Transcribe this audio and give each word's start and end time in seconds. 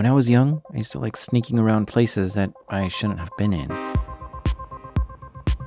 When 0.00 0.06
I 0.06 0.12
was 0.12 0.30
young, 0.30 0.62
I 0.72 0.78
used 0.78 0.92
to 0.92 0.98
like 0.98 1.14
sneaking 1.14 1.58
around 1.58 1.84
places 1.84 2.32
that 2.32 2.50
I 2.70 2.88
shouldn't 2.88 3.18
have 3.18 3.36
been 3.36 3.52
in. 3.52 3.70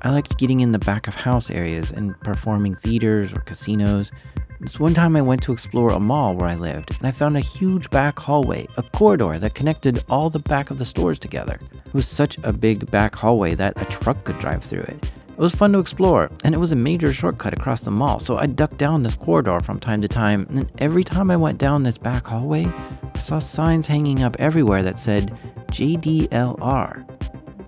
I 0.02 0.10
liked 0.10 0.40
getting 0.40 0.62
in 0.62 0.72
the 0.72 0.80
back 0.80 1.08
of 1.08 1.14
house 1.14 1.52
areas 1.52 1.92
and 1.92 2.20
performing 2.22 2.74
theaters 2.74 3.32
or 3.32 3.42
casinos. 3.42 4.12
This 4.60 4.80
one 4.80 4.96
time 4.96 5.16
I 5.16 5.22
went 5.22 5.44
to 5.44 5.54
explore 5.54 5.90
a 5.90 6.00
mall 6.00 6.34
where 6.34 6.50
I 6.50 6.56
lived, 6.56 6.98
and 6.98 7.06
I 7.06 7.12
found 7.12 7.38
a 7.38 7.42
huge 7.42 7.92
back 7.92 8.18
hallway, 8.18 8.68
a 8.76 8.82
corridor 8.82 9.38
that 9.38 9.54
connected 9.54 10.04
all 10.10 10.32
the 10.32 10.40
back 10.40 10.72
of 10.72 10.80
the 10.80 10.86
stores 10.86 11.20
together. 11.20 11.60
It 11.86 11.94
was 11.94 12.08
such 12.08 12.40
a 12.42 12.52
big 12.52 12.90
back 12.90 13.14
hallway 13.14 13.54
that 13.54 13.80
a 13.80 13.86
truck 13.86 14.24
could 14.24 14.40
drive 14.40 14.64
through 14.64 14.82
it. 14.82 15.12
It 15.30 15.38
was 15.38 15.54
fun 15.54 15.74
to 15.74 15.80
explore, 15.80 16.32
and 16.44 16.56
it 16.56 16.60
was 16.60 16.72
a 16.72 16.76
major 16.76 17.14
shortcut 17.14 17.54
across 17.54 17.82
the 17.82 17.92
mall, 17.92 18.18
so 18.18 18.38
I 18.38 18.48
ducked 18.48 18.80
down 18.80 19.04
this 19.04 19.14
corridor 19.14 19.60
from 19.60 19.80
time 19.80 20.02
to 20.02 20.08
time, 20.08 20.48
and 20.50 20.72
every 20.80 21.04
time 21.04 21.30
I 21.30 21.38
went 21.38 21.60
down 21.60 21.84
this 21.84 22.00
back 22.00 22.26
hallway, 22.26 22.68
I 23.16 23.20
saw 23.20 23.40
signs 23.40 23.88
hanging 23.88 24.24
up 24.24 24.36
everywhere 24.40 24.84
that 24.84 25.00
said 25.00 25.38
JDLR. 25.68 27.06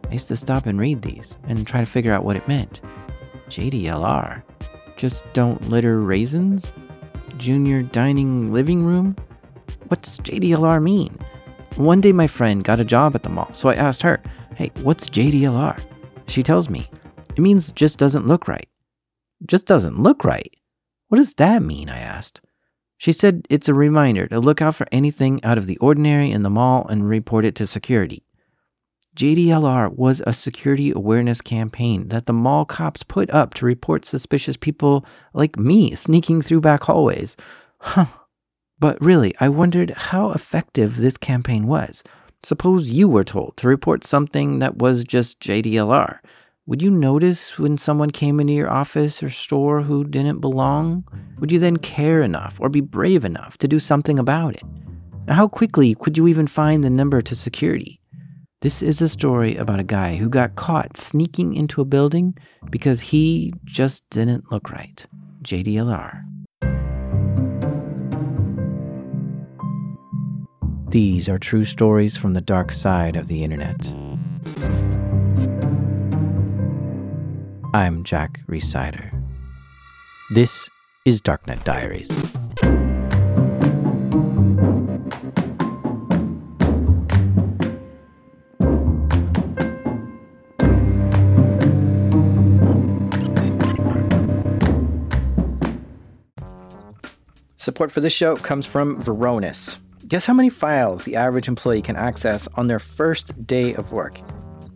I 0.07 0.11
used 0.11 0.27
to 0.27 0.37
stop 0.37 0.65
and 0.65 0.79
read 0.79 1.01
these 1.01 1.37
and 1.47 1.65
try 1.65 1.79
to 1.79 1.85
figure 1.85 2.13
out 2.13 2.23
what 2.23 2.35
it 2.35 2.47
meant. 2.47 2.81
JDLR? 3.49 4.43
Just 4.97 5.23
don't 5.33 5.69
litter 5.69 6.01
raisins? 6.01 6.73
Junior 7.37 7.83
dining 7.83 8.53
living 8.53 8.83
room? 8.83 9.15
What 9.87 10.01
does 10.01 10.19
JDLR 10.19 10.81
mean? 10.81 11.17
One 11.75 12.01
day 12.01 12.11
my 12.11 12.27
friend 12.27 12.63
got 12.63 12.79
a 12.79 12.85
job 12.85 13.15
at 13.15 13.23
the 13.23 13.29
mall, 13.29 13.49
so 13.53 13.69
I 13.69 13.75
asked 13.75 14.01
her, 14.03 14.21
Hey, 14.55 14.71
what's 14.81 15.09
JDLR? 15.09 15.83
She 16.27 16.43
tells 16.43 16.69
me, 16.69 16.87
It 17.35 17.39
means 17.39 17.71
just 17.71 17.99
doesn't 17.99 18.27
look 18.27 18.47
right. 18.47 18.67
Just 19.45 19.67
doesn't 19.67 20.01
look 20.01 20.23
right? 20.23 20.53
What 21.09 21.17
does 21.17 21.33
that 21.35 21.61
mean? 21.61 21.89
I 21.89 21.99
asked. 21.99 22.41
She 22.97 23.11
said 23.11 23.45
it's 23.49 23.69
a 23.69 23.73
reminder 23.73 24.27
to 24.27 24.39
look 24.39 24.61
out 24.61 24.75
for 24.75 24.87
anything 24.91 25.43
out 25.43 25.57
of 25.57 25.67
the 25.67 25.77
ordinary 25.77 26.31
in 26.31 26.43
the 26.43 26.49
mall 26.49 26.87
and 26.87 27.07
report 27.07 27.45
it 27.45 27.55
to 27.55 27.67
security. 27.67 28.23
JDLR 29.15 29.95
was 29.95 30.21
a 30.27 30.33
security 30.33 30.91
awareness 30.91 31.39
campaign 31.39 32.09
that 32.09 32.25
the 32.25 32.33
mall 32.33 32.65
cops 32.65 33.01
put 33.03 33.29
up 33.29 33.53
to 33.55 33.65
report 33.65 34.03
suspicious 34.03 34.57
people 34.57 35.05
like 35.33 35.57
me 35.57 35.95
sneaking 35.95 36.41
through 36.41 36.61
back 36.61 36.83
hallways. 36.83 37.37
Huh. 37.79 38.07
But 38.77 39.01
really, 39.01 39.33
I 39.39 39.47
wondered 39.47 39.91
how 39.91 40.31
effective 40.31 40.97
this 40.97 41.15
campaign 41.15 41.65
was. 41.65 42.03
Suppose 42.43 42.89
you 42.89 43.07
were 43.07 43.23
told 43.23 43.55
to 43.57 43.69
report 43.69 44.03
something 44.03 44.59
that 44.59 44.77
was 44.77 45.05
just 45.05 45.39
JDLR. 45.39 46.19
Would 46.67 46.81
you 46.81 46.89
notice 46.89 47.59
when 47.59 47.77
someone 47.77 48.09
came 48.09 48.39
into 48.39 48.53
your 48.53 48.71
office 48.71 49.21
or 49.21 49.29
store 49.29 49.83
who 49.83 50.03
didn't 50.03 50.39
belong? 50.39 51.07
Would 51.39 51.51
you 51.51 51.59
then 51.59 51.77
care 51.77 52.23
enough 52.23 52.59
or 52.59 52.69
be 52.69 52.81
brave 52.81 53.23
enough 53.23 53.59
to 53.59 53.67
do 53.67 53.77
something 53.77 54.17
about 54.17 54.55
it? 54.55 54.63
Now, 55.27 55.35
how 55.35 55.47
quickly 55.47 55.93
could 55.93 56.17
you 56.17 56.27
even 56.27 56.47
find 56.47 56.83
the 56.83 56.89
number 56.89 57.21
to 57.21 57.35
security? 57.35 58.01
This 58.61 58.81
is 58.81 58.99
a 58.99 59.07
story 59.07 59.55
about 59.55 59.79
a 59.79 59.83
guy 59.83 60.15
who 60.15 60.27
got 60.27 60.55
caught 60.55 60.97
sneaking 60.97 61.53
into 61.53 61.81
a 61.81 61.85
building 61.85 62.35
because 62.71 62.99
he 62.99 63.53
just 63.65 64.03
didn't 64.09 64.51
look 64.51 64.71
right. 64.71 65.05
JDLR. 65.43 66.23
These 70.89 71.29
are 71.29 71.37
true 71.37 71.65
stories 71.65 72.17
from 72.17 72.33
the 72.33 72.41
dark 72.41 72.71
side 72.71 73.15
of 73.15 73.27
the 73.27 73.43
internet. 73.43 73.87
I'm 77.75 78.05
Jack 78.05 78.39
Rhysider. 78.47 79.11
This 80.33 80.69
is 81.03 81.21
Darknet 81.21 81.61
Diaries. 81.65 82.07
Support 97.57 97.91
for 97.91 97.99
this 97.99 98.13
show 98.13 98.37
comes 98.37 98.65
from 98.65 99.01
Varonis. 99.03 99.79
Guess 100.07 100.25
how 100.25 100.33
many 100.33 100.49
files 100.49 101.03
the 101.03 101.17
average 101.17 101.49
employee 101.49 101.81
can 101.81 101.97
access 101.97 102.47
on 102.55 102.67
their 102.67 102.79
first 102.79 103.45
day 103.45 103.73
of 103.73 103.91
work? 103.91 104.21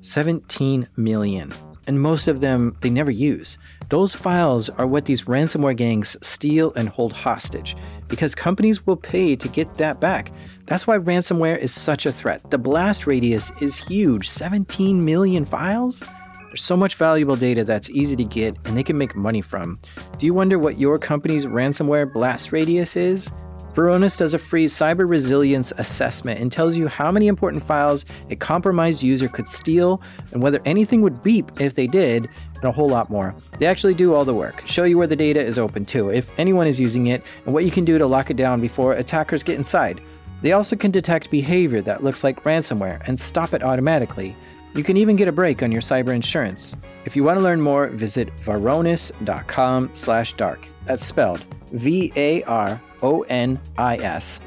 17 0.02 0.86
million. 0.98 1.54
And 1.90 2.00
most 2.00 2.28
of 2.28 2.40
them 2.40 2.76
they 2.82 2.92
never 2.92 3.10
use. 3.10 3.58
Those 3.90 4.14
files 4.14 4.70
are 4.70 4.86
what 4.86 5.06
these 5.06 5.24
ransomware 5.24 5.76
gangs 5.76 6.16
steal 6.22 6.72
and 6.76 6.88
hold 6.88 7.14
hostage 7.14 7.76
because 8.08 8.36
companies 8.36 8.86
will 8.86 8.96
pay 8.96 9.36
to 9.36 9.48
get 9.48 9.74
that 9.80 10.00
back. 10.00 10.32
That's 10.68 10.86
why 10.86 11.00
ransomware 11.00 11.58
is 11.58 11.74
such 11.74 12.06
a 12.06 12.12
threat. 12.12 12.52
The 12.52 12.60
blast 12.60 13.08
radius 13.08 13.52
is 13.60 13.76
huge 13.76 14.30
17 14.30 15.04
million 15.04 15.46
files? 15.46 16.04
There's 16.50 16.62
so 16.62 16.78
much 16.78 16.94
valuable 16.94 17.36
data 17.36 17.64
that's 17.64 17.90
easy 17.90 18.16
to 18.18 18.24
get 18.24 18.56
and 18.66 18.78
they 18.78 18.84
can 18.84 18.96
make 18.96 19.16
money 19.16 19.42
from. 19.42 19.80
Do 20.20 20.28
you 20.28 20.36
wonder 20.36 20.60
what 20.60 20.80
your 20.80 21.00
company's 21.00 21.48
ransomware 21.48 22.14
blast 22.14 22.52
radius 22.52 22.96
is? 22.96 23.32
Varonis 23.74 24.18
does 24.18 24.34
a 24.34 24.40
free 24.40 24.66
cyber 24.66 25.10
resilience 25.10 25.72
assessment 25.78 26.40
and 26.40 26.52
tells 26.52 26.78
you 26.78 26.88
how 26.88 27.12
many 27.12 27.28
important 27.28 27.64
files 27.64 28.06
a 28.30 28.36
compromised 28.36 29.04
user 29.04 29.28
could 29.28 29.48
steal 29.48 30.02
and 30.32 30.42
whether 30.42 30.60
anything 30.66 31.02
would 31.02 31.22
beep 31.22 31.62
if 31.62 31.76
they 31.76 31.88
did, 31.88 32.28
and 32.56 32.64
a 32.66 32.72
whole 32.72 32.90
lot 32.90 33.10
more. 33.10 33.34
They 33.60 33.68
actually 33.68 33.94
do 33.94 34.14
all 34.14 34.26
the 34.26 34.34
work, 34.34 34.66
show 34.66 34.84
you 34.84 34.98
where 34.98 35.08
the 35.08 35.16
data 35.16 35.42
is 35.42 35.58
open 35.58 35.86
to, 35.86 36.10
if 36.10 36.38
anyone 36.38 36.68
is 36.68 36.80
using 36.80 37.08
it, 37.08 37.24
and 37.46 37.54
what 37.54 37.64
you 37.64 37.72
can 37.72 37.86
do 37.86 37.98
to 37.98 38.08
lock 38.08 38.30
it 38.30 38.38
down 38.38 38.60
before 38.60 38.94
attackers 38.94 39.44
get 39.44 39.58
inside. 39.58 40.02
They 40.42 40.54
also 40.54 40.76
can 40.76 40.92
detect 40.92 41.32
behavior 41.32 41.82
that 41.82 42.04
looks 42.04 42.24
like 42.24 42.44
ransomware 42.44 43.02
and 43.08 43.20
stop 43.20 43.54
it 43.54 43.64
automatically. 43.64 44.36
You 44.76 44.84
can 44.84 44.98
even 44.98 45.16
get 45.16 45.28
a 45.28 45.32
break 45.32 45.64
on 45.64 45.72
your 45.72 45.82
cyber 45.82 46.14
insurance. 46.14 46.76
If 47.06 47.16
you 47.16 47.24
want 47.24 47.38
to 47.38 47.44
learn 47.44 47.62
more, 47.62 47.88
visit 47.88 48.36
varonis.com/dark. 48.38 50.68
That's 50.86 51.06
spelled 51.06 51.46
V 51.72 52.12
A 52.16 52.44
R 52.44 52.82
O 53.02 53.22
N 53.30 53.60
I 53.78 53.98
S. 53.98 54.40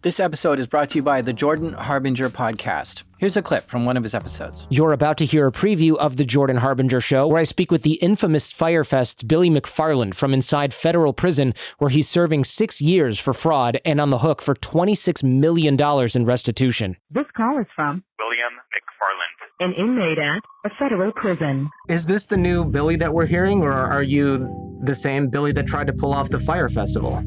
This 0.00 0.20
episode 0.20 0.60
is 0.60 0.68
brought 0.68 0.90
to 0.90 0.98
you 0.98 1.02
by 1.02 1.22
the 1.22 1.32
Jordan 1.32 1.72
Harbinger 1.72 2.28
podcast. 2.28 3.02
Here's 3.18 3.36
a 3.36 3.42
clip 3.42 3.64
from 3.64 3.84
one 3.84 3.96
of 3.96 4.04
his 4.04 4.14
episodes. 4.14 4.68
You're 4.70 4.92
about 4.92 5.18
to 5.18 5.24
hear 5.24 5.48
a 5.48 5.52
preview 5.52 5.96
of 5.96 6.16
The 6.16 6.24
Jordan 6.24 6.58
Harbinger 6.58 7.00
Show, 7.00 7.26
where 7.26 7.40
I 7.40 7.42
speak 7.42 7.72
with 7.72 7.82
the 7.82 7.94
infamous 7.94 8.52
Fyre 8.52 8.84
Fest's 8.84 9.24
Billy 9.24 9.50
McFarland 9.50 10.14
from 10.14 10.32
inside 10.32 10.72
federal 10.72 11.12
prison, 11.12 11.52
where 11.78 11.90
he's 11.90 12.08
serving 12.08 12.44
six 12.44 12.80
years 12.80 13.18
for 13.18 13.34
fraud 13.34 13.78
and 13.84 14.00
on 14.00 14.10
the 14.10 14.18
hook 14.18 14.40
for 14.40 14.54
$26 14.54 15.24
million 15.24 15.76
in 16.14 16.24
restitution. 16.24 16.96
This 17.10 17.26
call 17.36 17.58
is 17.58 17.66
from 17.74 18.04
William 18.20 18.52
McFarland. 18.72 19.66
an 19.66 19.74
inmate 19.74 20.18
at 20.20 20.42
a 20.64 20.70
federal 20.78 21.10
prison. 21.10 21.68
Is 21.88 22.06
this 22.06 22.26
the 22.26 22.36
new 22.36 22.64
Billy 22.64 22.94
that 22.94 23.12
we're 23.12 23.26
hearing, 23.26 23.62
or 23.62 23.72
are 23.72 24.04
you 24.04 24.80
the 24.84 24.94
same 24.94 25.28
Billy 25.28 25.50
that 25.52 25.66
tried 25.66 25.88
to 25.88 25.92
pull 25.92 26.12
off 26.12 26.28
the 26.30 26.38
Fyre 26.38 26.68
Festival? 26.68 27.20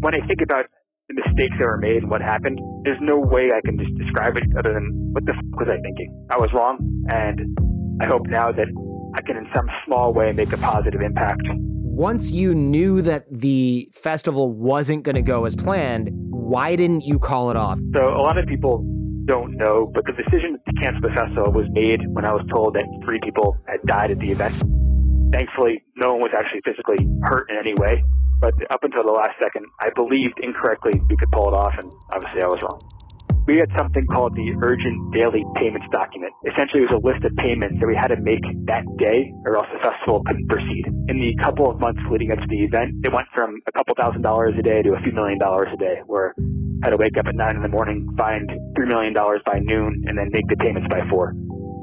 When 0.00 0.14
I 0.14 0.26
think 0.26 0.42
about 0.42 0.66
the 1.10 1.22
mistakes 1.26 1.56
that 1.58 1.66
were 1.66 1.78
made 1.78 2.02
and 2.02 2.10
what 2.10 2.22
happened, 2.22 2.60
there's 2.84 3.00
no 3.00 3.18
way 3.18 3.50
I 3.54 3.60
can 3.64 3.78
just 3.78 3.94
describe 3.98 4.36
it 4.36 4.44
other 4.58 4.72
than 4.72 5.10
what 5.12 5.26
the 5.26 5.32
f- 5.32 5.44
was 5.58 5.68
I 5.68 5.80
thinking? 5.82 6.26
I 6.30 6.38
was 6.38 6.50
wrong, 6.54 6.78
and 7.10 7.40
I 8.00 8.06
hope 8.06 8.26
now 8.28 8.52
that 8.52 8.68
I 9.14 9.22
can, 9.22 9.36
in 9.36 9.46
some 9.54 9.66
small 9.86 10.12
way, 10.12 10.32
make 10.32 10.52
a 10.52 10.58
positive 10.58 11.00
impact. 11.00 11.42
Once 11.50 12.30
you 12.30 12.54
knew 12.54 13.02
that 13.02 13.26
the 13.30 13.90
festival 13.92 14.52
wasn't 14.52 15.02
going 15.02 15.16
to 15.16 15.22
go 15.22 15.44
as 15.44 15.56
planned, 15.56 16.10
why 16.30 16.76
didn't 16.76 17.02
you 17.02 17.18
call 17.18 17.50
it 17.50 17.56
off? 17.56 17.78
So 17.94 18.04
a 18.04 18.22
lot 18.22 18.38
of 18.38 18.46
people 18.46 18.84
don't 19.26 19.56
know, 19.56 19.90
but 19.92 20.04
the 20.06 20.12
decision 20.12 20.58
to 20.66 20.72
cancel 20.80 21.02
the 21.02 21.14
festival 21.14 21.52
was 21.52 21.66
made 21.70 22.00
when 22.08 22.24
I 22.24 22.32
was 22.32 22.46
told 22.54 22.74
that 22.74 22.84
three 23.04 23.20
people 23.22 23.56
had 23.66 23.82
died 23.84 24.12
at 24.12 24.18
the 24.18 24.30
event. 24.30 24.54
Thankfully, 25.32 25.82
no 25.96 26.12
one 26.14 26.22
was 26.22 26.30
actually 26.36 26.60
physically 26.64 27.06
hurt 27.22 27.50
in 27.50 27.56
any 27.56 27.74
way. 27.74 28.02
But 28.40 28.54
up 28.72 28.82
until 28.82 29.04
the 29.04 29.12
last 29.12 29.36
second, 29.36 29.66
I 29.78 29.90
believed 29.94 30.40
incorrectly 30.42 30.96
we 31.08 31.16
could 31.16 31.30
pull 31.30 31.48
it 31.48 31.54
off, 31.54 31.74
and 31.76 31.92
obviously 32.12 32.40
I 32.42 32.48
was 32.48 32.60
wrong. 32.64 32.80
We 33.46 33.58
had 33.58 33.68
something 33.76 34.06
called 34.06 34.32
the 34.36 34.52
Urgent 34.62 35.12
Daily 35.12 35.44
Payments 35.56 35.86
Document. 35.92 36.32
Essentially, 36.46 36.84
it 36.84 36.88
was 36.92 37.02
a 37.02 37.04
list 37.04 37.24
of 37.24 37.36
payments 37.36 37.76
that 37.80 37.86
we 37.86 37.96
had 37.96 38.08
to 38.08 38.20
make 38.20 38.40
that 38.64 38.84
day, 38.96 39.32
or 39.44 39.56
else 39.56 39.66
the 39.72 39.80
festival 39.80 40.22
couldn't 40.24 40.48
proceed. 40.48 40.86
In 41.08 41.20
the 41.20 41.36
couple 41.42 41.68
of 41.68 41.80
months 41.80 42.00
leading 42.10 42.32
up 42.32 42.38
to 42.38 42.46
the 42.48 42.64
event, 42.64 43.04
it 43.04 43.12
went 43.12 43.28
from 43.34 43.60
a 43.66 43.72
couple 43.72 43.94
thousand 43.96 44.22
dollars 44.22 44.54
a 44.58 44.62
day 44.62 44.82
to 44.82 44.94
a 44.94 45.00
few 45.02 45.12
million 45.12 45.38
dollars 45.38 45.68
a 45.72 45.76
day, 45.76 46.00
where 46.06 46.34
I 46.82 46.88
had 46.88 46.90
to 46.90 46.96
wake 46.96 47.18
up 47.18 47.26
at 47.26 47.34
nine 47.34 47.56
in 47.56 47.62
the 47.62 47.68
morning, 47.68 48.08
find 48.16 48.48
three 48.76 48.86
million 48.86 49.12
dollars 49.12 49.40
by 49.44 49.58
noon, 49.58 50.04
and 50.06 50.16
then 50.16 50.28
make 50.32 50.46
the 50.48 50.56
payments 50.56 50.88
by 50.88 51.00
four. 51.10 51.34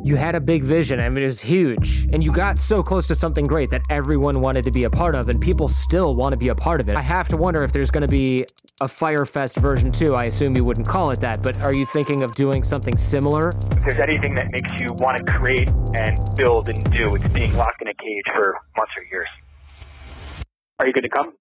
You 0.08 0.16
had 0.16 0.36
a 0.36 0.40
big 0.40 0.64
vision. 0.64 1.02
I 1.02 1.10
mean, 1.10 1.26
it 1.26 1.28
was 1.28 1.42
huge. 1.42 2.08
And 2.14 2.24
you 2.24 2.32
got 2.32 2.58
so 2.58 2.82
close 2.82 3.08
to 3.08 3.14
something 3.14 3.44
great 3.44 3.70
that 3.72 3.82
everyone 3.90 4.40
wanted 4.40 4.64
to 4.64 4.72
be 4.72 4.86
a 4.86 4.90
part 4.90 5.16
of, 5.16 5.28
and 5.28 5.42
people 5.42 5.68
still 5.68 6.14
want 6.14 6.32
to 6.32 6.38
be 6.38 6.48
a 6.48 6.56
part 6.56 6.80
of 6.80 6.88
it. 6.88 6.96
I 6.96 7.02
have 7.02 7.28
to 7.28 7.36
wonder 7.36 7.62
if 7.62 7.74
there's 7.74 7.92
going 7.92 8.04
to 8.04 8.08
be 8.08 8.46
a 8.80 8.88
Fyre 8.88 9.26
Fest 9.26 9.58
version 9.58 9.92
2. 9.92 10.16
I 10.16 10.24
assume 10.24 10.56
you 10.56 10.64
wouldn't 10.64 10.88
call 10.88 11.12
it 11.12 11.20
that, 11.20 11.44
but 11.44 11.62
are 11.62 11.74
you 11.74 11.86
thinking 11.86 12.24
of 12.24 12.34
doing 12.36 12.64
something 12.64 12.96
similar? 12.96 13.50
If 13.50 13.82
there's 13.82 14.00
anything 14.02 14.34
that 14.36 14.50
makes 14.50 14.72
you 14.80 14.88
want 14.92 15.18
to 15.18 15.24
create 15.26 15.68
and 15.68 16.18
build 16.38 16.70
and 16.70 16.82
do, 16.90 17.14
it's 17.16 17.28
being 17.34 17.54
locked 17.58 17.82
in 17.82 17.90
a 17.90 17.94
cage 17.94 18.24
for 18.34 18.62
months 18.78 18.94
or 18.96 19.04
years. 19.12 19.28
Are 20.80 20.88
you 20.88 20.94
going 20.94 21.04
to 21.04 21.10
come? 21.10 21.34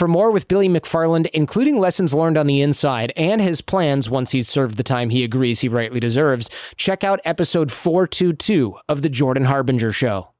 For 0.00 0.08
more 0.08 0.30
with 0.30 0.48
Billy 0.48 0.66
McFarland, 0.66 1.28
including 1.34 1.78
lessons 1.78 2.14
learned 2.14 2.38
on 2.38 2.46
the 2.46 2.62
inside 2.62 3.12
and 3.18 3.38
his 3.38 3.60
plans 3.60 4.08
once 4.08 4.30
he's 4.30 4.48
served 4.48 4.78
the 4.78 4.82
time 4.82 5.10
he 5.10 5.22
agrees 5.22 5.60
he 5.60 5.68
rightly 5.68 6.00
deserves, 6.00 6.48
check 6.76 7.04
out 7.04 7.20
episode 7.26 7.70
422 7.70 8.78
of 8.88 9.02
The 9.02 9.10
Jordan 9.10 9.44
Harbinger 9.44 9.92
Show. 9.92 10.30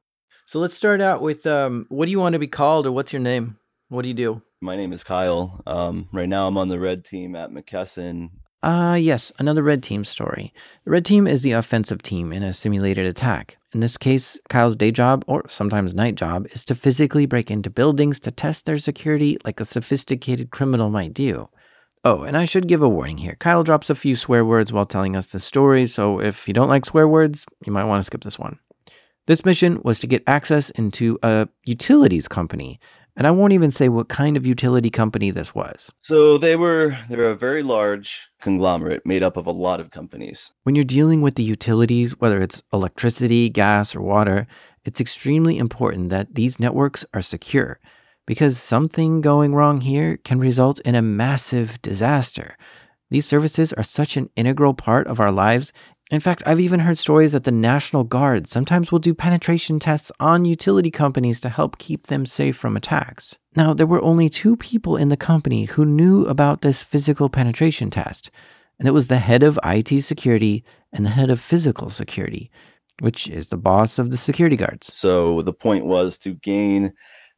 So 0.46 0.60
let's 0.60 0.74
start 0.74 1.02
out 1.02 1.20
with 1.20 1.46
um, 1.46 1.84
what 1.90 2.06
do 2.06 2.10
you 2.10 2.18
want 2.18 2.32
to 2.32 2.38
be 2.38 2.46
called 2.46 2.86
or 2.86 2.92
what's 2.92 3.12
your 3.12 3.20
name? 3.20 3.58
What 3.90 4.00
do 4.00 4.08
you 4.08 4.14
do? 4.14 4.40
My 4.62 4.76
name 4.76 4.94
is 4.94 5.04
Kyle. 5.04 5.60
Um, 5.66 6.08
right 6.10 6.26
now, 6.26 6.48
I'm 6.48 6.56
on 6.56 6.68
the 6.68 6.80
red 6.80 7.04
team 7.04 7.36
at 7.36 7.50
McKesson. 7.50 8.30
Ah, 8.62 8.90
uh, 8.90 8.94
yes, 8.94 9.32
another 9.38 9.62
red 9.62 9.82
team 9.82 10.04
story. 10.04 10.52
The 10.84 10.90
red 10.90 11.06
team 11.06 11.26
is 11.26 11.40
the 11.40 11.52
offensive 11.52 12.02
team 12.02 12.30
in 12.30 12.42
a 12.42 12.52
simulated 12.52 13.06
attack. 13.06 13.56
In 13.72 13.80
this 13.80 13.96
case, 13.96 14.38
Kyle's 14.50 14.76
day 14.76 14.90
job, 14.90 15.24
or 15.26 15.48
sometimes 15.48 15.94
night 15.94 16.14
job, 16.14 16.46
is 16.50 16.66
to 16.66 16.74
physically 16.74 17.24
break 17.24 17.50
into 17.50 17.70
buildings 17.70 18.20
to 18.20 18.30
test 18.30 18.66
their 18.66 18.76
security 18.76 19.38
like 19.46 19.60
a 19.60 19.64
sophisticated 19.64 20.50
criminal 20.50 20.90
might 20.90 21.14
do. 21.14 21.48
Oh, 22.04 22.22
and 22.22 22.36
I 22.36 22.44
should 22.44 22.68
give 22.68 22.82
a 22.82 22.88
warning 22.88 23.18
here. 23.18 23.36
Kyle 23.38 23.64
drops 23.64 23.88
a 23.88 23.94
few 23.94 24.14
swear 24.14 24.44
words 24.44 24.72
while 24.72 24.86
telling 24.86 25.16
us 25.16 25.28
the 25.28 25.40
story, 25.40 25.86
so 25.86 26.20
if 26.20 26.46
you 26.46 26.52
don't 26.52 26.68
like 26.68 26.84
swear 26.84 27.08
words, 27.08 27.46
you 27.64 27.72
might 27.72 27.84
want 27.84 28.00
to 28.00 28.04
skip 28.04 28.24
this 28.24 28.38
one. 28.38 28.58
This 29.26 29.44
mission 29.44 29.80
was 29.84 30.00
to 30.00 30.06
get 30.06 30.24
access 30.26 30.70
into 30.70 31.18
a 31.22 31.48
utilities 31.64 32.26
company 32.26 32.80
and 33.20 33.26
I 33.26 33.32
won't 33.32 33.52
even 33.52 33.70
say 33.70 33.90
what 33.90 34.08
kind 34.08 34.34
of 34.34 34.46
utility 34.46 34.88
company 34.88 35.30
this 35.30 35.54
was. 35.54 35.90
So 36.00 36.38
they 36.38 36.56
were 36.56 36.96
they're 37.10 37.30
a 37.30 37.36
very 37.36 37.62
large 37.62 38.30
conglomerate 38.40 39.04
made 39.04 39.22
up 39.22 39.36
of 39.36 39.46
a 39.46 39.52
lot 39.52 39.78
of 39.78 39.90
companies. 39.90 40.54
When 40.62 40.74
you're 40.74 40.84
dealing 40.84 41.20
with 41.20 41.34
the 41.34 41.42
utilities, 41.42 42.18
whether 42.18 42.40
it's 42.40 42.62
electricity, 42.72 43.50
gas, 43.50 43.94
or 43.94 44.00
water, 44.00 44.46
it's 44.86 45.02
extremely 45.02 45.58
important 45.58 46.08
that 46.08 46.34
these 46.34 46.58
networks 46.58 47.04
are 47.12 47.20
secure 47.20 47.78
because 48.26 48.58
something 48.58 49.20
going 49.20 49.54
wrong 49.54 49.82
here 49.82 50.16
can 50.16 50.38
result 50.38 50.80
in 50.80 50.94
a 50.94 51.02
massive 51.02 51.82
disaster. 51.82 52.56
These 53.10 53.26
services 53.26 53.74
are 53.74 53.82
such 53.82 54.16
an 54.16 54.30
integral 54.34 54.72
part 54.72 55.06
of 55.06 55.20
our 55.20 55.32
lives 55.32 55.74
in 56.10 56.20
fact, 56.20 56.42
I've 56.44 56.58
even 56.58 56.80
heard 56.80 56.98
stories 56.98 57.32
that 57.32 57.44
the 57.44 57.52
National 57.52 58.02
Guard 58.02 58.48
sometimes 58.48 58.90
will 58.90 58.98
do 58.98 59.14
penetration 59.14 59.78
tests 59.78 60.10
on 60.18 60.44
utility 60.44 60.90
companies 60.90 61.40
to 61.40 61.48
help 61.48 61.78
keep 61.78 62.08
them 62.08 62.26
safe 62.26 62.56
from 62.56 62.76
attacks. 62.76 63.38
Now, 63.54 63.74
there 63.74 63.86
were 63.86 64.02
only 64.02 64.28
two 64.28 64.56
people 64.56 64.96
in 64.96 65.08
the 65.08 65.16
company 65.16 65.66
who 65.66 65.84
knew 65.84 66.24
about 66.26 66.62
this 66.62 66.82
physical 66.82 67.28
penetration 67.28 67.90
test, 67.90 68.30
and 68.78 68.88
it 68.88 68.92
was 68.92 69.06
the 69.06 69.18
head 69.18 69.44
of 69.44 69.58
IT 69.64 70.02
security 70.02 70.64
and 70.92 71.06
the 71.06 71.10
head 71.10 71.30
of 71.30 71.40
physical 71.40 71.90
security, 71.90 72.50
which 72.98 73.28
is 73.28 73.48
the 73.48 73.56
boss 73.56 73.98
of 73.98 74.10
the 74.10 74.16
security 74.16 74.56
guards. 74.56 74.92
So 74.92 75.42
the 75.42 75.52
point 75.52 75.84
was 75.86 76.18
to 76.18 76.34
gain 76.34 76.92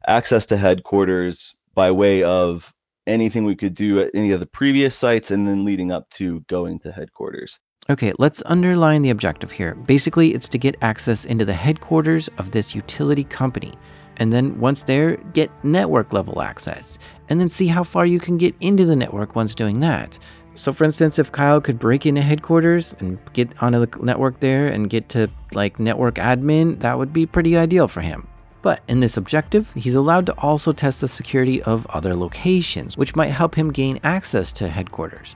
access 0.07 0.47
to 0.47 0.57
headquarters 0.57 1.55
by 1.75 1.91
way 1.91 2.23
of 2.23 2.73
anything 3.05 3.45
we 3.45 3.55
could 3.55 3.75
do 3.75 3.99
at 3.99 4.11
any 4.13 4.31
of 4.31 4.39
the 4.39 4.45
previous 4.45 4.95
sites 4.95 5.29
and 5.29 5.47
then 5.47 5.65
leading 5.65 5.91
up 5.91 6.09
to 6.11 6.41
going 6.41 6.79
to 6.79 6.91
headquarters. 6.91 7.59
Okay, 7.89 8.13
let's 8.17 8.41
underline 8.45 9.01
the 9.01 9.09
objective 9.09 9.51
here. 9.51 9.75
Basically, 9.75 10.33
it's 10.33 10.47
to 10.49 10.57
get 10.57 10.77
access 10.81 11.25
into 11.25 11.43
the 11.43 11.53
headquarters 11.53 12.29
of 12.37 12.51
this 12.51 12.73
utility 12.73 13.25
company. 13.25 13.73
And 14.17 14.31
then 14.31 14.57
once 14.57 14.83
there, 14.83 15.17
get 15.33 15.51
network 15.65 16.13
level 16.13 16.41
access. 16.41 16.97
And 17.27 17.41
then 17.41 17.49
see 17.49 17.67
how 17.67 17.83
far 17.83 18.05
you 18.05 18.21
can 18.21 18.37
get 18.37 18.55
into 18.61 18.85
the 18.85 18.95
network 18.95 19.35
once 19.35 19.53
doing 19.53 19.81
that. 19.81 20.17
So, 20.55 20.71
for 20.71 20.85
instance, 20.85 21.19
if 21.19 21.31
Kyle 21.31 21.59
could 21.59 21.77
break 21.77 22.05
into 22.05 22.21
headquarters 22.21 22.95
and 22.99 23.19
get 23.33 23.49
onto 23.61 23.85
the 23.85 23.99
network 23.99 24.39
there 24.39 24.67
and 24.67 24.89
get 24.89 25.09
to 25.09 25.29
like 25.53 25.77
network 25.79 26.15
admin, 26.15 26.79
that 26.79 26.97
would 26.97 27.11
be 27.11 27.25
pretty 27.25 27.57
ideal 27.57 27.89
for 27.89 28.01
him. 28.01 28.27
But 28.61 28.81
in 28.87 29.01
this 29.01 29.17
objective, 29.17 29.73
he's 29.73 29.95
allowed 29.95 30.25
to 30.27 30.33
also 30.37 30.71
test 30.71 31.01
the 31.01 31.07
security 31.09 31.61
of 31.63 31.85
other 31.87 32.15
locations, 32.15 32.97
which 32.97 33.15
might 33.15 33.31
help 33.31 33.55
him 33.55 33.73
gain 33.73 33.99
access 34.03 34.53
to 34.53 34.69
headquarters. 34.69 35.35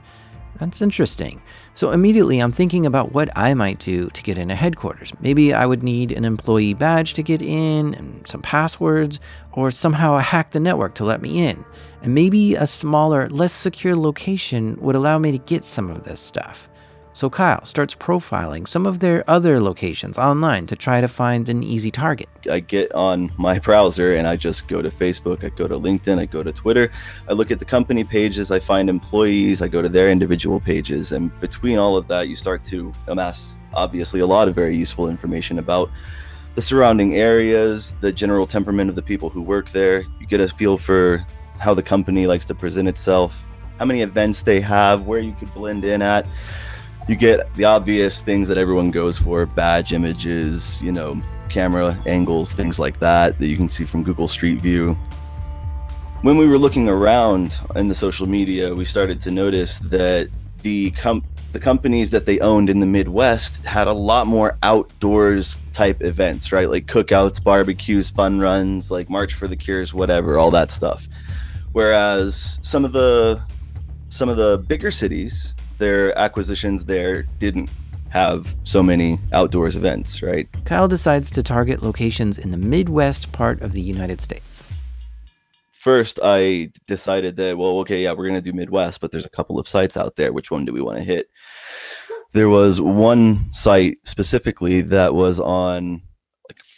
That's 0.58 0.82
interesting. 0.82 1.42
So 1.78 1.92
immediately 1.92 2.40
I'm 2.40 2.50
thinking 2.50 2.86
about 2.86 3.12
what 3.12 3.28
I 3.36 3.54
might 3.54 3.78
do 3.78 4.10
to 4.10 4.22
get 4.24 4.36
into 4.36 4.56
headquarters. 4.56 5.12
Maybe 5.20 5.54
I 5.54 5.64
would 5.64 5.84
need 5.84 6.10
an 6.10 6.24
employee 6.24 6.74
badge 6.74 7.14
to 7.14 7.22
get 7.22 7.40
in 7.40 7.94
and 7.94 8.26
some 8.26 8.42
passwords, 8.42 9.20
or 9.52 9.70
somehow 9.70 10.16
hack 10.16 10.50
the 10.50 10.58
network 10.58 10.96
to 10.96 11.04
let 11.04 11.22
me 11.22 11.46
in. 11.46 11.64
And 12.02 12.16
maybe 12.16 12.56
a 12.56 12.66
smaller, 12.66 13.30
less 13.30 13.52
secure 13.52 13.94
location 13.94 14.76
would 14.80 14.96
allow 14.96 15.20
me 15.20 15.30
to 15.30 15.38
get 15.38 15.64
some 15.64 15.88
of 15.88 16.02
this 16.02 16.18
stuff. 16.18 16.68
So 17.18 17.28
Kyle 17.28 17.64
starts 17.64 17.96
profiling 17.96 18.68
some 18.68 18.86
of 18.86 19.00
their 19.00 19.28
other 19.28 19.60
locations 19.60 20.18
online 20.18 20.66
to 20.66 20.76
try 20.76 21.00
to 21.00 21.08
find 21.08 21.48
an 21.48 21.64
easy 21.64 21.90
target. 21.90 22.28
I 22.48 22.60
get 22.60 22.94
on 22.94 23.32
my 23.36 23.58
browser 23.58 24.14
and 24.14 24.28
I 24.28 24.36
just 24.36 24.68
go 24.68 24.80
to 24.82 24.88
Facebook, 24.88 25.42
I 25.42 25.48
go 25.48 25.66
to 25.66 25.74
LinkedIn, 25.74 26.20
I 26.20 26.26
go 26.26 26.44
to 26.44 26.52
Twitter. 26.52 26.92
I 27.28 27.32
look 27.32 27.50
at 27.50 27.58
the 27.58 27.64
company 27.64 28.04
pages, 28.04 28.52
I 28.52 28.60
find 28.60 28.88
employees, 28.88 29.62
I 29.62 29.66
go 29.66 29.82
to 29.82 29.88
their 29.88 30.12
individual 30.12 30.60
pages. 30.60 31.10
And 31.10 31.36
between 31.40 31.76
all 31.76 31.96
of 31.96 32.06
that, 32.06 32.28
you 32.28 32.36
start 32.36 32.64
to 32.66 32.92
amass 33.08 33.58
obviously 33.74 34.20
a 34.20 34.26
lot 34.26 34.46
of 34.46 34.54
very 34.54 34.76
useful 34.76 35.08
information 35.08 35.58
about 35.58 35.90
the 36.54 36.62
surrounding 36.62 37.16
areas, 37.16 37.94
the 38.00 38.12
general 38.12 38.46
temperament 38.46 38.90
of 38.90 38.94
the 38.94 39.02
people 39.02 39.28
who 39.28 39.42
work 39.42 39.70
there. 39.70 40.04
You 40.20 40.26
get 40.28 40.38
a 40.38 40.48
feel 40.48 40.78
for 40.78 41.26
how 41.58 41.74
the 41.74 41.82
company 41.82 42.28
likes 42.28 42.44
to 42.44 42.54
present 42.54 42.86
itself, 42.86 43.44
how 43.80 43.86
many 43.86 44.02
events 44.02 44.42
they 44.42 44.60
have, 44.60 45.08
where 45.08 45.18
you 45.18 45.34
could 45.34 45.52
blend 45.52 45.84
in 45.84 46.00
at 46.00 46.24
you 47.08 47.16
get 47.16 47.52
the 47.54 47.64
obvious 47.64 48.20
things 48.20 48.46
that 48.48 48.58
everyone 48.58 48.90
goes 48.90 49.18
for 49.18 49.46
badge 49.46 49.94
images, 49.94 50.80
you 50.82 50.92
know, 50.92 51.20
camera 51.48 51.98
angles, 52.04 52.52
things 52.52 52.78
like 52.78 52.98
that, 52.98 53.38
that 53.38 53.46
you 53.46 53.56
can 53.56 53.68
see 53.68 53.84
from 53.84 54.02
Google 54.04 54.28
Street 54.28 54.60
View. 54.60 54.94
When 56.20 56.36
we 56.36 56.46
were 56.46 56.58
looking 56.58 56.86
around 56.86 57.58
in 57.76 57.88
the 57.88 57.94
social 57.94 58.26
media, 58.26 58.74
we 58.74 58.84
started 58.84 59.20
to 59.22 59.30
notice 59.30 59.78
that 59.78 60.28
the 60.60 60.92
the 61.52 61.60
companies 61.60 62.10
that 62.10 62.26
they 62.26 62.38
owned 62.40 62.68
in 62.68 62.78
the 62.78 62.86
Midwest 62.86 63.64
had 63.64 63.88
a 63.88 63.92
lot 63.92 64.26
more 64.26 64.58
outdoors 64.62 65.56
type 65.72 66.02
events, 66.02 66.52
right? 66.52 66.68
Like 66.68 66.84
cookouts, 66.84 67.42
barbecues, 67.42 68.10
fun 68.10 68.38
runs, 68.38 68.90
like 68.90 69.08
March 69.08 69.32
for 69.32 69.48
the 69.48 69.56
Cures, 69.56 69.94
whatever, 69.94 70.36
all 70.36 70.50
that 70.50 70.70
stuff. 70.70 71.08
Whereas 71.72 72.58
some 72.60 72.84
of 72.84 72.92
the 72.92 73.40
some 74.10 74.28
of 74.28 74.36
the 74.36 74.62
bigger 74.68 74.90
cities 74.90 75.54
their 75.78 76.16
acquisitions 76.18 76.84
there 76.84 77.22
didn't 77.38 77.70
have 78.10 78.54
so 78.64 78.82
many 78.82 79.18
outdoors 79.32 79.76
events, 79.76 80.22
right? 80.22 80.48
Kyle 80.64 80.88
decides 80.88 81.30
to 81.32 81.42
target 81.42 81.82
locations 81.82 82.38
in 82.38 82.50
the 82.50 82.56
Midwest 82.56 83.32
part 83.32 83.60
of 83.60 83.72
the 83.72 83.80
United 83.80 84.20
States. 84.20 84.64
First, 85.72 86.18
I 86.22 86.70
decided 86.86 87.36
that, 87.36 87.56
well, 87.56 87.78
okay, 87.80 88.02
yeah, 88.02 88.12
we're 88.12 88.28
going 88.28 88.34
to 88.34 88.40
do 88.40 88.52
Midwest, 88.52 89.00
but 89.00 89.12
there's 89.12 89.24
a 89.24 89.30
couple 89.30 89.58
of 89.58 89.68
sites 89.68 89.96
out 89.96 90.16
there. 90.16 90.32
Which 90.32 90.50
one 90.50 90.64
do 90.64 90.72
we 90.72 90.80
want 90.80 90.98
to 90.98 91.04
hit? 91.04 91.30
There 92.32 92.48
was 92.48 92.80
one 92.80 93.52
site 93.52 93.98
specifically 94.04 94.80
that 94.82 95.14
was 95.14 95.38
on 95.38 96.02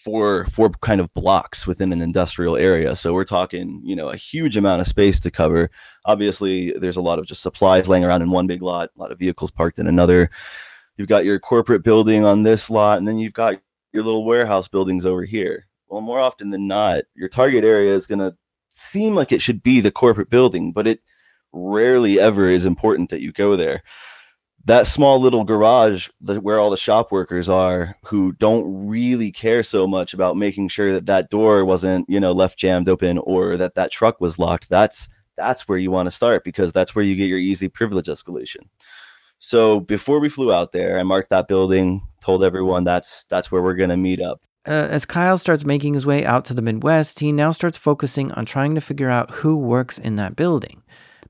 four 0.03 0.47
four 0.47 0.71
kind 0.81 1.01
of 1.01 1.13
blocks 1.15 1.67
within 1.67 1.93
an 1.93 2.01
industrial 2.01 2.57
area. 2.57 2.97
So 2.97 3.13
we're 3.13 3.25
talking, 3.25 3.81
you 3.85 3.95
know, 3.95 4.09
a 4.09 4.17
huge 4.17 4.57
amount 4.57 4.81
of 4.81 4.87
space 4.87 5.21
to 5.21 5.31
cover. 5.31 5.71
Obviously, 6.05 6.73
there's 6.73 6.97
a 6.97 7.03
lot 7.03 7.19
of 7.19 7.27
just 7.27 7.43
supplies 7.43 7.89
laying 7.89 8.05
around 8.05 8.23
in 8.23 8.31
one 8.31 8.47
big 8.47 8.63
lot, 8.63 8.91
a 8.97 9.01
lot 9.01 9.13
of 9.13 9.19
vehicles 9.19 9.51
parked 9.51 9.79
in 9.79 9.87
another. 9.87 10.31
You've 10.97 11.09
got 11.09 11.25
your 11.25 11.39
corporate 11.39 11.83
building 11.83 12.25
on 12.25 12.43
this 12.43 12.71
lot, 12.71 12.99
and 12.99 13.07
then 13.07 13.19
you've 13.19 13.35
got 13.35 13.61
your 13.93 14.03
little 14.03 14.25
warehouse 14.25 14.69
buildings 14.69 15.07
over 15.07 15.25
here. 15.25 15.67
Well, 15.89 16.01
more 16.01 16.21
often 16.21 16.51
than 16.51 16.67
not, 16.67 17.05
your 17.15 17.29
target 17.29 17.65
area 17.65 17.95
is 17.95 18.07
going 18.07 18.21
to 18.21 18.37
seem 18.69 19.15
like 19.15 19.33
it 19.33 19.43
should 19.43 19.63
be 19.63 19.81
the 19.81 19.91
corporate 19.91 20.31
building, 20.31 20.73
but 20.73 20.87
it 20.87 21.01
rarely 21.53 22.21
ever 22.21 22.49
is 22.49 22.65
important 22.65 23.11
that 23.11 23.21
you 23.21 23.33
go 23.33 23.57
there 23.57 23.83
that 24.65 24.87
small 24.87 25.21
little 25.21 25.45
garage 25.45 26.09
where 26.21 26.59
all 26.59 26.71
the 26.71 26.77
shop 26.77 27.11
workers 27.11 27.49
are 27.49 27.97
who 28.05 28.33
don't 28.33 28.89
really 28.89 29.33
care 29.33 29.63
so 29.63 29.87
much 29.87 30.13
about 30.13 30.37
making 30.37 30.69
sure 30.69 30.93
that 30.93 31.07
that 31.07 31.31
door 31.31 31.65
wasn't 31.65 32.09
you 32.09 32.21
know 32.21 32.33
left 32.33 32.59
jammed 32.59 32.89
open 32.89 33.19
or 33.19 33.57
that 33.57 33.75
that 33.75 33.91
truck 33.91 34.21
was 34.21 34.39
locked 34.39 34.69
that's 34.69 35.09
that's 35.37 35.67
where 35.67 35.79
you 35.79 35.91
want 35.91 36.07
to 36.07 36.11
start 36.11 36.45
because 36.45 36.73
that's 36.73 36.95
where 36.95 37.05
you 37.05 37.17
get 37.17 37.29
your 37.29 37.39
easy 37.39 37.69
privilege 37.69 38.07
escalation. 38.07 38.69
So 39.39 39.81
before 39.81 40.21
we 40.21 40.29
flew 40.29 40.53
out 40.53 40.73
there 40.73 40.99
i 40.99 41.03
marked 41.03 41.31
that 41.31 41.49
building 41.49 42.07
told 42.21 42.45
everyone 42.45 42.85
that's 42.85 43.25
that's 43.25 43.51
where 43.51 43.63
we're 43.63 43.75
going 43.75 43.91
to 43.91 43.97
meet 43.97 44.21
up. 44.21 44.43
Uh, 44.69 44.89
as 44.91 45.07
Kyle 45.07 45.39
starts 45.39 45.65
making 45.65 45.95
his 45.95 46.05
way 46.05 46.23
out 46.23 46.45
to 46.45 46.53
the 46.53 46.61
Midwest, 46.61 47.21
he 47.21 47.33
now 47.33 47.51
starts 47.51 47.79
focusing 47.79 48.31
on 48.33 48.45
trying 48.45 48.75
to 48.75 48.81
figure 48.83 49.09
out 49.09 49.31
who 49.31 49.57
works 49.57 49.99
in 49.99 50.17
that 50.17 50.37
building. 50.37 50.83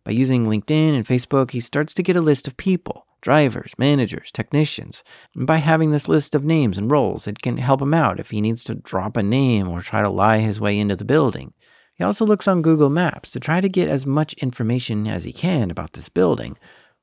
By 0.02 0.10
using 0.10 0.46
LinkedIn 0.46 0.96
and 0.96 1.06
Facebook, 1.06 1.52
he 1.52 1.60
starts 1.60 1.94
to 1.94 2.02
get 2.02 2.16
a 2.16 2.20
list 2.20 2.48
of 2.48 2.56
people 2.56 3.06
drivers, 3.20 3.72
managers, 3.78 4.30
technicians. 4.32 5.04
And 5.34 5.46
by 5.46 5.56
having 5.56 5.90
this 5.90 6.08
list 6.08 6.34
of 6.34 6.44
names 6.44 6.78
and 6.78 6.90
roles, 6.90 7.26
it 7.26 7.42
can 7.42 7.56
help 7.58 7.82
him 7.82 7.94
out 7.94 8.20
if 8.20 8.30
he 8.30 8.40
needs 8.40 8.64
to 8.64 8.74
drop 8.74 9.16
a 9.16 9.22
name 9.22 9.68
or 9.68 9.80
try 9.80 10.02
to 10.02 10.10
lie 10.10 10.38
his 10.38 10.60
way 10.60 10.78
into 10.78 10.96
the 10.96 11.04
building. 11.04 11.52
He 11.94 12.04
also 12.04 12.24
looks 12.24 12.48
on 12.48 12.62
Google 12.62 12.90
Maps 12.90 13.30
to 13.32 13.40
try 13.40 13.60
to 13.60 13.68
get 13.68 13.88
as 13.88 14.06
much 14.06 14.32
information 14.34 15.06
as 15.06 15.24
he 15.24 15.32
can 15.32 15.70
about 15.70 15.92
this 15.92 16.08
building. 16.08 16.56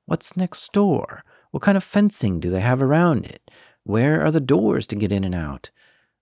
What's 0.05 0.35
next 0.35 0.73
door? 0.73 1.23
What 1.51 1.63
kind 1.63 1.77
of 1.77 1.83
fencing 1.83 2.39
do 2.39 2.49
they 2.49 2.61
have 2.61 2.81
around 2.81 3.25
it? 3.25 3.51
Where 3.83 4.25
are 4.25 4.31
the 4.31 4.39
doors 4.39 4.87
to 4.87 4.95
get 4.95 5.11
in 5.11 5.23
and 5.23 5.35
out? 5.35 5.69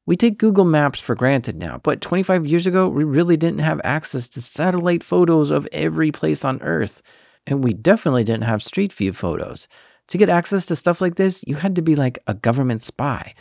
We 0.05 0.15
take 0.15 0.37
Google 0.37 0.65
Maps 0.65 0.99
for 0.99 1.15
granted 1.15 1.55
now, 1.55 1.79
but 1.81 1.99
25 1.99 2.45
years 2.45 2.67
ago, 2.67 2.87
we 2.87 3.03
really 3.03 3.37
didn't 3.37 3.59
have 3.59 3.81
access 3.83 4.29
to 4.29 4.41
satellite 4.41 5.03
photos 5.03 5.49
of 5.49 5.67
every 5.71 6.11
place 6.11 6.45
on 6.45 6.61
Earth. 6.61 7.01
And 7.47 7.63
we 7.63 7.73
definitely 7.73 8.23
didn't 8.23 8.43
have 8.43 8.63
street 8.63 8.93
view 8.93 9.13
photos. 9.13 9.67
To 10.07 10.17
get 10.17 10.29
access 10.29 10.65
to 10.67 10.75
stuff 10.75 11.01
like 11.01 11.15
this, 11.15 11.43
you 11.47 11.55
had 11.55 11.75
to 11.75 11.81
be 11.81 11.95
like 11.95 12.19
a 12.27 12.33
government 12.33 12.83
spy. 12.83 13.33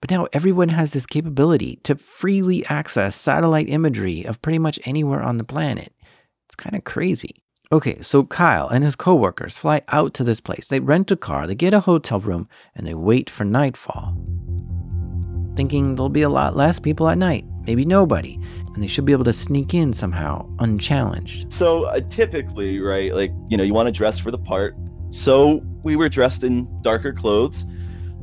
But 0.00 0.10
now 0.10 0.26
everyone 0.32 0.70
has 0.70 0.92
this 0.92 1.06
capability 1.06 1.76
to 1.84 1.96
freely 1.96 2.66
access 2.66 3.14
satellite 3.14 3.68
imagery 3.68 4.24
of 4.24 4.42
pretty 4.42 4.58
much 4.58 4.80
anywhere 4.84 5.22
on 5.22 5.38
the 5.38 5.44
planet. 5.44 5.92
It's 6.46 6.56
kind 6.56 6.74
of 6.74 6.84
crazy. 6.84 7.42
Okay, 7.70 8.02
so 8.02 8.24
Kyle 8.24 8.68
and 8.68 8.84
his 8.84 8.96
coworkers 8.96 9.58
fly 9.58 9.82
out 9.88 10.12
to 10.14 10.24
this 10.24 10.40
place. 10.40 10.66
They 10.68 10.80
rent 10.80 11.10
a 11.10 11.16
car, 11.16 11.46
they 11.46 11.54
get 11.54 11.72
a 11.72 11.80
hotel 11.80 12.20
room, 12.20 12.48
and 12.74 12.86
they 12.86 12.94
wait 12.94 13.30
for 13.30 13.44
nightfall 13.44 14.16
thinking 15.56 15.94
there'll 15.94 16.08
be 16.08 16.22
a 16.22 16.28
lot 16.28 16.56
less 16.56 16.78
people 16.78 17.08
at 17.08 17.18
night, 17.18 17.44
maybe 17.66 17.84
nobody, 17.84 18.38
and 18.74 18.82
they 18.82 18.86
should 18.86 19.04
be 19.04 19.12
able 19.12 19.24
to 19.24 19.32
sneak 19.32 19.74
in 19.74 19.92
somehow 19.92 20.48
unchallenged. 20.58 21.52
So 21.52 21.84
uh, 21.84 22.00
typically, 22.00 22.80
right, 22.80 23.14
like, 23.14 23.32
you 23.48 23.56
know, 23.56 23.64
you 23.64 23.74
want 23.74 23.86
to 23.86 23.92
dress 23.92 24.18
for 24.18 24.30
the 24.30 24.38
part. 24.38 24.76
So 25.10 25.62
we 25.82 25.96
were 25.96 26.08
dressed 26.08 26.44
in 26.44 26.68
darker 26.82 27.12
clothes. 27.12 27.66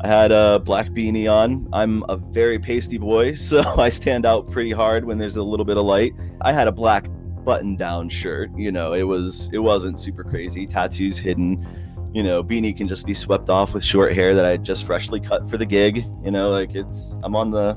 I 0.02 0.08
had 0.08 0.32
a 0.32 0.60
black 0.60 0.88
beanie 0.90 1.32
on. 1.32 1.68
I'm 1.74 2.04
a 2.08 2.16
very 2.16 2.58
pasty 2.58 2.98
boy, 2.98 3.34
so 3.36 3.62
I 3.80 3.90
stand 3.90 4.26
out 4.26 4.50
pretty 4.50 4.72
hard 4.72 5.06
when 5.06 5.18
there's 5.18 5.36
a 5.36 5.44
little 5.44 5.66
bit 5.66 5.78
of 5.78 5.86
light. 5.86 6.14
I 6.42 6.54
had 6.54 6.68
a 6.68 6.72
black 6.72 7.08
button-down 7.44 8.10
shirt. 8.10 8.52
You 8.56 8.72
know, 8.72 8.94
it 8.94 9.04
was 9.04 9.50
it 9.54 9.60
wasn't 9.60 10.00
super 10.00 10.24
crazy. 10.24 10.66
Tattoos 10.66 11.18
hidden 11.18 11.66
you 12.14 12.24
know, 12.24 12.44
beanie 12.44 12.76
can 12.76 12.88
just 12.88 13.06
be 13.06 13.14
swept 13.14 13.50
off 13.50 13.74
with 13.74 13.84
short 13.84 14.14
hair 14.14 14.34
that 14.34 14.46
I 14.46 14.58
just 14.58 14.84
freshly 14.84 15.20
cut 15.20 15.50
for 15.50 15.58
the 15.58 15.66
gig. 15.66 16.06
You 16.24 16.32
know, 16.32 16.50
like 16.50 16.76
it's 16.76 17.16
I'm 17.24 17.36
on 17.36 17.52
the 17.52 17.76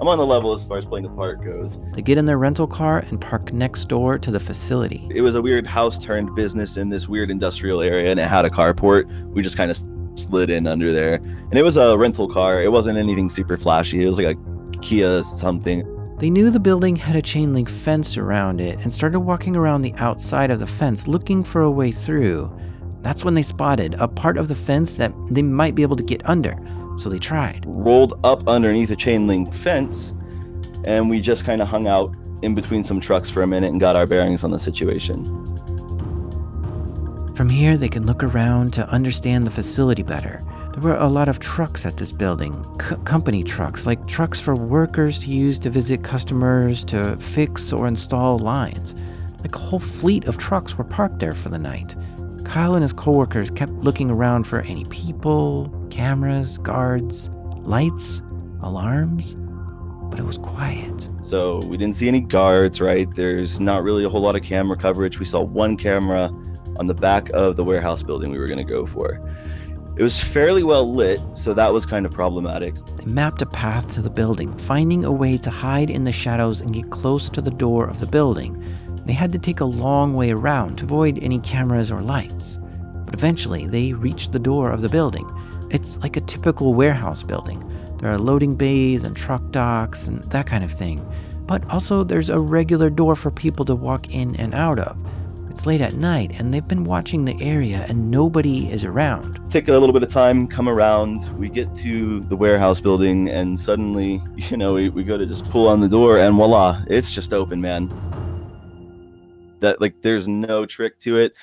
I'm 0.00 0.08
on 0.08 0.16
the 0.16 0.24
level 0.24 0.54
as 0.54 0.64
far 0.64 0.78
as 0.78 0.86
playing 0.86 1.04
the 1.04 1.10
part 1.10 1.44
goes. 1.44 1.78
They 1.92 2.00
get 2.00 2.16
in 2.16 2.24
their 2.24 2.38
rental 2.38 2.66
car 2.66 3.00
and 3.10 3.20
park 3.20 3.52
next 3.52 3.84
door 3.84 4.18
to 4.18 4.30
the 4.30 4.40
facility. 4.40 5.06
It 5.10 5.20
was 5.20 5.34
a 5.34 5.42
weird 5.42 5.66
house 5.66 5.98
turned 5.98 6.34
business 6.34 6.78
in 6.78 6.88
this 6.88 7.06
weird 7.06 7.30
industrial 7.30 7.82
area 7.82 8.10
and 8.10 8.18
it 8.18 8.26
had 8.26 8.46
a 8.46 8.48
carport. 8.48 9.04
We 9.34 9.42
just 9.42 9.58
kind 9.58 9.70
of 9.70 9.78
slid 10.18 10.48
in 10.48 10.66
under 10.66 10.90
there. 10.90 11.16
And 11.16 11.54
it 11.54 11.62
was 11.62 11.76
a 11.76 11.98
rental 11.98 12.28
car. 12.28 12.62
It 12.62 12.72
wasn't 12.72 12.96
anything 12.96 13.28
super 13.28 13.58
flashy. 13.58 14.02
It 14.02 14.06
was 14.06 14.18
like 14.18 14.38
a 14.38 14.78
Kia 14.78 15.22
something. 15.22 15.84
They 16.18 16.30
knew 16.30 16.48
the 16.48 16.60
building 16.60 16.96
had 16.96 17.16
a 17.16 17.22
chain 17.22 17.52
link 17.52 17.68
fence 17.68 18.16
around 18.16 18.62
it 18.62 18.78
and 18.80 18.90
started 18.90 19.20
walking 19.20 19.54
around 19.54 19.82
the 19.82 19.92
outside 19.98 20.50
of 20.50 20.60
the 20.60 20.66
fence 20.66 21.08
looking 21.08 21.44
for 21.44 21.60
a 21.60 21.70
way 21.70 21.92
through. 21.92 22.50
That's 23.02 23.22
when 23.22 23.34
they 23.34 23.42
spotted 23.42 23.96
a 23.98 24.08
part 24.08 24.38
of 24.38 24.48
the 24.48 24.54
fence 24.54 24.94
that 24.94 25.12
they 25.30 25.42
might 25.42 25.74
be 25.74 25.82
able 25.82 25.96
to 25.96 26.02
get 26.02 26.26
under. 26.26 26.56
So 27.00 27.08
they 27.08 27.18
tried. 27.18 27.64
Rolled 27.66 28.20
up 28.24 28.46
underneath 28.46 28.90
a 28.90 28.96
chain 28.96 29.26
link 29.26 29.54
fence, 29.54 30.12
and 30.84 31.08
we 31.08 31.22
just 31.22 31.46
kind 31.46 31.62
of 31.62 31.68
hung 31.68 31.88
out 31.88 32.14
in 32.42 32.54
between 32.54 32.84
some 32.84 33.00
trucks 33.00 33.30
for 33.30 33.42
a 33.42 33.46
minute 33.46 33.70
and 33.70 33.80
got 33.80 33.96
our 33.96 34.06
bearings 34.06 34.44
on 34.44 34.50
the 34.50 34.58
situation. 34.58 35.24
From 37.34 37.48
here, 37.48 37.78
they 37.78 37.88
could 37.88 38.04
look 38.04 38.22
around 38.22 38.74
to 38.74 38.86
understand 38.90 39.46
the 39.46 39.50
facility 39.50 40.02
better. 40.02 40.44
There 40.74 40.82
were 40.82 40.98
a 40.98 41.08
lot 41.08 41.30
of 41.30 41.38
trucks 41.38 41.86
at 41.86 41.96
this 41.96 42.12
building, 42.12 42.52
C- 42.82 42.96
company 43.06 43.44
trucks, 43.44 43.86
like 43.86 44.06
trucks 44.06 44.38
for 44.38 44.54
workers 44.54 45.18
to 45.20 45.30
use 45.30 45.58
to 45.60 45.70
visit 45.70 46.04
customers, 46.04 46.84
to 46.84 47.16
fix 47.16 47.72
or 47.72 47.86
install 47.86 48.38
lines. 48.38 48.94
Like 49.40 49.56
a 49.56 49.58
whole 49.58 49.80
fleet 49.80 50.26
of 50.26 50.36
trucks 50.36 50.76
were 50.76 50.84
parked 50.84 51.18
there 51.18 51.32
for 51.32 51.48
the 51.48 51.58
night. 51.58 51.96
Kyle 52.44 52.74
and 52.74 52.82
his 52.82 52.92
coworkers 52.92 53.50
kept 53.50 53.72
looking 53.72 54.10
around 54.10 54.44
for 54.44 54.60
any 54.62 54.84
people, 54.86 55.72
cameras, 55.90 56.58
guards, 56.58 57.30
lights, 57.62 58.22
alarms, 58.62 59.36
but 60.10 60.18
it 60.18 60.24
was 60.24 60.38
quiet. 60.38 61.08
So 61.20 61.58
we 61.66 61.76
didn't 61.76 61.94
see 61.94 62.08
any 62.08 62.20
guards, 62.20 62.80
right? 62.80 63.12
There's 63.14 63.60
not 63.60 63.82
really 63.82 64.04
a 64.04 64.08
whole 64.08 64.20
lot 64.20 64.36
of 64.36 64.42
camera 64.42 64.76
coverage. 64.76 65.18
We 65.18 65.24
saw 65.24 65.42
one 65.42 65.76
camera 65.76 66.30
on 66.78 66.86
the 66.86 66.94
back 66.94 67.30
of 67.30 67.56
the 67.56 67.64
warehouse 67.64 68.02
building 68.02 68.30
we 68.30 68.38
were 68.38 68.46
going 68.46 68.58
to 68.58 68.64
go 68.64 68.86
for. 68.86 69.20
It 69.96 70.02
was 70.02 70.22
fairly 70.22 70.62
well 70.62 70.94
lit, 70.94 71.20
so 71.34 71.52
that 71.52 71.72
was 71.72 71.84
kind 71.84 72.06
of 72.06 72.12
problematic. 72.12 72.74
They 72.96 73.04
mapped 73.04 73.42
a 73.42 73.46
path 73.46 73.92
to 73.94 74.02
the 74.02 74.08
building, 74.08 74.56
finding 74.56 75.04
a 75.04 75.12
way 75.12 75.36
to 75.38 75.50
hide 75.50 75.90
in 75.90 76.04
the 76.04 76.12
shadows 76.12 76.60
and 76.60 76.72
get 76.72 76.90
close 76.90 77.28
to 77.30 77.42
the 77.42 77.50
door 77.50 77.86
of 77.86 78.00
the 78.00 78.06
building 78.06 78.64
they 79.10 79.14
had 79.14 79.32
to 79.32 79.40
take 79.40 79.58
a 79.58 79.64
long 79.64 80.14
way 80.14 80.30
around 80.30 80.78
to 80.78 80.84
avoid 80.84 81.18
any 81.20 81.40
cameras 81.40 81.90
or 81.90 82.00
lights. 82.00 82.60
But 83.04 83.12
eventually, 83.12 83.66
they 83.66 83.92
reached 83.92 84.30
the 84.30 84.38
door 84.38 84.70
of 84.70 84.82
the 84.82 84.88
building. 84.88 85.28
It's 85.68 85.96
like 85.96 86.16
a 86.16 86.20
typical 86.20 86.74
warehouse 86.74 87.24
building. 87.24 87.58
There 87.98 88.08
are 88.08 88.18
loading 88.18 88.54
bays 88.54 89.02
and 89.02 89.16
truck 89.16 89.42
docks 89.50 90.06
and 90.06 90.22
that 90.30 90.46
kind 90.46 90.62
of 90.62 90.70
thing. 90.70 91.04
But 91.44 91.68
also, 91.68 92.04
there's 92.04 92.30
a 92.30 92.38
regular 92.38 92.88
door 92.88 93.16
for 93.16 93.32
people 93.32 93.64
to 93.64 93.74
walk 93.74 94.10
in 94.10 94.36
and 94.36 94.54
out 94.54 94.78
of. 94.78 94.96
It's 95.50 95.66
late 95.66 95.80
at 95.80 95.94
night, 95.94 96.30
and 96.38 96.54
they've 96.54 96.68
been 96.68 96.84
watching 96.84 97.24
the 97.24 97.36
area, 97.42 97.84
and 97.88 98.12
nobody 98.12 98.70
is 98.70 98.84
around. 98.84 99.40
Take 99.50 99.66
a 99.66 99.72
little 99.72 99.92
bit 99.92 100.04
of 100.04 100.08
time, 100.08 100.46
come 100.46 100.68
around. 100.68 101.36
We 101.36 101.48
get 101.48 101.74
to 101.78 102.20
the 102.20 102.36
warehouse 102.36 102.80
building, 102.80 103.28
and 103.28 103.58
suddenly, 103.58 104.22
you 104.36 104.56
know, 104.56 104.74
we, 104.74 104.88
we 104.88 105.02
go 105.02 105.18
to 105.18 105.26
just 105.26 105.50
pull 105.50 105.66
on 105.66 105.80
the 105.80 105.88
door, 105.88 106.18
and 106.18 106.36
voila, 106.36 106.80
it's 106.86 107.10
just 107.10 107.32
open, 107.32 107.60
man 107.60 107.90
that 109.60 109.80
like 109.80 110.02
there's 110.02 110.28
no 110.28 110.66
trick 110.66 111.00
to 111.00 111.16
it. 111.16 111.34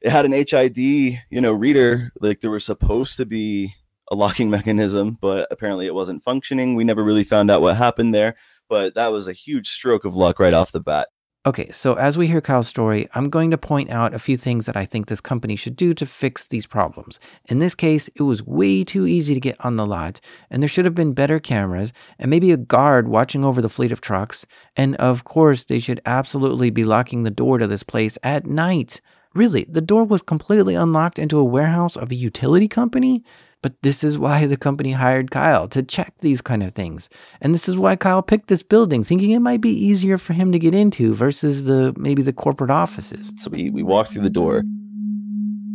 It 0.00 0.10
had 0.10 0.24
an 0.24 0.32
HID 0.32 0.78
you 0.78 1.40
know 1.40 1.52
reader 1.52 2.12
like 2.20 2.40
there 2.40 2.50
was 2.50 2.64
supposed 2.64 3.16
to 3.16 3.26
be 3.26 3.74
a 4.10 4.14
locking 4.14 4.50
mechanism 4.56 5.18
but 5.20 5.48
apparently 5.50 5.86
it 5.86 5.94
wasn't 5.94 6.24
functioning. 6.24 6.74
We 6.74 6.84
never 6.84 7.02
really 7.02 7.24
found 7.24 7.50
out 7.50 7.62
what 7.62 7.76
happened 7.76 8.14
there 8.14 8.36
but 8.68 8.94
that 8.94 9.12
was 9.12 9.28
a 9.28 9.32
huge 9.32 9.68
stroke 9.68 10.04
of 10.04 10.14
luck 10.14 10.38
right 10.38 10.54
off 10.54 10.72
the 10.72 10.80
bat 10.80 11.08
Okay, 11.46 11.70
so 11.70 11.94
as 11.94 12.18
we 12.18 12.26
hear 12.26 12.40
Kyle's 12.40 12.66
story, 12.66 13.08
I'm 13.14 13.30
going 13.30 13.52
to 13.52 13.56
point 13.56 13.88
out 13.88 14.12
a 14.12 14.18
few 14.18 14.36
things 14.36 14.66
that 14.66 14.76
I 14.76 14.84
think 14.84 15.06
this 15.06 15.20
company 15.20 15.54
should 15.54 15.76
do 15.76 15.92
to 15.92 16.04
fix 16.04 16.48
these 16.48 16.66
problems. 16.66 17.20
In 17.44 17.60
this 17.60 17.76
case, 17.76 18.08
it 18.16 18.22
was 18.22 18.42
way 18.42 18.82
too 18.82 19.06
easy 19.06 19.32
to 19.32 19.38
get 19.38 19.64
on 19.64 19.76
the 19.76 19.86
lot, 19.86 20.18
and 20.50 20.60
there 20.60 20.68
should 20.68 20.84
have 20.86 20.96
been 20.96 21.12
better 21.12 21.38
cameras, 21.38 21.92
and 22.18 22.30
maybe 22.30 22.50
a 22.50 22.56
guard 22.56 23.06
watching 23.06 23.44
over 23.44 23.62
the 23.62 23.68
fleet 23.68 23.92
of 23.92 24.00
trucks. 24.00 24.44
And 24.76 24.96
of 24.96 25.22
course, 25.22 25.62
they 25.62 25.78
should 25.78 26.00
absolutely 26.04 26.70
be 26.70 26.82
locking 26.82 27.22
the 27.22 27.30
door 27.30 27.58
to 27.58 27.68
this 27.68 27.84
place 27.84 28.18
at 28.24 28.44
night. 28.44 29.00
Really, 29.32 29.66
the 29.68 29.80
door 29.80 30.02
was 30.02 30.22
completely 30.22 30.74
unlocked 30.74 31.20
into 31.20 31.38
a 31.38 31.44
warehouse 31.44 31.96
of 31.96 32.10
a 32.10 32.16
utility 32.16 32.66
company? 32.66 33.22
But 33.62 33.74
this 33.82 34.04
is 34.04 34.18
why 34.18 34.46
the 34.46 34.56
company 34.56 34.92
hired 34.92 35.30
Kyle 35.30 35.66
to 35.68 35.82
check 35.82 36.14
these 36.20 36.40
kind 36.40 36.62
of 36.62 36.72
things. 36.72 37.08
And 37.40 37.54
this 37.54 37.68
is 37.68 37.76
why 37.76 37.96
Kyle 37.96 38.22
picked 38.22 38.48
this 38.48 38.62
building, 38.62 39.02
thinking 39.02 39.30
it 39.30 39.40
might 39.40 39.60
be 39.60 39.70
easier 39.70 40.18
for 40.18 40.34
him 40.34 40.52
to 40.52 40.58
get 40.58 40.74
into 40.74 41.14
versus 41.14 41.64
the 41.64 41.94
maybe 41.96 42.22
the 42.22 42.32
corporate 42.32 42.70
offices. 42.70 43.32
So 43.38 43.50
we, 43.50 43.70
we 43.70 43.82
walk 43.82 44.08
through 44.08 44.22
the 44.22 44.30
door. 44.30 44.62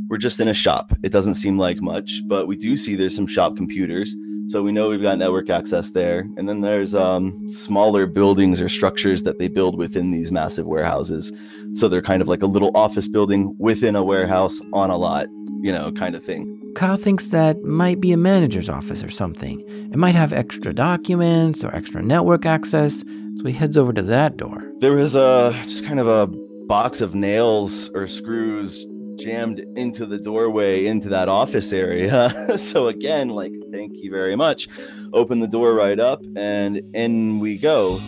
We're 0.10 0.18
just 0.18 0.40
in 0.40 0.48
a 0.48 0.54
shop. 0.54 0.92
It 1.04 1.12
doesn't 1.12 1.36
seem 1.36 1.58
like 1.58 1.82
much, 1.82 2.22
but 2.28 2.48
we 2.48 2.56
do 2.56 2.76
see 2.76 2.96
there's 2.96 3.16
some 3.16 3.28
shop 3.28 3.56
computers. 3.56 4.14
So 4.52 4.62
we 4.62 4.74
know 4.74 4.90
we've 4.90 5.02
got 5.02 5.18
network 5.18 5.50
access 5.50 5.92
there. 5.92 6.28
And 6.36 6.50
then 6.50 6.60
there's 6.60 6.94
um, 6.94 7.50
smaller 7.50 8.06
buildings 8.06 8.60
or 8.60 8.68
structures 8.68 9.24
that 9.24 9.40
they 9.40 9.48
build 9.48 9.78
within 9.78 10.12
these 10.12 10.30
massive 10.30 10.68
warehouses. 10.68 11.32
So 11.74 11.88
they're 11.88 12.02
kind 12.02 12.22
of 12.22 12.28
like 12.28 12.42
a 12.42 12.48
little 12.48 12.70
office 12.76 13.08
building 13.08 13.56
within 13.60 13.96
a 13.96 14.04
warehouse 14.04 14.60
on 14.74 14.90
a 14.90 14.98
lot, 14.98 15.28
you 15.62 15.72
know, 15.72 15.94
kind 15.94 16.16
of 16.16 16.24
thing. 16.26 16.74
Kyle 16.76 16.98
thinks 16.98 17.30
that 17.30 17.64
might 17.64 18.02
be 18.02 18.12
a 18.12 18.18
manager's 18.18 18.68
office 18.68 19.06
or 19.06 19.10
something. 19.10 19.62
It 19.90 19.98
might 19.98 20.16
have 20.16 20.34
extra 20.34 20.74
documents 20.74 21.64
or 21.64 21.74
extra 21.74 22.02
network 22.02 22.46
access, 22.46 23.06
so 23.38 23.46
he 23.46 23.54
heads 23.54 23.78
over 23.78 23.94
to 23.94 24.02
that 24.02 24.36
door. 24.36 24.70
There 24.80 24.92
was 24.92 25.16
a 25.16 25.58
just 25.64 25.86
kind 25.86 26.02
of 26.02 26.10
a 26.10 26.28
box 26.68 27.00
of 27.00 27.16
nails 27.16 27.90
or 27.94 28.06
screws 28.06 28.86
jammed 29.24 29.60
into 29.76 30.06
the 30.06 30.18
doorway 30.18 30.86
into 30.86 31.10
that 31.10 31.30
office 31.30 31.72
area. 31.74 32.58
so 32.58 32.88
again, 32.88 33.30
like 33.30 33.54
thank 33.72 33.94
you 33.96 34.12
very 34.12 34.36
much. 34.36 34.68
Open 35.14 35.40
the 35.40 35.48
door 35.48 35.74
right 35.74 36.00
up 36.00 36.22
and 36.36 36.82
in 36.96 37.40
we 37.40 37.58
go. 37.58 38.00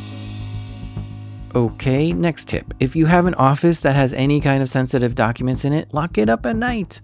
Okay, 1.56 2.14
next 2.14 2.48
tip. 2.48 2.74
If 2.80 2.96
you 2.96 3.06
have 3.06 3.28
an 3.28 3.36
office 3.36 3.82
that 3.82 3.96
has 3.96 4.14
any 4.14 4.42
kind 4.42 4.64
of 4.64 4.70
sensitive 4.70 5.14
documents 5.14 5.64
in 5.64 5.72
it, 5.72 5.94
lock 5.94 6.18
it 6.18 6.28
up 6.28 6.46
at 6.48 6.56
night. 6.56 7.00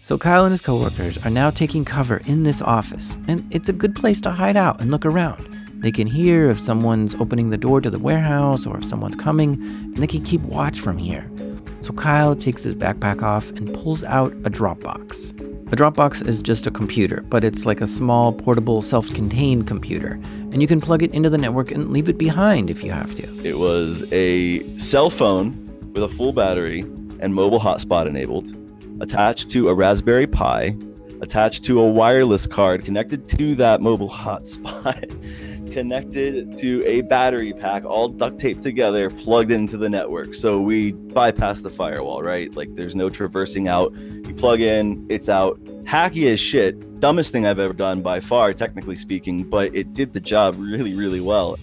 So 0.00 0.18
Kyle 0.18 0.44
and 0.44 0.52
his 0.52 0.60
coworkers 0.60 1.18
are 1.18 1.30
now 1.30 1.50
taking 1.50 1.84
cover 1.84 2.16
in 2.24 2.42
this 2.42 2.62
office, 2.62 3.14
and 3.28 3.46
it's 3.54 3.68
a 3.68 3.72
good 3.72 3.94
place 3.94 4.20
to 4.22 4.30
hide 4.30 4.56
out 4.56 4.80
and 4.80 4.90
look 4.90 5.06
around. 5.06 5.54
They 5.80 5.92
can 5.92 6.08
hear 6.08 6.50
if 6.50 6.58
someone's 6.58 7.14
opening 7.16 7.50
the 7.50 7.56
door 7.56 7.80
to 7.80 7.90
the 7.90 7.98
warehouse 7.98 8.66
or 8.66 8.78
if 8.78 8.88
someone's 8.88 9.14
coming, 9.14 9.52
and 9.54 9.96
they 9.98 10.08
can 10.08 10.24
keep 10.24 10.40
watch 10.40 10.80
from 10.80 10.98
here. 10.98 11.30
So 11.80 11.92
Kyle 11.92 12.34
takes 12.34 12.62
his 12.62 12.74
backpack 12.74 13.22
off 13.22 13.50
and 13.50 13.72
pulls 13.72 14.04
out 14.04 14.32
a 14.44 14.50
Dropbox. 14.50 15.30
A 15.72 15.76
Dropbox 15.76 16.26
is 16.26 16.40
just 16.42 16.66
a 16.66 16.70
computer, 16.70 17.22
but 17.28 17.44
it's 17.44 17.66
like 17.66 17.80
a 17.80 17.86
small, 17.86 18.32
portable, 18.32 18.80
self 18.82 19.12
contained 19.12 19.66
computer. 19.66 20.18
And 20.50 20.62
you 20.62 20.68
can 20.68 20.80
plug 20.80 21.02
it 21.02 21.12
into 21.12 21.28
the 21.28 21.38
network 21.38 21.70
and 21.70 21.90
leave 21.90 22.08
it 22.08 22.18
behind 22.18 22.70
if 22.70 22.82
you 22.82 22.90
have 22.92 23.14
to. 23.16 23.46
It 23.46 23.58
was 23.58 24.04
a 24.12 24.78
cell 24.78 25.10
phone 25.10 25.52
with 25.92 26.02
a 26.02 26.08
full 26.08 26.32
battery 26.32 26.80
and 27.20 27.34
mobile 27.34 27.60
hotspot 27.60 28.06
enabled 28.06 28.54
attached 29.00 29.50
to 29.50 29.68
a 29.68 29.74
Raspberry 29.74 30.26
Pi, 30.26 30.76
attached 31.20 31.64
to 31.64 31.80
a 31.80 31.86
wireless 31.86 32.46
card 32.46 32.84
connected 32.84 33.28
to 33.30 33.54
that 33.56 33.80
mobile 33.80 34.08
hotspot, 34.08 35.16
connected 35.78 36.58
to 36.58 36.82
a 36.84 37.02
battery 37.02 37.52
pack, 37.52 37.84
all 37.84 38.08
duct 38.08 38.40
taped 38.40 38.64
together, 38.64 39.08
plugged 39.08 39.52
into 39.52 39.76
the 39.76 39.88
network. 39.88 40.34
So 40.34 40.60
we 40.60 40.90
bypass 40.90 41.60
the 41.60 41.70
firewall, 41.70 42.20
right? 42.20 42.52
Like 42.56 42.74
there's 42.74 42.96
no 42.96 43.08
traversing 43.08 43.68
out. 43.68 43.94
You 43.94 44.34
plug 44.34 44.60
in, 44.60 45.06
it's 45.08 45.28
out. 45.28 45.62
Hacky 45.84 46.32
as 46.32 46.40
shit. 46.40 46.98
Dumbest 46.98 47.30
thing 47.30 47.46
I've 47.46 47.60
ever 47.60 47.72
done 47.72 48.02
by 48.02 48.18
far, 48.18 48.52
technically 48.52 48.96
speaking, 48.96 49.48
but 49.48 49.72
it 49.72 49.92
did 49.92 50.14
the 50.14 50.20
job 50.20 50.56
really, 50.58 50.94
really 50.94 51.20
well. 51.20 51.56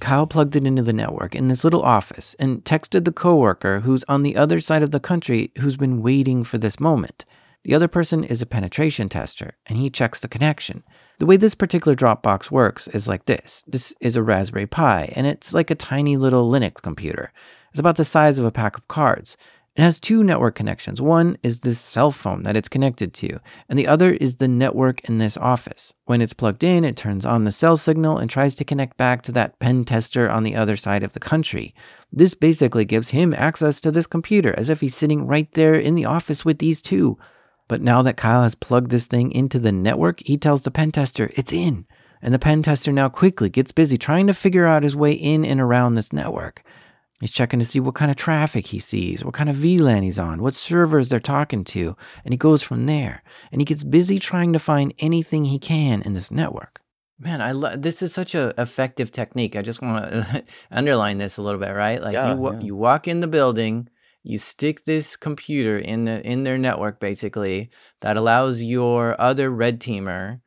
Kyle 0.00 0.26
plugged 0.26 0.54
it 0.54 0.66
into 0.66 0.82
the 0.82 0.92
network 0.92 1.34
in 1.34 1.48
this 1.48 1.64
little 1.64 1.80
office 1.80 2.36
and 2.38 2.62
texted 2.62 3.06
the 3.06 3.10
coworker 3.10 3.80
who's 3.80 4.04
on 4.06 4.22
the 4.22 4.36
other 4.36 4.60
side 4.60 4.82
of 4.82 4.90
the 4.90 5.00
country 5.00 5.50
who's 5.60 5.78
been 5.78 6.02
waiting 6.02 6.44
for 6.44 6.58
this 6.58 6.78
moment. 6.78 7.24
The 7.64 7.74
other 7.74 7.88
person 7.88 8.22
is 8.22 8.42
a 8.42 8.46
penetration 8.46 9.08
tester, 9.08 9.56
and 9.64 9.78
he 9.78 9.88
checks 9.88 10.20
the 10.20 10.28
connection. 10.28 10.84
The 11.18 11.26
way 11.26 11.38
this 11.38 11.54
particular 11.54 11.94
Dropbox 11.94 12.50
works 12.50 12.88
is 12.88 13.08
like 13.08 13.24
this 13.24 13.64
this 13.66 13.94
is 14.00 14.16
a 14.16 14.22
Raspberry 14.22 14.66
Pi, 14.66 15.12
and 15.16 15.26
it's 15.26 15.54
like 15.54 15.70
a 15.70 15.74
tiny 15.74 16.18
little 16.18 16.50
Linux 16.50 16.82
computer. 16.82 17.32
It's 17.70 17.80
about 17.80 17.96
the 17.96 18.04
size 18.04 18.38
of 18.38 18.44
a 18.44 18.52
pack 18.52 18.76
of 18.76 18.86
cards. 18.86 19.36
It 19.76 19.82
has 19.82 19.98
two 19.98 20.22
network 20.22 20.54
connections. 20.54 21.00
One 21.00 21.38
is 21.42 21.60
this 21.60 21.78
cell 21.78 22.10
phone 22.10 22.42
that 22.42 22.56
it's 22.56 22.68
connected 22.68 23.14
to, 23.14 23.40
and 23.68 23.78
the 23.78 23.86
other 23.86 24.12
is 24.12 24.36
the 24.36 24.48
network 24.48 25.06
in 25.08 25.16
this 25.16 25.38
office. 25.38 25.94
When 26.04 26.20
it's 26.20 26.34
plugged 26.34 26.64
in, 26.64 26.84
it 26.84 26.96
turns 26.96 27.24
on 27.24 27.44
the 27.44 27.52
cell 27.52 27.78
signal 27.78 28.18
and 28.18 28.28
tries 28.28 28.54
to 28.56 28.64
connect 28.64 28.98
back 28.98 29.22
to 29.22 29.32
that 29.32 29.58
pen 29.58 29.86
tester 29.86 30.30
on 30.30 30.42
the 30.42 30.54
other 30.54 30.76
side 30.76 31.02
of 31.02 31.14
the 31.14 31.20
country. 31.20 31.74
This 32.12 32.34
basically 32.34 32.84
gives 32.84 33.10
him 33.10 33.34
access 33.34 33.80
to 33.82 33.90
this 33.90 34.06
computer 34.06 34.54
as 34.58 34.68
if 34.68 34.80
he's 34.82 34.94
sitting 34.94 35.26
right 35.26 35.50
there 35.52 35.74
in 35.74 35.94
the 35.94 36.06
office 36.06 36.44
with 36.44 36.58
these 36.58 36.82
two. 36.82 37.18
But 37.68 37.82
now 37.82 38.02
that 38.02 38.16
Kyle 38.16 38.42
has 38.42 38.54
plugged 38.54 38.90
this 38.90 39.06
thing 39.06 39.32
into 39.32 39.58
the 39.58 39.72
network, 39.72 40.20
he 40.24 40.36
tells 40.36 40.62
the 40.62 40.70
pen 40.70 40.92
tester 40.92 41.30
it's 41.34 41.52
in. 41.52 41.86
And 42.22 42.32
the 42.32 42.38
pen 42.38 42.62
tester 42.62 42.92
now 42.92 43.08
quickly 43.08 43.48
gets 43.48 43.72
busy 43.72 43.98
trying 43.98 44.26
to 44.28 44.34
figure 44.34 44.66
out 44.66 44.82
his 44.82 44.96
way 44.96 45.12
in 45.12 45.44
and 45.44 45.60
around 45.60 45.94
this 45.94 46.12
network. 46.12 46.62
He's 47.20 47.32
checking 47.32 47.58
to 47.60 47.64
see 47.64 47.80
what 47.80 47.94
kind 47.94 48.10
of 48.10 48.16
traffic 48.16 48.66
he 48.66 48.78
sees, 48.78 49.24
what 49.24 49.32
kind 49.34 49.48
of 49.48 49.56
VLAN 49.56 50.02
he's 50.02 50.18
on, 50.18 50.42
what 50.42 50.52
servers 50.54 51.08
they're 51.08 51.18
talking 51.18 51.64
to, 51.64 51.96
and 52.24 52.32
he 52.34 52.36
goes 52.38 52.62
from 52.62 52.86
there. 52.86 53.22
And 53.50 53.60
he 53.60 53.64
gets 53.64 53.84
busy 53.84 54.18
trying 54.18 54.52
to 54.52 54.58
find 54.58 54.92
anything 54.98 55.44
he 55.44 55.58
can 55.58 56.02
in 56.02 56.12
this 56.14 56.30
network. 56.30 56.80
Man, 57.18 57.40
I 57.40 57.52
love 57.52 57.80
this 57.80 58.02
is 58.02 58.12
such 58.12 58.34
a 58.34 58.52
effective 58.60 59.10
technique. 59.10 59.56
I 59.56 59.62
just 59.62 59.80
want 59.80 60.10
to 60.10 60.44
underline 60.70 61.16
this 61.16 61.38
a 61.38 61.42
little 61.42 61.60
bit, 61.60 61.70
right? 61.70 62.02
Like 62.02 62.12
Yeah, 62.12 62.34
you 62.34 62.36
wa- 62.36 62.52
yeah. 62.52 62.60
you 62.60 62.76
walk 62.76 63.08
in 63.08 63.20
the 63.20 63.26
building, 63.26 63.88
you 64.26 64.38
stick 64.38 64.84
this 64.84 65.16
computer 65.16 65.78
in 65.78 66.04
the, 66.04 66.20
in 66.26 66.42
their 66.42 66.58
network 66.58 66.98
basically 67.00 67.70
that 68.00 68.16
allows 68.16 68.62
your 68.62 69.18
other 69.20 69.50
red 69.50 69.80
teamer 69.80 70.40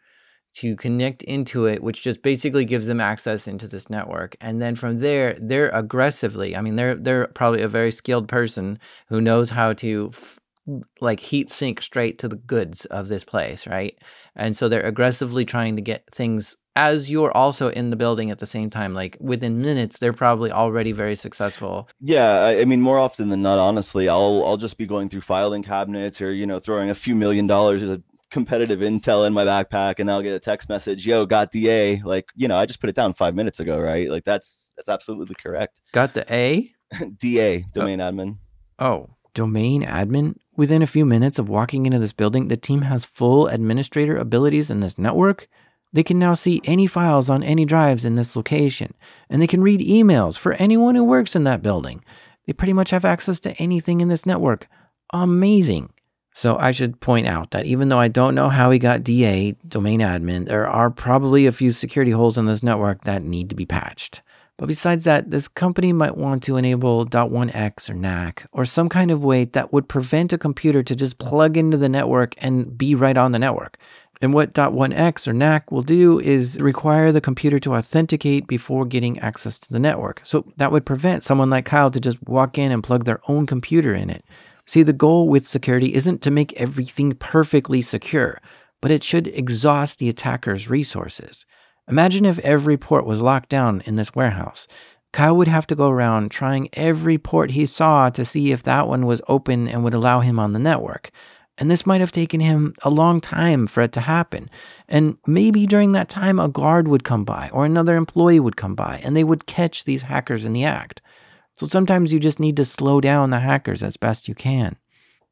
to 0.51 0.75
connect 0.75 1.23
into 1.23 1.65
it 1.65 1.81
which 1.81 2.03
just 2.03 2.21
basically 2.21 2.65
gives 2.65 2.87
them 2.87 2.99
access 2.99 3.47
into 3.47 3.67
this 3.67 3.89
network. 3.89 4.35
And 4.41 4.61
then 4.61 4.75
from 4.75 4.99
there 4.99 5.37
they're 5.39 5.69
aggressively 5.69 6.55
i 6.55 6.61
mean 6.61 6.75
they're 6.75 6.95
they're 6.95 7.27
probably 7.27 7.61
a 7.61 7.67
very 7.67 7.91
skilled 7.91 8.27
person 8.27 8.79
who 9.07 9.21
knows 9.21 9.51
how 9.51 9.73
to 9.73 10.11
like 11.01 11.19
heat 11.19 11.49
sink 11.49 11.81
straight 11.81 12.17
to 12.19 12.27
the 12.27 12.35
goods 12.35 12.85
of 12.85 13.07
this 13.07 13.23
place 13.23 13.67
right 13.67 13.97
and 14.35 14.55
so 14.55 14.67
they're 14.67 14.81
aggressively 14.81 15.45
trying 15.45 15.75
to 15.75 15.81
get 15.81 16.03
things 16.13 16.55
as 16.75 17.11
you're 17.11 17.35
also 17.35 17.69
in 17.69 17.89
the 17.89 17.95
building 17.95 18.31
at 18.31 18.39
the 18.39 18.45
same 18.45 18.69
time 18.69 18.93
like 18.93 19.17
within 19.19 19.61
minutes 19.61 19.97
they're 19.97 20.13
probably 20.13 20.51
already 20.51 20.91
very 20.91 21.15
successful 21.15 21.89
Yeah, 21.99 22.39
I, 22.39 22.61
I 22.61 22.65
mean, 22.65 22.81
more 22.81 22.99
often 22.99 23.29
than 23.29 23.41
not, 23.41 23.59
honestly, 23.59 24.07
I'll 24.07 24.43
I'll 24.45 24.57
just 24.57 24.77
be 24.77 24.85
going 24.85 25.09
through 25.09 25.21
filing 25.21 25.63
cabinets 25.63 26.21
or 26.21 26.31
you 26.31 26.45
know 26.45 26.59
throwing 26.59 26.89
a 26.89 26.95
few 26.95 27.15
million 27.15 27.47
dollars 27.47 27.83
of 27.83 28.01
competitive 28.29 28.79
intel 28.79 29.25
in 29.25 29.33
my 29.33 29.43
backpack, 29.43 29.99
and 29.99 30.09
I'll 30.09 30.21
get 30.21 30.33
a 30.33 30.39
text 30.39 30.69
message, 30.69 31.05
"Yo, 31.05 31.25
got 31.25 31.51
DA." 31.51 32.01
Like, 32.03 32.29
you 32.35 32.47
know, 32.47 32.57
I 32.57 32.65
just 32.65 32.79
put 32.79 32.89
it 32.89 32.95
down 32.95 33.13
five 33.13 33.35
minutes 33.35 33.59
ago, 33.59 33.79
right? 33.79 34.09
Like 34.09 34.23
that's 34.23 34.71
that's 34.75 34.89
absolutely 34.89 35.35
correct. 35.35 35.81
got 35.91 36.13
the 36.13 36.31
a 36.33 36.71
DA, 37.17 37.65
oh. 37.67 37.71
domain 37.73 37.99
admin. 37.99 38.37
Oh, 38.77 39.09
domain 39.33 39.83
admin? 39.83 40.35
Within 40.55 40.81
a 40.81 40.87
few 40.87 41.05
minutes 41.05 41.39
of 41.39 41.49
walking 41.49 41.85
into 41.85 41.99
this 41.99 42.13
building, 42.13 42.47
the 42.47 42.57
team 42.57 42.83
has 42.83 43.05
full 43.05 43.47
administrator 43.47 44.17
abilities 44.17 44.69
in 44.69 44.79
this 44.79 44.97
network. 44.97 45.47
They 45.91 46.03
can 46.03 46.19
now 46.19 46.33
see 46.33 46.61
any 46.65 46.85
files 46.85 47.29
on 47.29 47.43
any 47.43 47.65
drives 47.65 48.05
in 48.05 48.15
this 48.15 48.35
location, 48.35 48.93
and 49.29 49.41
they 49.41 49.47
can 49.47 49.61
read 49.61 49.79
emails 49.81 50.37
for 50.37 50.53
anyone 50.53 50.95
who 50.95 51.03
works 51.03 51.35
in 51.35 51.45
that 51.45 51.63
building. 51.63 52.03
They 52.45 52.53
pretty 52.53 52.73
much 52.73 52.89
have 52.91 53.05
access 53.05 53.39
to 53.41 53.53
anything 53.57 54.01
in 54.01 54.07
this 54.07 54.25
network. 54.25 54.67
Amazing. 55.13 55.91
So 56.33 56.57
I 56.57 56.71
should 56.71 57.01
point 57.01 57.27
out 57.27 57.51
that 57.51 57.65
even 57.65 57.89
though 57.89 57.99
I 57.99 58.07
don't 58.07 58.35
know 58.35 58.49
how 58.49 58.71
he 58.71 58.79
got 58.79 59.03
DA, 59.03 59.55
domain 59.67 59.99
admin, 59.99 60.45
there 60.45 60.67
are 60.67 60.89
probably 60.89 61.45
a 61.45 61.51
few 61.51 61.71
security 61.71 62.11
holes 62.11 62.37
in 62.37 62.45
this 62.45 62.63
network 62.63 63.03
that 63.03 63.23
need 63.23 63.49
to 63.49 63.55
be 63.55 63.65
patched. 63.65 64.21
But 64.59 64.67
besides 64.67 65.05
that, 65.05 65.31
this 65.31 65.47
company 65.47 65.93
might 65.93 66.17
want 66.17 66.43
to 66.43 66.57
enable 66.57 67.05
.1x 67.05 67.89
or 67.89 67.93
NAC 67.93 68.45
or 68.51 68.65
some 68.65 68.89
kind 68.89 69.09
of 69.09 69.23
way 69.23 69.45
that 69.45 69.71
would 69.71 69.87
prevent 69.87 70.33
a 70.33 70.37
computer 70.37 70.83
to 70.83 70.95
just 70.97 71.17
plug 71.17 71.55
into 71.55 71.77
the 71.77 71.87
network 71.87 72.35
and 72.39 72.77
be 72.77 72.93
right 72.93 73.15
on 73.15 73.31
the 73.31 73.39
network. 73.39 73.77
And 74.21 74.33
what 74.33 74.53
.1x 74.53 75.29
or 75.29 75.33
NAC 75.33 75.71
will 75.71 75.81
do 75.81 76.19
is 76.19 76.59
require 76.59 77.13
the 77.13 77.21
computer 77.21 77.57
to 77.59 77.75
authenticate 77.75 78.47
before 78.47 78.85
getting 78.85 79.17
access 79.19 79.59
to 79.59 79.71
the 79.71 79.79
network. 79.79 80.19
So 80.25 80.51
that 80.57 80.73
would 80.73 80.85
prevent 80.85 81.23
someone 81.23 81.49
like 81.49 81.63
Kyle 81.63 81.89
to 81.89 81.99
just 82.01 82.21
walk 82.27 82.57
in 82.57 82.73
and 82.73 82.83
plug 82.83 83.05
their 83.05 83.21
own 83.29 83.45
computer 83.45 83.95
in 83.95 84.09
it. 84.09 84.25
See, 84.65 84.83
the 84.83 84.91
goal 84.91 85.29
with 85.29 85.47
security 85.47 85.95
isn't 85.95 86.21
to 86.23 86.31
make 86.31 86.51
everything 86.59 87.13
perfectly 87.13 87.81
secure, 87.81 88.41
but 88.81 88.91
it 88.91 89.05
should 89.05 89.27
exhaust 89.27 89.99
the 89.99 90.09
attacker's 90.09 90.69
resources. 90.69 91.45
Imagine 91.89 92.25
if 92.25 92.39
every 92.39 92.77
port 92.77 93.05
was 93.05 93.21
locked 93.21 93.49
down 93.49 93.81
in 93.85 93.95
this 93.95 94.13
warehouse. 94.13 94.67
Kyle 95.11 95.35
would 95.35 95.47
have 95.47 95.65
to 95.67 95.75
go 95.75 95.89
around 95.89 96.29
trying 96.29 96.69
every 96.73 97.17
port 97.17 97.51
he 97.51 97.65
saw 97.65 98.09
to 98.11 98.23
see 98.23 98.51
if 98.51 98.61
that 98.63 98.87
one 98.87 99.05
was 99.05 99.21
open 99.27 99.67
and 99.67 99.83
would 99.83 99.95
allow 99.95 100.19
him 100.19 100.37
on 100.39 100.53
the 100.53 100.59
network. 100.59 101.09
And 101.57 101.69
this 101.69 101.85
might 101.85 101.99
have 101.99 102.11
taken 102.11 102.39
him 102.39 102.73
a 102.83 102.89
long 102.89 103.19
time 103.19 103.67
for 103.67 103.81
it 103.81 103.91
to 103.93 104.01
happen. 104.01 104.49
And 104.87 105.17
maybe 105.25 105.65
during 105.65 105.91
that 105.91 106.09
time, 106.09 106.39
a 106.39 106.47
guard 106.47 106.87
would 106.87 107.03
come 107.03 107.25
by 107.25 107.49
or 107.51 107.65
another 107.65 107.97
employee 107.97 108.39
would 108.39 108.55
come 108.55 108.75
by 108.75 109.01
and 109.03 109.15
they 109.15 109.23
would 109.23 109.45
catch 109.45 109.83
these 109.83 110.03
hackers 110.03 110.45
in 110.45 110.53
the 110.53 110.63
act. 110.63 111.01
So 111.55 111.67
sometimes 111.67 112.13
you 112.13 112.19
just 112.19 112.39
need 112.39 112.55
to 112.57 112.65
slow 112.65 113.01
down 113.01 113.31
the 113.31 113.41
hackers 113.41 113.83
as 113.83 113.97
best 113.97 114.27
you 114.29 114.35
can. 114.35 114.77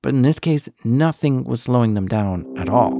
But 0.01 0.13
in 0.13 0.23
this 0.23 0.39
case, 0.39 0.67
nothing 0.83 1.43
was 1.45 1.61
slowing 1.61 1.93
them 1.93 2.07
down 2.07 2.45
at 2.57 2.67
all. 2.67 2.93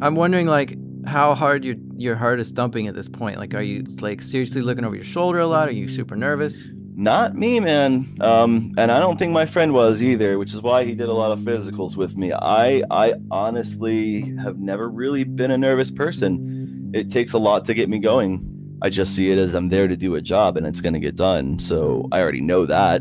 I'm 0.00 0.14
wondering, 0.14 0.46
like, 0.46 0.76
how 1.06 1.34
hard 1.34 1.64
your 1.64 1.76
your 1.96 2.16
heart 2.16 2.40
is 2.40 2.50
thumping 2.50 2.86
at 2.86 2.94
this 2.94 3.08
point. 3.08 3.38
Like, 3.38 3.54
are 3.54 3.62
you 3.62 3.84
like 4.00 4.22
seriously 4.22 4.62
looking 4.62 4.84
over 4.84 4.94
your 4.94 5.04
shoulder 5.04 5.40
a 5.40 5.46
lot? 5.46 5.68
Are 5.68 5.72
you 5.72 5.88
super 5.88 6.16
nervous? 6.16 6.68
Not 6.94 7.34
me, 7.34 7.58
man. 7.58 8.14
Um, 8.20 8.72
and 8.76 8.92
I 8.92 9.00
don't 9.00 9.18
think 9.18 9.32
my 9.32 9.46
friend 9.46 9.72
was 9.72 10.02
either, 10.02 10.38
which 10.38 10.52
is 10.52 10.60
why 10.60 10.84
he 10.84 10.94
did 10.94 11.08
a 11.08 11.12
lot 11.12 11.32
of 11.32 11.40
physicals 11.40 11.96
with 11.96 12.16
me. 12.16 12.32
I 12.32 12.82
I 12.90 13.14
honestly 13.30 14.36
have 14.36 14.58
never 14.58 14.88
really 14.88 15.24
been 15.24 15.50
a 15.50 15.58
nervous 15.58 15.90
person. 15.90 16.90
It 16.94 17.10
takes 17.10 17.32
a 17.32 17.38
lot 17.38 17.64
to 17.66 17.74
get 17.74 17.88
me 17.88 17.98
going. 17.98 18.48
I 18.82 18.90
just 18.90 19.14
see 19.14 19.30
it 19.30 19.38
as 19.38 19.54
I'm 19.54 19.68
there 19.68 19.88
to 19.88 19.96
do 19.96 20.16
a 20.16 20.20
job 20.20 20.56
and 20.56 20.66
it's 20.66 20.80
gonna 20.80 21.00
get 21.00 21.16
done. 21.16 21.58
So 21.58 22.08
I 22.12 22.20
already 22.20 22.40
know 22.40 22.66
that. 22.66 23.00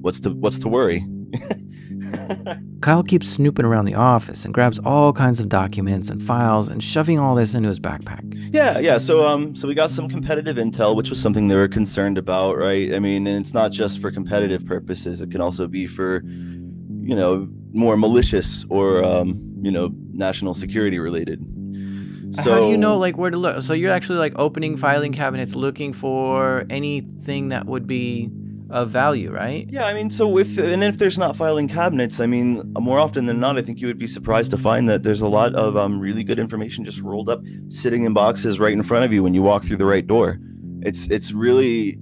What's 0.00 0.20
to 0.20 0.30
what's 0.30 0.58
to 0.58 0.68
worry? 0.68 1.06
Kyle 2.80 3.02
keeps 3.02 3.28
snooping 3.28 3.64
around 3.64 3.84
the 3.84 3.94
office 3.94 4.44
and 4.44 4.54
grabs 4.54 4.78
all 4.80 5.12
kinds 5.12 5.40
of 5.40 5.48
documents 5.48 6.08
and 6.08 6.22
files 6.22 6.68
and 6.68 6.82
shoving 6.82 7.18
all 7.18 7.34
this 7.34 7.54
into 7.54 7.68
his 7.68 7.78
backpack. 7.78 8.22
Yeah, 8.52 8.78
yeah. 8.78 8.98
So 8.98 9.26
um, 9.26 9.54
so 9.54 9.68
we 9.68 9.74
got 9.74 9.90
some 9.90 10.08
competitive 10.08 10.56
intel, 10.56 10.96
which 10.96 11.10
was 11.10 11.20
something 11.20 11.48
they 11.48 11.56
were 11.56 11.68
concerned 11.68 12.18
about, 12.18 12.56
right? 12.56 12.94
I 12.94 12.98
mean, 12.98 13.26
and 13.26 13.38
it's 13.38 13.54
not 13.54 13.72
just 13.72 14.00
for 14.00 14.10
competitive 14.10 14.64
purposes; 14.64 15.20
it 15.20 15.30
can 15.30 15.40
also 15.40 15.66
be 15.66 15.86
for, 15.86 16.22
you 16.24 17.14
know, 17.14 17.48
more 17.72 17.96
malicious 17.96 18.64
or 18.70 19.04
um, 19.04 19.40
you 19.62 19.70
know, 19.70 19.90
national 20.12 20.54
security 20.54 20.98
related. 20.98 21.44
So 22.32 22.52
How 22.52 22.60
do 22.60 22.68
you 22.68 22.76
know 22.76 22.96
like 22.96 23.18
where 23.18 23.30
to 23.30 23.36
look? 23.36 23.62
So 23.62 23.72
you're 23.72 23.92
actually 23.92 24.18
like 24.18 24.32
opening 24.36 24.76
filing 24.76 25.12
cabinets 25.12 25.54
looking 25.54 25.92
for 25.92 26.64
anything 26.70 27.48
that 27.48 27.66
would 27.66 27.86
be 27.88 28.30
of 28.70 28.90
value, 28.90 29.30
right? 29.30 29.66
Yeah, 29.68 29.86
I 29.86 29.94
mean, 29.94 30.10
so 30.10 30.38
if 30.38 30.56
and 30.58 30.82
if 30.82 30.98
there's 30.98 31.18
not 31.18 31.36
filing 31.36 31.68
cabinets, 31.68 32.20
I 32.20 32.26
mean, 32.26 32.72
more 32.78 32.98
often 32.98 33.26
than 33.26 33.40
not, 33.40 33.58
I 33.58 33.62
think 33.62 33.80
you 33.80 33.86
would 33.86 33.98
be 33.98 34.06
surprised 34.06 34.50
to 34.52 34.58
find 34.58 34.88
that 34.88 35.02
there's 35.02 35.22
a 35.22 35.28
lot 35.28 35.54
of 35.54 35.76
um, 35.76 35.98
really 35.98 36.24
good 36.24 36.38
information 36.38 36.84
just 36.84 37.00
rolled 37.00 37.28
up, 37.28 37.40
sitting 37.68 38.04
in 38.04 38.14
boxes 38.14 38.60
right 38.60 38.72
in 38.72 38.82
front 38.82 39.04
of 39.04 39.12
you 39.12 39.22
when 39.22 39.34
you 39.34 39.42
walk 39.42 39.64
through 39.64 39.78
the 39.78 39.86
right 39.86 40.06
door. 40.06 40.38
It's 40.82 41.10
it's 41.10 41.32
really 41.32 41.98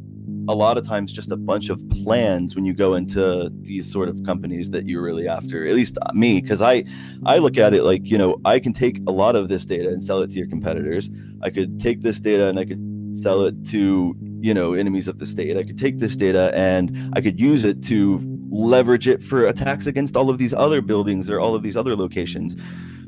a 0.48 0.54
lot 0.54 0.78
of 0.78 0.86
times 0.86 1.12
just 1.12 1.30
a 1.30 1.36
bunch 1.36 1.68
of 1.68 1.82
plans 1.90 2.54
when 2.54 2.64
you 2.64 2.72
go 2.72 2.94
into 2.94 3.50
these 3.60 3.90
sort 3.90 4.08
of 4.08 4.22
companies 4.24 4.70
that 4.70 4.86
you're 4.86 5.02
really 5.02 5.28
after. 5.28 5.66
At 5.66 5.74
least 5.74 5.98
me, 6.12 6.40
because 6.40 6.62
I 6.62 6.84
I 7.24 7.38
look 7.38 7.58
at 7.58 7.74
it 7.74 7.82
like 7.82 8.10
you 8.10 8.18
know 8.18 8.40
I 8.44 8.58
can 8.58 8.72
take 8.72 8.98
a 9.06 9.12
lot 9.12 9.36
of 9.36 9.48
this 9.48 9.64
data 9.64 9.88
and 9.88 10.02
sell 10.02 10.20
it 10.20 10.30
to 10.30 10.38
your 10.38 10.48
competitors. 10.48 11.10
I 11.42 11.50
could 11.50 11.80
take 11.80 12.02
this 12.02 12.20
data 12.20 12.48
and 12.48 12.58
I 12.58 12.66
could 12.66 12.82
sell 13.14 13.42
it 13.44 13.66
to 13.68 14.14
you 14.40 14.54
know 14.54 14.72
enemies 14.72 15.08
of 15.08 15.18
the 15.18 15.26
state 15.26 15.56
i 15.56 15.62
could 15.62 15.78
take 15.78 15.98
this 15.98 16.16
data 16.16 16.52
and 16.54 17.12
i 17.14 17.20
could 17.20 17.40
use 17.40 17.64
it 17.64 17.82
to 17.82 18.18
leverage 18.50 19.08
it 19.08 19.22
for 19.22 19.46
attacks 19.46 19.86
against 19.86 20.16
all 20.16 20.30
of 20.30 20.38
these 20.38 20.54
other 20.54 20.80
buildings 20.80 21.28
or 21.28 21.40
all 21.40 21.54
of 21.54 21.62
these 21.62 21.76
other 21.76 21.94
locations 21.96 22.56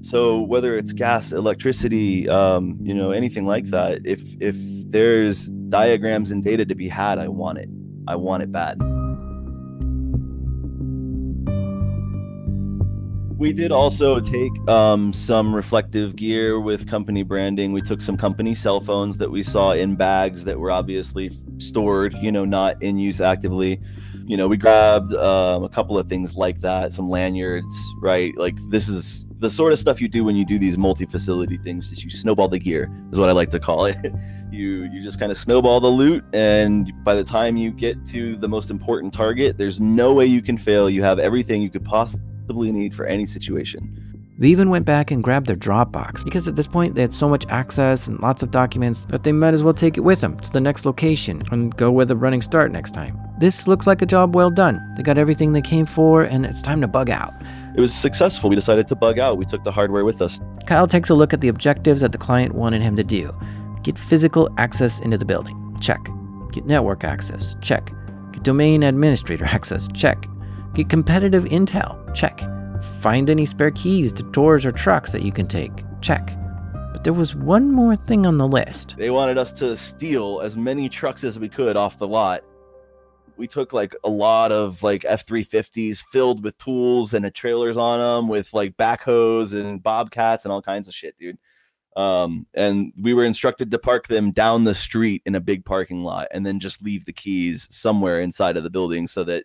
So 0.02 0.40
whether 0.40 0.78
it's 0.78 0.92
gas, 0.92 1.32
electricity, 1.32 2.28
um, 2.28 2.78
you 2.82 2.94
know, 2.94 3.10
anything 3.10 3.46
like 3.46 3.66
that, 3.66 4.00
if 4.04 4.22
if 4.40 4.56
there's 4.88 5.48
diagrams 5.68 6.30
and 6.30 6.42
data 6.42 6.64
to 6.64 6.74
be 6.74 6.88
had, 6.88 7.18
I 7.18 7.28
want 7.28 7.58
it. 7.58 7.68
I 8.08 8.16
want 8.16 8.42
it 8.42 8.50
bad. 8.50 8.78
We 13.40 13.55
did 13.55 13.72
also 13.72 14.20
take 14.20 14.53
um, 14.68 15.14
some 15.14 15.55
reflective 15.55 16.14
gear 16.14 16.61
with 16.61 16.87
company 16.87 17.22
branding. 17.22 17.72
We 17.72 17.81
took 17.81 18.03
some 18.03 18.18
company 18.18 18.55
cell 18.55 18.83
phones 18.83 19.16
that 19.16 19.31
we 19.31 19.42
saw 19.42 19.72
in 19.72 19.96
bags 19.96 20.44
that 20.44 20.61
were 20.61 20.70
obviously 20.70 21.31
stored, 21.57 22.12
you 22.20 22.31
know, 22.31 22.44
not 22.44 22.83
in 22.83 22.98
use 22.98 23.22
actively. 23.22 23.81
You 24.26 24.37
know, 24.37 24.46
we 24.46 24.59
grabbed 24.59 25.14
um, 25.14 25.64
a 25.64 25.70
couple 25.70 25.98
of 25.98 26.07
things 26.07 26.37
like 26.37 26.61
that, 26.61 26.92
some 26.92 27.09
lanyards, 27.09 27.74
right? 28.03 28.37
Like 28.37 28.59
this 28.68 28.90
is 28.90 29.24
the 29.38 29.48
sort 29.48 29.72
of 29.72 29.79
stuff 29.79 30.03
you 30.03 30.09
do 30.09 30.22
when 30.22 30.37
you 30.37 30.44
do 30.44 30.59
these 30.59 30.76
multi-facility 30.76 31.57
things. 31.57 31.90
Is 31.92 32.05
you 32.05 32.11
snowball 32.11 32.48
the 32.48 32.59
gear, 32.59 32.92
is 33.11 33.18
what 33.18 33.31
I 33.31 33.33
like 33.33 33.48
to 33.53 33.59
call 33.59 33.87
it. 33.87 33.96
you 34.53 34.83
you 34.92 35.03
just 35.03 35.18
kind 35.18 35.33
of 35.33 35.38
snowball 35.38 35.81
the 35.81 35.88
loot, 35.88 36.22
and 36.35 36.92
by 37.05 37.14
the 37.14 37.24
time 37.24 37.57
you 37.57 37.70
get 37.70 38.05
to 38.09 38.37
the 38.37 38.48
most 38.50 38.70
important 38.70 39.14
target, 39.14 39.57
there's 39.57 39.81
no 39.81 40.12
way 40.12 40.26
you 40.26 40.42
can 40.42 40.59
fail. 40.59 40.90
You 40.90 41.03
have 41.03 41.18
everything 41.18 41.62
you 41.62 41.70
could 41.70 41.87
possibly 41.87 42.29
possibly 42.50 42.72
need 42.72 42.92
for 42.92 43.06
any 43.06 43.26
situation. 43.26 43.80
They 44.38 44.48
even 44.48 44.70
went 44.70 44.84
back 44.84 45.12
and 45.12 45.22
grabbed 45.22 45.46
their 45.46 45.54
Dropbox 45.54 46.24
because 46.24 46.48
at 46.48 46.56
this 46.56 46.66
point 46.66 46.96
they 46.96 47.02
had 47.02 47.12
so 47.12 47.28
much 47.28 47.46
access 47.48 48.08
and 48.08 48.18
lots 48.18 48.42
of 48.42 48.50
documents 48.50 49.04
that 49.10 49.22
they 49.22 49.30
might 49.30 49.54
as 49.54 49.62
well 49.62 49.72
take 49.72 49.96
it 49.96 50.00
with 50.00 50.20
them 50.20 50.40
to 50.40 50.50
the 50.50 50.60
next 50.60 50.84
location 50.84 51.44
and 51.52 51.76
go 51.76 51.92
with 51.92 52.10
a 52.10 52.16
running 52.16 52.42
start 52.42 52.72
next 52.72 52.90
time. 52.90 53.16
This 53.38 53.68
looks 53.68 53.86
like 53.86 54.02
a 54.02 54.06
job 54.06 54.34
well 54.34 54.50
done. 54.50 54.80
They 54.96 55.04
got 55.04 55.16
everything 55.16 55.52
they 55.52 55.62
came 55.62 55.86
for 55.86 56.22
and 56.22 56.44
it's 56.44 56.60
time 56.60 56.80
to 56.80 56.88
bug 56.88 57.08
out. 57.08 57.34
It 57.76 57.80
was 57.80 57.94
successful. 57.94 58.50
We 58.50 58.56
decided 58.56 58.88
to 58.88 58.96
bug 58.96 59.20
out. 59.20 59.38
We 59.38 59.44
took 59.44 59.62
the 59.62 59.70
hardware 59.70 60.04
with 60.04 60.20
us. 60.20 60.40
Kyle 60.66 60.88
takes 60.88 61.08
a 61.08 61.14
look 61.14 61.32
at 61.32 61.40
the 61.40 61.48
objectives 61.48 62.00
that 62.00 62.10
the 62.10 62.18
client 62.18 62.56
wanted 62.56 62.82
him 62.82 62.96
to 62.96 63.04
do 63.04 63.32
get 63.84 63.96
physical 63.96 64.50
access 64.58 64.98
into 65.00 65.16
the 65.16 65.24
building. 65.24 65.56
Check. 65.80 66.00
Get 66.50 66.66
network 66.66 67.04
access. 67.04 67.56
Check. 67.62 67.92
Get 68.32 68.42
domain 68.42 68.82
administrator 68.82 69.44
access. 69.56 69.86
Check. 69.94 70.26
Get 70.80 70.88
competitive 70.88 71.44
intel. 71.44 71.98
Check. 72.14 72.40
Find 73.02 73.28
any 73.28 73.44
spare 73.44 73.70
keys 73.70 74.14
to 74.14 74.22
doors 74.22 74.64
or 74.64 74.72
trucks 74.72 75.12
that 75.12 75.20
you 75.20 75.30
can 75.30 75.46
take. 75.46 75.84
Check. 76.00 76.34
But 76.72 77.04
there 77.04 77.12
was 77.12 77.36
one 77.36 77.70
more 77.70 77.96
thing 77.96 78.24
on 78.24 78.38
the 78.38 78.48
list. 78.48 78.94
They 78.96 79.10
wanted 79.10 79.36
us 79.36 79.52
to 79.54 79.76
steal 79.76 80.40
as 80.40 80.56
many 80.56 80.88
trucks 80.88 81.22
as 81.22 81.38
we 81.38 81.50
could 81.50 81.76
off 81.76 81.98
the 81.98 82.08
lot. 82.08 82.44
We 83.36 83.46
took 83.46 83.74
like 83.74 83.94
a 84.04 84.08
lot 84.08 84.52
of 84.52 84.82
like 84.82 85.04
F 85.04 85.26
350s 85.26 86.02
filled 86.02 86.42
with 86.42 86.56
tools 86.56 87.12
and 87.12 87.26
the 87.26 87.30
trailers 87.30 87.76
on 87.76 87.98
them 87.98 88.30
with 88.30 88.54
like 88.54 88.78
backhoes 88.78 89.52
and 89.52 89.82
bobcats 89.82 90.46
and 90.46 90.52
all 90.52 90.62
kinds 90.62 90.88
of 90.88 90.94
shit, 90.94 91.14
dude. 91.18 91.36
Um, 91.94 92.46
and 92.54 92.94
we 92.98 93.12
were 93.12 93.26
instructed 93.26 93.70
to 93.70 93.78
park 93.78 94.08
them 94.08 94.32
down 94.32 94.64
the 94.64 94.74
street 94.74 95.20
in 95.26 95.34
a 95.34 95.42
big 95.42 95.62
parking 95.66 96.04
lot 96.04 96.28
and 96.30 96.46
then 96.46 96.58
just 96.58 96.82
leave 96.82 97.04
the 97.04 97.12
keys 97.12 97.68
somewhere 97.70 98.22
inside 98.22 98.56
of 98.56 98.62
the 98.62 98.70
building 98.70 99.06
so 99.06 99.24
that 99.24 99.44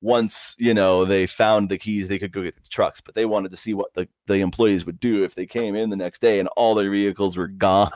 once 0.00 0.54
you 0.58 0.72
know 0.72 1.04
they 1.04 1.26
found 1.26 1.68
the 1.68 1.78
keys 1.78 2.06
they 2.06 2.18
could 2.18 2.32
go 2.32 2.42
get 2.42 2.54
the 2.54 2.68
trucks 2.68 3.00
but 3.00 3.14
they 3.14 3.24
wanted 3.26 3.50
to 3.50 3.56
see 3.56 3.74
what 3.74 3.92
the, 3.94 4.06
the 4.26 4.36
employees 4.36 4.86
would 4.86 5.00
do 5.00 5.24
if 5.24 5.34
they 5.34 5.44
came 5.46 5.74
in 5.74 5.90
the 5.90 5.96
next 5.96 6.20
day 6.20 6.38
and 6.38 6.48
all 6.56 6.74
their 6.74 6.90
vehicles 6.90 7.36
were 7.36 7.48
gone 7.68 7.90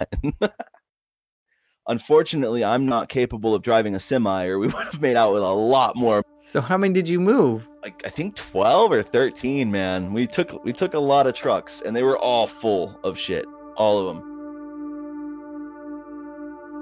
unfortunately 1.86 2.64
i'm 2.64 2.86
not 2.86 3.08
capable 3.08 3.54
of 3.54 3.62
driving 3.62 3.94
a 3.94 4.00
semi 4.00 4.46
or 4.46 4.58
we 4.58 4.66
would 4.74 4.74
have 4.86 5.00
made 5.00 5.16
out 5.16 5.32
with 5.32 5.42
a 5.42 5.48
lot 5.52 5.94
more 5.94 6.22
So 6.40 6.60
how 6.60 6.76
many 6.76 6.92
did 6.92 7.08
you 7.08 7.20
move? 7.20 7.68
like 7.82 8.04
i 8.04 8.08
think 8.10 8.34
12 8.36 8.92
or 8.92 9.02
13 9.02 9.70
man 9.70 10.12
we 10.12 10.26
took 10.26 10.64
we 10.64 10.72
took 10.72 10.94
a 10.94 10.98
lot 10.98 11.26
of 11.26 11.34
trucks 11.34 11.82
and 11.84 11.94
they 11.94 12.02
were 12.02 12.18
all 12.18 12.46
full 12.48 12.98
of 13.04 13.16
shit 13.18 13.44
all 13.76 13.98
of 14.00 14.06
them 14.16 14.28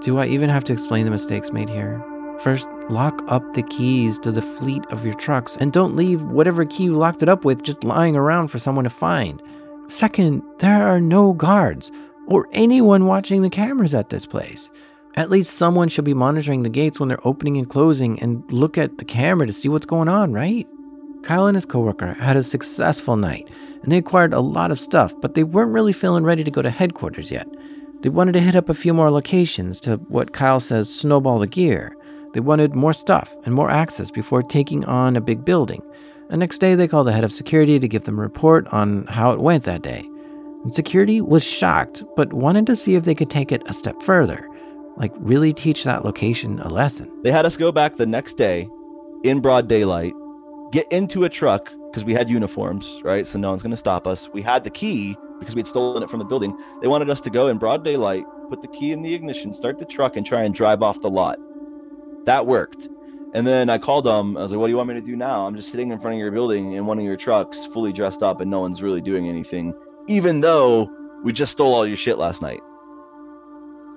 Do 0.02 0.16
I 0.18 0.26
even 0.28 0.48
have 0.48 0.64
to 0.64 0.72
explain 0.72 1.04
the 1.04 1.10
mistakes 1.10 1.52
made 1.52 1.68
here? 1.68 2.02
First, 2.40 2.68
lock 2.88 3.22
up 3.28 3.52
the 3.52 3.62
keys 3.62 4.18
to 4.20 4.32
the 4.32 4.40
fleet 4.40 4.82
of 4.90 5.04
your 5.04 5.14
trucks 5.14 5.56
and 5.58 5.72
don't 5.72 5.94
leave 5.94 6.22
whatever 6.22 6.64
key 6.64 6.84
you 6.84 6.94
locked 6.94 7.22
it 7.22 7.28
up 7.28 7.44
with 7.44 7.62
just 7.62 7.84
lying 7.84 8.16
around 8.16 8.48
for 8.48 8.58
someone 8.58 8.84
to 8.84 8.90
find. 8.90 9.42
Second, 9.88 10.42
there 10.58 10.86
are 10.86 11.00
no 11.00 11.34
guards 11.34 11.92
or 12.26 12.48
anyone 12.52 13.04
watching 13.04 13.42
the 13.42 13.50
cameras 13.50 13.94
at 13.94 14.08
this 14.08 14.24
place. 14.24 14.70
At 15.16 15.28
least 15.28 15.58
someone 15.58 15.88
should 15.88 16.04
be 16.04 16.14
monitoring 16.14 16.62
the 16.62 16.70
gates 16.70 16.98
when 16.98 17.10
they're 17.10 17.26
opening 17.26 17.58
and 17.58 17.68
closing 17.68 18.18
and 18.20 18.42
look 18.50 18.78
at 18.78 18.96
the 18.96 19.04
camera 19.04 19.46
to 19.46 19.52
see 19.52 19.68
what's 19.68 19.84
going 19.84 20.08
on, 20.08 20.32
right? 20.32 20.66
Kyle 21.22 21.46
and 21.46 21.56
his 21.56 21.66
coworker 21.66 22.14
had 22.14 22.36
a 22.36 22.42
successful 22.42 23.16
night 23.16 23.50
and 23.82 23.92
they 23.92 23.98
acquired 23.98 24.32
a 24.32 24.40
lot 24.40 24.70
of 24.70 24.80
stuff, 24.80 25.12
but 25.20 25.34
they 25.34 25.42
weren't 25.42 25.72
really 25.72 25.92
feeling 25.92 26.24
ready 26.24 26.44
to 26.44 26.50
go 26.50 26.62
to 26.62 26.70
headquarters 26.70 27.30
yet. 27.30 27.48
They 28.00 28.08
wanted 28.08 28.32
to 28.32 28.40
hit 28.40 28.54
up 28.54 28.70
a 28.70 28.74
few 28.74 28.94
more 28.94 29.10
locations 29.10 29.78
to 29.80 29.96
what 29.96 30.32
Kyle 30.32 30.60
says 30.60 30.94
snowball 30.94 31.38
the 31.38 31.46
gear. 31.46 31.94
They 32.32 32.40
wanted 32.40 32.74
more 32.74 32.92
stuff 32.92 33.34
and 33.44 33.54
more 33.54 33.70
access 33.70 34.10
before 34.10 34.42
taking 34.42 34.84
on 34.84 35.16
a 35.16 35.20
big 35.20 35.44
building. 35.44 35.82
The 36.30 36.36
next 36.36 36.58
day, 36.58 36.74
they 36.74 36.86
called 36.86 37.08
the 37.08 37.12
head 37.12 37.24
of 37.24 37.32
security 37.32 37.80
to 37.80 37.88
give 37.88 38.04
them 38.04 38.18
a 38.18 38.22
report 38.22 38.68
on 38.68 39.06
how 39.08 39.32
it 39.32 39.40
went 39.40 39.64
that 39.64 39.82
day. 39.82 40.08
And 40.62 40.72
security 40.72 41.20
was 41.20 41.42
shocked, 41.42 42.04
but 42.16 42.32
wanted 42.32 42.66
to 42.66 42.76
see 42.76 42.94
if 42.94 43.04
they 43.04 43.14
could 43.14 43.30
take 43.30 43.50
it 43.50 43.62
a 43.66 43.74
step 43.74 44.00
further, 44.02 44.48
like 44.96 45.12
really 45.16 45.52
teach 45.52 45.84
that 45.84 46.04
location 46.04 46.60
a 46.60 46.68
lesson. 46.68 47.10
They 47.22 47.32
had 47.32 47.46
us 47.46 47.56
go 47.56 47.72
back 47.72 47.96
the 47.96 48.06
next 48.06 48.34
day 48.34 48.68
in 49.24 49.40
broad 49.40 49.68
daylight, 49.68 50.12
get 50.70 50.86
into 50.92 51.24
a 51.24 51.28
truck 51.28 51.72
because 51.90 52.04
we 52.04 52.14
had 52.14 52.30
uniforms, 52.30 53.00
right? 53.02 53.26
So 53.26 53.38
no 53.38 53.48
one's 53.48 53.62
going 53.62 53.72
to 53.72 53.76
stop 53.76 54.06
us. 54.06 54.28
We 54.32 54.42
had 54.42 54.62
the 54.62 54.70
key 54.70 55.16
because 55.40 55.56
we'd 55.56 55.66
stolen 55.66 56.02
it 56.02 56.10
from 56.10 56.20
the 56.20 56.24
building. 56.24 56.56
They 56.80 56.86
wanted 56.86 57.10
us 57.10 57.20
to 57.22 57.30
go 57.30 57.48
in 57.48 57.58
broad 57.58 57.82
daylight, 57.84 58.24
put 58.48 58.60
the 58.60 58.68
key 58.68 58.92
in 58.92 59.02
the 59.02 59.14
ignition, 59.14 59.52
start 59.54 59.78
the 59.78 59.84
truck, 59.84 60.16
and 60.16 60.24
try 60.24 60.44
and 60.44 60.54
drive 60.54 60.82
off 60.82 61.00
the 61.00 61.10
lot. 61.10 61.40
That 62.24 62.46
worked. 62.46 62.88
And 63.32 63.46
then 63.46 63.70
I 63.70 63.78
called 63.78 64.04
them. 64.04 64.36
I 64.36 64.42
was 64.42 64.50
like, 64.50 64.58
what 64.58 64.66
do 64.66 64.70
you 64.70 64.76
want 64.76 64.88
me 64.88 64.94
to 64.94 65.00
do 65.00 65.14
now? 65.14 65.46
I'm 65.46 65.54
just 65.54 65.70
sitting 65.70 65.92
in 65.92 66.00
front 66.00 66.14
of 66.14 66.18
your 66.18 66.32
building 66.32 66.72
in 66.72 66.86
one 66.86 66.98
of 66.98 67.04
your 67.04 67.16
trucks, 67.16 67.64
fully 67.66 67.92
dressed 67.92 68.22
up, 68.22 68.40
and 68.40 68.50
no 68.50 68.60
one's 68.60 68.82
really 68.82 69.00
doing 69.00 69.28
anything, 69.28 69.72
even 70.08 70.40
though 70.40 70.90
we 71.22 71.32
just 71.32 71.52
stole 71.52 71.72
all 71.72 71.86
your 71.86 71.96
shit 71.96 72.18
last 72.18 72.42
night. 72.42 72.60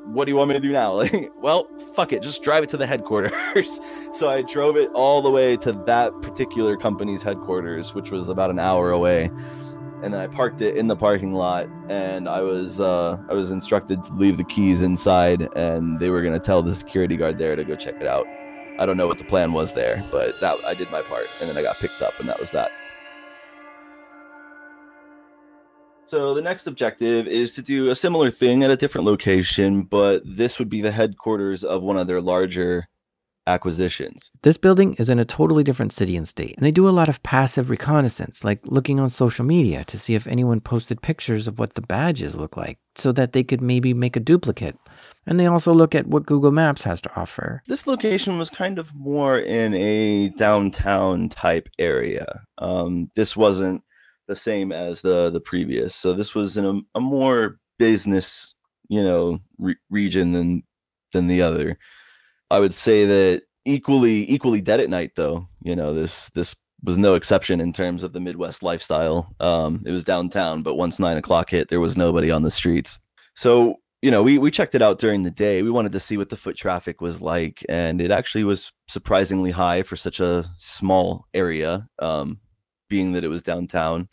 What 0.05 0.25
do 0.25 0.31
you 0.31 0.35
want 0.35 0.49
me 0.49 0.55
to 0.55 0.59
do 0.59 0.71
now? 0.71 0.93
Like, 0.97 1.31
well, 1.37 1.67
fuck 1.95 2.13
it, 2.13 2.21
just 2.21 2.43
drive 2.43 2.63
it 2.63 2.69
to 2.71 2.77
the 2.77 2.85
headquarters. 2.85 3.79
so 4.11 4.29
I 4.29 4.43
drove 4.43 4.77
it 4.77 4.89
all 4.93 5.21
the 5.21 5.31
way 5.31 5.57
to 5.57 5.71
that 5.71 6.13
particular 6.21 6.77
company's 6.77 7.23
headquarters, 7.23 7.95
which 7.95 8.11
was 8.11 8.29
about 8.29 8.51
an 8.51 8.59
hour 8.59 8.91
away. 8.91 9.31
And 10.03 10.13
then 10.13 10.19
I 10.19 10.27
parked 10.27 10.61
it 10.61 10.75
in 10.75 10.87
the 10.87 10.97
parking 10.97 11.33
lot, 11.33 11.67
and 11.87 12.27
I 12.27 12.41
was 12.41 12.81
uh, 12.81 13.17
I 13.29 13.33
was 13.33 13.51
instructed 13.51 14.03
to 14.03 14.13
leave 14.13 14.35
the 14.35 14.43
keys 14.43 14.81
inside, 14.81 15.47
and 15.55 15.97
they 15.97 16.09
were 16.09 16.21
gonna 16.21 16.39
tell 16.39 16.61
the 16.61 16.75
security 16.75 17.15
guard 17.15 17.39
there 17.39 17.55
to 17.55 17.63
go 17.63 17.75
check 17.75 17.95
it 18.01 18.07
out. 18.07 18.27
I 18.79 18.85
don't 18.85 18.97
know 18.97 19.07
what 19.07 19.17
the 19.17 19.23
plan 19.23 19.53
was 19.53 19.71
there, 19.71 20.03
but 20.11 20.39
that 20.41 20.57
I 20.65 20.73
did 20.73 20.91
my 20.91 21.01
part, 21.01 21.27
and 21.39 21.49
then 21.49 21.57
I 21.57 21.61
got 21.61 21.79
picked 21.79 22.01
up, 22.01 22.19
and 22.19 22.27
that 22.27 22.39
was 22.39 22.51
that. 22.51 22.71
So 26.05 26.33
the 26.33 26.41
next 26.41 26.67
objective 26.67 27.25
is 27.27 27.53
to 27.53 27.61
do 27.61 27.89
a 27.89 27.95
similar 27.95 28.29
thing 28.29 28.63
at 28.63 28.69
a 28.69 28.75
different 28.75 29.07
location, 29.07 29.83
but 29.83 30.21
this 30.25 30.59
would 30.59 30.69
be 30.69 30.81
the 30.81 30.91
headquarters 30.91 31.63
of 31.63 31.81
one 31.81 31.97
of 31.97 32.07
their 32.07 32.21
larger 32.21 32.87
acquisitions. 33.47 34.31
This 34.41 34.57
building 34.57 34.93
is 34.95 35.09
in 35.09 35.19
a 35.19 35.25
totally 35.25 35.63
different 35.63 35.91
city 35.91 36.15
and 36.15 36.27
state, 36.27 36.55
and 36.57 36.65
they 36.65 36.71
do 36.71 36.87
a 36.87 36.91
lot 36.91 37.09
of 37.09 37.21
passive 37.23 37.69
reconnaissance, 37.69 38.43
like 38.43 38.59
looking 38.63 38.99
on 38.99 39.09
social 39.09 39.45
media 39.45 39.83
to 39.85 39.99
see 39.99 40.15
if 40.15 40.27
anyone 40.27 40.61
posted 40.61 41.01
pictures 41.01 41.47
of 41.47 41.59
what 41.59 41.75
the 41.75 41.81
badges 41.81 42.35
look 42.35 42.55
like 42.57 42.79
so 42.95 43.11
that 43.11 43.33
they 43.33 43.43
could 43.43 43.61
maybe 43.61 43.93
make 43.93 44.15
a 44.15 44.19
duplicate. 44.21 44.77
And 45.25 45.39
they 45.39 45.47
also 45.47 45.73
look 45.73 45.95
at 45.95 46.07
what 46.07 46.25
Google 46.25 46.51
Maps 46.51 46.83
has 46.83 47.01
to 47.01 47.19
offer. 47.19 47.61
This 47.67 47.87
location 47.87 48.37
was 48.37 48.49
kind 48.49 48.77
of 48.77 48.93
more 48.93 49.39
in 49.39 49.73
a 49.73 50.29
downtown 50.29 51.29
type 51.29 51.69
area. 51.79 52.41
Um, 52.57 53.09
this 53.15 53.35
wasn't 53.35 53.83
the 54.27 54.35
same 54.35 54.71
as 54.71 55.01
the 55.01 55.29
the 55.29 55.41
previous, 55.41 55.95
so 55.95 56.13
this 56.13 56.33
was 56.33 56.55
in 56.55 56.65
a, 56.65 56.79
a 56.95 57.01
more 57.01 57.59
business, 57.77 58.55
you 58.87 59.03
know, 59.03 59.39
re- 59.57 59.75
region 59.89 60.31
than 60.31 60.63
than 61.11 61.27
the 61.27 61.41
other. 61.41 61.77
I 62.53 62.59
would 62.59 62.73
say 62.73 63.05
that 63.05 63.43
equally 63.65 64.29
equally 64.31 64.61
dead 64.61 64.79
at 64.79 64.89
night 64.89 65.13
though. 65.15 65.47
You 65.63 65.75
know, 65.75 65.93
this 65.93 66.29
this 66.35 66.55
was 66.83 66.99
no 66.99 67.15
exception 67.15 67.59
in 67.59 67.73
terms 67.73 68.03
of 68.03 68.13
the 68.13 68.19
Midwest 68.19 68.61
lifestyle. 68.61 69.33
Um, 69.39 69.81
it 69.87 69.91
was 69.91 70.03
downtown, 70.03 70.61
but 70.61 70.75
once 70.75 70.99
nine 70.99 71.17
o'clock 71.17 71.49
hit, 71.49 71.69
there 71.69 71.79
was 71.79 71.97
nobody 71.97 72.29
on 72.29 72.43
the 72.43 72.51
streets. 72.51 72.99
So 73.33 73.77
you 74.03 74.11
know, 74.11 74.21
we 74.21 74.37
we 74.37 74.51
checked 74.51 74.75
it 74.75 74.83
out 74.83 74.99
during 74.99 75.23
the 75.23 75.31
day. 75.31 75.63
We 75.63 75.71
wanted 75.71 75.93
to 75.93 75.99
see 75.99 76.15
what 76.15 76.29
the 76.29 76.37
foot 76.37 76.55
traffic 76.55 77.01
was 77.01 77.21
like, 77.21 77.65
and 77.69 77.99
it 77.99 78.11
actually 78.11 78.43
was 78.43 78.71
surprisingly 78.87 79.49
high 79.49 79.81
for 79.81 79.95
such 79.95 80.19
a 80.19 80.45
small 80.57 81.25
area, 81.33 81.87
um, 81.97 82.39
being 82.87 83.13
that 83.13 83.23
it 83.23 83.29
was 83.29 83.41
downtown. 83.41 84.09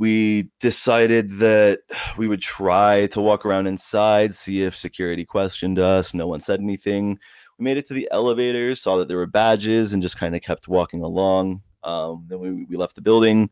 We 0.00 0.48
decided 0.60 1.30
that 1.40 1.80
we 2.16 2.26
would 2.26 2.40
try 2.40 3.06
to 3.08 3.20
walk 3.20 3.44
around 3.44 3.68
inside, 3.68 4.34
see 4.34 4.62
if 4.62 4.74
security 4.74 5.26
questioned 5.26 5.78
us. 5.78 6.14
No 6.14 6.26
one 6.26 6.40
said 6.40 6.60
anything. 6.60 7.18
We 7.58 7.64
made 7.64 7.76
it 7.76 7.86
to 7.88 7.94
the 7.94 8.08
elevators, 8.10 8.80
saw 8.80 8.96
that 8.96 9.08
there 9.08 9.18
were 9.18 9.26
badges, 9.26 9.92
and 9.92 10.02
just 10.02 10.18
kind 10.18 10.34
of 10.34 10.40
kept 10.40 10.66
walking 10.68 11.02
along. 11.02 11.60
Um, 11.84 12.24
then 12.28 12.40
we, 12.40 12.64
we 12.64 12.76
left 12.76 12.94
the 12.94 13.02
building. 13.02 13.50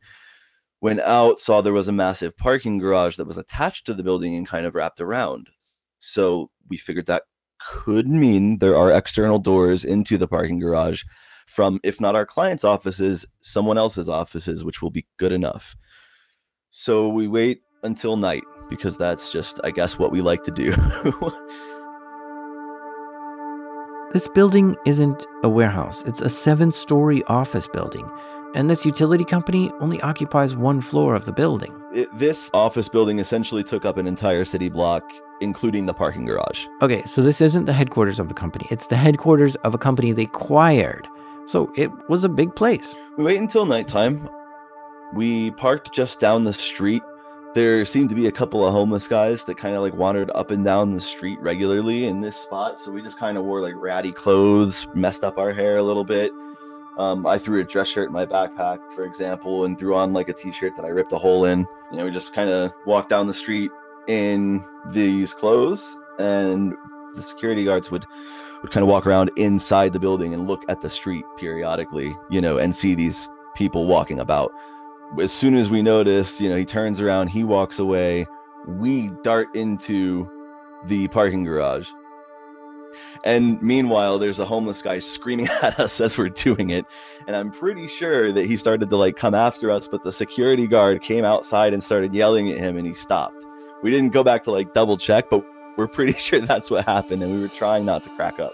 Went 0.81 1.01
out, 1.01 1.39
saw 1.39 1.61
there 1.61 1.73
was 1.75 1.89
a 1.89 1.93
massive 1.93 2.35
parking 2.37 2.79
garage 2.79 3.17
that 3.17 3.27
was 3.27 3.37
attached 3.37 3.85
to 3.87 3.95
the 3.95 4.03
building 4.03 4.35
and 4.35 4.47
kind 4.47 4.65
of 4.65 4.75
wrapped 4.75 5.01
around. 5.01 5.51
So 5.99 6.51
we 6.69 6.79
figured 6.79 7.07
that 7.07 7.25
could 7.59 8.09
mean 8.09 8.59
there 8.59 8.77
are 8.77 8.91
external 8.91 9.39
doors 9.39 9.85
into 9.85 10.17
the 10.17 10.29
parking 10.29 10.61
garage 10.61 11.03
from, 11.47 11.81
if 11.83 12.01
not 12.01 12.15
our 12.15 12.25
client's 12.25 12.65
offices, 12.65 13.27
someone 13.41 13.77
else's 13.77 14.09
offices, 14.09 14.65
which 14.65 14.81
will 14.81 14.91
be 14.91 15.07
good 15.19 15.33
enough. 15.33 15.77
So 16.81 17.09
we 17.09 17.27
wait 17.27 17.63
until 17.83 18.17
night 18.17 18.45
because 18.71 18.97
that's 18.97 19.33
just, 19.33 19.59
I 19.65 19.73
guess, 19.73 19.99
what 19.99 20.13
we 20.13 20.21
like 20.21 20.45
to 20.45 20.53
do. 20.53 20.73
This 24.15 24.27
building 24.27 24.75
isn't 24.87 25.27
a 25.43 25.51
warehouse, 25.51 26.03
it's 26.07 26.23
a 26.23 26.31
seven 26.31 26.73
story 26.73 27.23
office 27.25 27.69
building. 27.69 28.09
And 28.55 28.71
this 28.71 28.87
utility 28.87 29.23
company 29.23 29.71
only 29.81 30.01
occupies 30.01 30.57
one 30.57 30.81
floor 30.81 31.15
of 31.15 31.27
the 31.27 31.33
building. 31.33 31.75
It- 31.93 32.09
this 32.17 32.49
office 32.55 32.89
building 32.89 33.19
essentially 33.19 33.63
took 33.63 33.85
up 33.85 33.99
an 33.99 34.07
entire 34.07 34.47
city 34.47 34.71
block, 34.71 35.03
including 35.43 35.85
the 35.85 35.93
parking 35.93 36.25
garage. 36.25 36.67
Okay, 36.81 37.03
so 37.05 37.21
this 37.21 37.43
isn't 37.43 37.67
the 37.67 37.75
headquarters 37.75 38.19
of 38.19 38.29
the 38.29 38.35
company, 38.35 38.67
it's 38.71 38.87
the 38.87 38.97
headquarters 38.97 39.57
of 39.57 39.75
a 39.75 39.79
company 39.79 40.13
they 40.13 40.23
acquired. 40.23 41.07
So 41.47 41.71
it 41.77 41.91
was 42.09 42.25
a 42.25 42.31
big 42.31 42.57
place. 42.57 42.97
We 43.19 43.25
wait 43.25 43.39
until 43.39 43.67
nighttime. 43.67 44.27
We 45.15 45.51
parked 45.53 45.93
just 45.93 46.21
down 46.21 46.45
the 46.45 46.53
street. 46.53 47.03
There 47.55 47.85
seemed 47.85 48.09
to 48.11 48.15
be 48.15 48.27
a 48.27 48.33
couple 48.33 48.67
of 48.67 48.73
homeless 48.73 49.09
guys 49.09 49.45
that 49.45 49.57
kind 49.57 49.75
of 49.75 49.83
like 49.83 49.95
wandered 49.95 50.31
up 50.35 50.51
and 50.51 50.65
down 50.65 50.95
the 50.95 51.01
street 51.01 51.41
regularly 51.41 52.05
in 52.05 52.21
this 52.21 52.37
spot. 52.37 52.79
So 52.79 52.93
we 52.93 53.03
just 53.03 53.19
kind 53.19 53.39
of 53.39 53.45
wore 53.45 53.61
like 53.61 53.75
ratty 53.77 54.13
clothes, 54.13 54.87
messed 54.95 55.25
up 55.25 55.39
our 55.39 55.53
hair 55.53 55.79
a 55.79 55.83
little 55.83 56.05
bit. 56.05 56.31
Um, 56.99 57.27
I 57.27 57.39
threw 57.39 57.61
a 57.61 57.65
dress 57.65 57.89
shirt 57.89 58.09
in 58.09 58.13
my 58.13 58.27
backpack, 58.27 58.93
for 58.93 59.05
example, 59.05 59.65
and 59.65 59.79
threw 59.79 59.95
on 59.95 60.13
like 60.13 60.29
a 60.29 60.33
t-shirt 60.33 60.75
that 60.77 60.85
I 60.85 60.89
ripped 60.89 61.13
a 61.13 61.19
hole 61.19 61.45
in. 61.45 61.61
You 61.91 61.99
know, 61.99 62.05
we 62.05 62.11
just 62.11 62.35
kind 62.35 62.51
of 62.51 62.73
walked 62.87 63.09
down 63.09 63.29
the 63.29 63.35
street 63.35 63.71
in 64.09 64.65
these 64.91 65.33
clothes, 65.33 65.97
and 66.19 66.75
the 67.15 67.23
security 67.23 67.65
guards 67.65 67.91
would 67.91 68.05
would 68.63 68.73
kind 68.73 68.83
of 68.83 68.89
walk 68.89 69.07
around 69.07 69.31
inside 69.37 69.93
the 69.93 70.01
building 70.01 70.35
and 70.35 70.49
look 70.49 70.65
at 70.69 70.81
the 70.81 70.91
street 70.91 71.25
periodically, 71.37 72.17
you 72.29 72.41
know, 72.41 72.59
and 72.59 72.75
see 72.75 72.95
these 72.95 73.29
people 73.55 73.87
walking 73.87 74.19
about. 74.19 74.53
As 75.21 75.33
soon 75.33 75.57
as 75.57 75.71
we 75.71 75.83
noticed, 75.83 76.41
you 76.41 76.49
know, 76.49 76.57
he 76.57 76.65
turns 76.65 77.01
around, 77.01 77.29
he 77.29 77.43
walks 77.43 77.79
away, 77.79 78.27
we 78.67 79.09
dart 79.23 79.55
into 79.55 80.31
the 80.85 81.09
parking 81.09 81.45
garage. 81.45 81.89
And 83.25 83.61
meanwhile, 83.63 84.19
there's 84.19 84.39
a 84.39 84.45
homeless 84.45 84.83
guy 84.83 84.99
screaming 84.99 85.49
at 85.63 85.81
us 85.81 86.01
as 86.01 86.19
we're 86.19 86.29
doing 86.29 86.71
it. 86.71 86.85
And 87.27 87.35
I'm 87.35 87.51
pretty 87.51 87.89
sure 87.89 88.33
that 88.33 88.47
he 88.47 88.57
started 88.57 88.91
to 88.91 88.97
like 88.97 89.17
come 89.17 89.35
after 89.35 89.71
us, 89.71 89.89
but 89.89 90.05
the 90.05 90.13
security 90.13 90.67
guard 90.67 91.03
came 91.03 91.25
outside 91.25 91.73
and 91.73 91.83
started 91.83 92.15
yelling 92.15 92.51
at 92.51 92.59
him 92.59 92.77
and 92.77 92.87
he 92.87 92.95
stopped. 92.95 93.45
We 93.83 93.91
didn't 93.91 94.13
go 94.13 94.23
back 94.23 94.43
to 94.45 94.51
like 94.51 94.75
double 94.75 94.99
check, 94.99 95.31
but 95.31 95.45
we're 95.77 95.89
pretty 95.89 96.13
sure 96.19 96.41
that's 96.41 96.71
what 96.71 96.85
happened 96.85 97.23
and 97.23 97.33
we 97.33 97.41
were 97.41 97.49
trying 97.49 97.85
not 97.85 98.03
to 98.05 98.11
crack 98.11 98.39
up. 98.39 98.53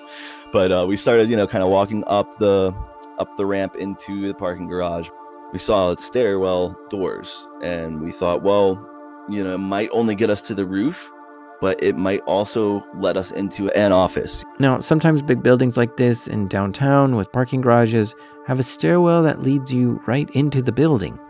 But 0.52 0.70
uh, 0.70 0.86
we 0.88 0.96
started, 0.96 1.28
you 1.28 1.36
know, 1.36 1.48
kind 1.48 1.64
of 1.64 1.70
walking 1.70 2.04
up 2.06 2.38
the 2.38 2.74
up 3.18 3.36
the 3.36 3.46
ramp 3.46 3.76
into 3.76 4.26
the 4.26 4.34
parking 4.34 4.68
garage. 4.68 5.08
We 5.54 5.60
saw 5.60 5.94
stairwell 5.94 6.76
doors 6.90 7.46
and 7.62 8.02
we 8.02 8.10
thought, 8.10 8.42
well, 8.42 8.84
you 9.28 9.44
know, 9.44 9.54
it 9.54 9.58
might 9.58 9.88
only 9.92 10.16
get 10.16 10.28
us 10.28 10.40
to 10.48 10.54
the 10.54 10.66
roof, 10.66 11.12
but 11.60 11.80
it 11.80 11.96
might 11.96 12.22
also 12.22 12.84
let 12.96 13.16
us 13.16 13.30
into 13.30 13.70
an 13.70 13.92
office. 13.92 14.42
Now, 14.58 14.80
sometimes 14.80 15.22
big 15.22 15.44
buildings 15.44 15.76
like 15.76 15.96
this 15.96 16.26
in 16.26 16.48
downtown 16.48 17.14
with 17.14 17.30
parking 17.30 17.60
garages 17.60 18.16
have 18.48 18.58
a 18.58 18.64
stairwell 18.64 19.22
that 19.22 19.42
leads 19.42 19.72
you 19.72 20.02
right 20.06 20.28
into 20.30 20.60
the 20.60 20.72
building. 20.72 21.20